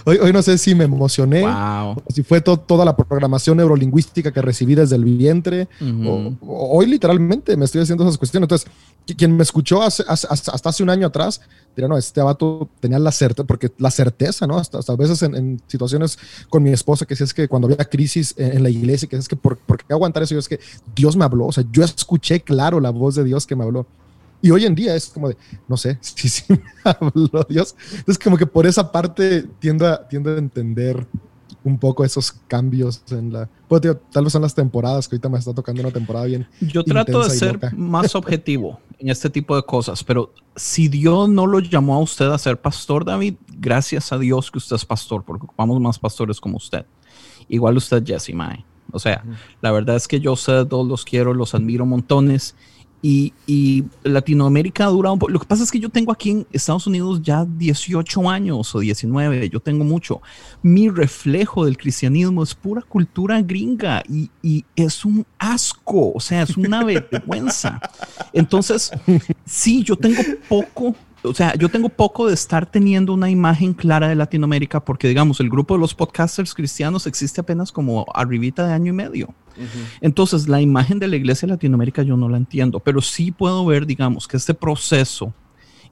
[0.05, 2.03] hoy, hoy no sé si me emocioné, Wow.
[2.09, 6.09] si fue to- toda la programación neurolingüística que recibí desde el vientre, Ujú.
[6.09, 8.45] o- o- hoy literalmente me estoy haciendo esas cuestiones.
[8.45, 8.69] Entonces,
[9.07, 11.41] qui- quien me escuchó hace- hace- hasta, hace un año atrás,
[11.77, 14.59] dirá, no, este vato tenía la certeza, porque la certeza, ¿no?
[14.59, 17.67] Hasta, hasta a veces en, en situaciones con mi esposa, que si es que cuando
[17.67, 20.35] había crisis en, en la iglesia, que es que, ¿por, por qué aguantar eso?
[20.35, 20.61] Yo es que
[20.95, 23.87] Dios me habló, o sea, yo escuché claro la voz de Dios que me habló.
[24.45, 27.75] Y hoy en día es como de, no sé, si sí me habló Dios.
[27.93, 31.07] Entonces, como que por esa parte tiendo a, tiendo a entender
[31.63, 33.49] un poco esos cambios en la...
[33.67, 36.47] Pues, digo, tal vez son las temporadas, que ahorita me está tocando una temporada bien.
[36.61, 37.73] Yo trato de ser loca.
[37.75, 42.27] más objetivo en este tipo de cosas, pero si Dios no lo llamó a usted
[42.27, 46.39] a ser pastor, David, gracias a Dios que usted es pastor, porque ocupamos más pastores
[46.39, 46.85] como usted.
[47.49, 48.63] Igual usted, Jesse Mae.
[48.93, 49.25] O sea,
[49.63, 52.55] la verdad es que yo a ustedes dos los quiero, los admiro montones.
[53.07, 55.31] Y, y Latinoamérica ha durado un poco.
[55.31, 58.79] Lo que pasa es que yo tengo aquí en Estados Unidos ya 18 años o
[58.79, 60.23] 19, yo tengo mucho.
[60.63, 66.45] Mi reflejo del cristianismo es pura cultura gringa y, y es un asco, o sea,
[66.45, 67.79] es una vergüenza.
[68.33, 68.91] Entonces,
[69.45, 74.09] sí, yo tengo poco, o sea, yo tengo poco de estar teniendo una imagen clara
[74.09, 78.73] de Latinoamérica porque, digamos, el grupo de los podcasters cristianos existe apenas como arribita de
[78.75, 79.35] año y medio.
[80.01, 83.65] Entonces, la imagen de la iglesia de Latinoamérica yo no la entiendo, pero sí puedo
[83.65, 85.33] ver, digamos, que este proceso,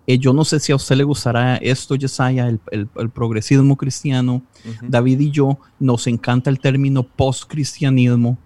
[0.06, 3.76] eh, yo no sé si a usted le gustará esto, Yesaya, el, el- el progresismo
[3.76, 4.42] cristiano.
[4.82, 8.36] David y yo nos encanta el término post-cristianismo.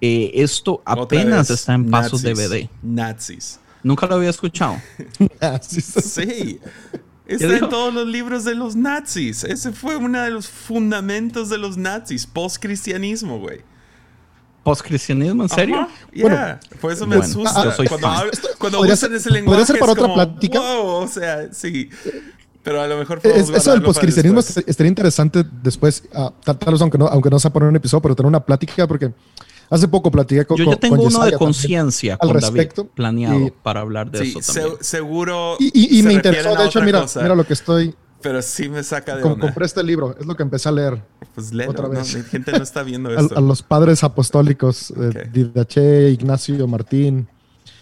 [0.00, 2.68] Eh, esto apenas está en pasos DVD.
[2.82, 3.60] Nazis.
[3.82, 4.76] Nunca lo había escuchado.
[5.62, 6.60] sí.
[7.26, 9.44] Está en todos los libros de los nazis.
[9.44, 12.26] Ese fue uno de los fundamentos de los nazis.
[12.26, 13.60] Post-cristianismo, güey.
[14.64, 15.44] ¿Post-cristianismo?
[15.44, 15.88] ¿En serio?
[16.20, 17.74] Bueno, por eso me asusta.
[17.88, 18.08] cuando
[18.58, 19.64] cuando usan ese lenguaje.
[19.64, 20.58] ser para otra plática.
[20.58, 21.88] Wow, o sea, sí.
[22.62, 27.06] Pero a lo mejor Eso del poscristianismo estaría interesante después, uh, tal vez aunque no,
[27.06, 29.12] aunque no sea por un episodio, pero tener una plática porque
[29.70, 34.10] hace poco platiqué con Yo ya tengo uno de conciencia al respecto planeado para hablar
[34.10, 34.76] de eso también.
[34.80, 35.56] seguro.
[35.58, 37.94] Y, me interesó, de hecho, mira, mira lo que estoy.
[38.22, 41.00] Pero sí me saca de Como compré este libro, es lo que empecé a leer.
[41.34, 42.14] Pues léelo, otra vez.
[42.14, 43.38] No, gente no está viendo esto.
[43.38, 47.26] a, los padres apostólicos, eh, Didache, Ignacio, Martín.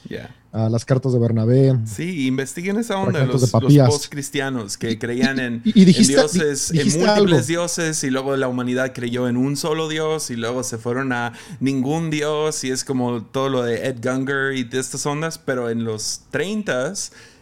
[0.08, 1.76] Ya a las cartas de Bernabé.
[1.84, 8.10] Sí, investiguen esa onda, los, los post-cristianos que creían en, dioses, en múltiples dioses, y
[8.10, 12.64] luego la humanidad creyó en un solo dios, y luego se fueron a ningún dios,
[12.64, 16.22] y es como todo lo de Ed Gunger y de estas ondas, pero en los
[16.30, 16.68] 30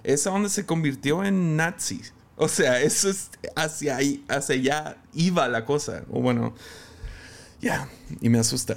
[0.05, 2.01] esa onda se convirtió en nazi.
[2.37, 6.05] O sea, eso es hacia ahí, hacia allá iba la cosa.
[6.11, 6.55] O bueno,
[7.61, 7.89] ya,
[8.21, 8.77] y me asusta.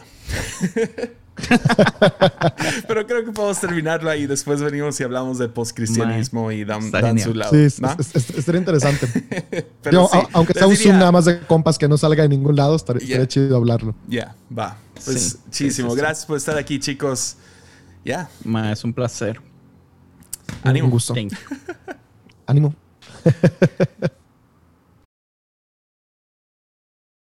[2.87, 4.27] Pero creo que podemos terminarlo ahí.
[4.27, 7.51] Después venimos y hablamos de postcristianismo y dan, su lado.
[7.51, 7.81] Sí,
[8.37, 9.07] estaría interesante.
[10.33, 13.27] aunque sea un Zoom nada más de compas que no salga de ningún lado, estaría,
[13.27, 13.95] chido hablarlo.
[14.07, 14.77] Ya, va.
[15.05, 15.95] Pues muchísimo.
[15.95, 17.37] Gracias por estar aquí, chicos.
[18.03, 18.29] Ya.
[18.71, 19.41] Es un placer.
[20.63, 20.85] Ánimo.
[20.85, 21.13] Un gusto.
[22.45, 22.73] Ánimo.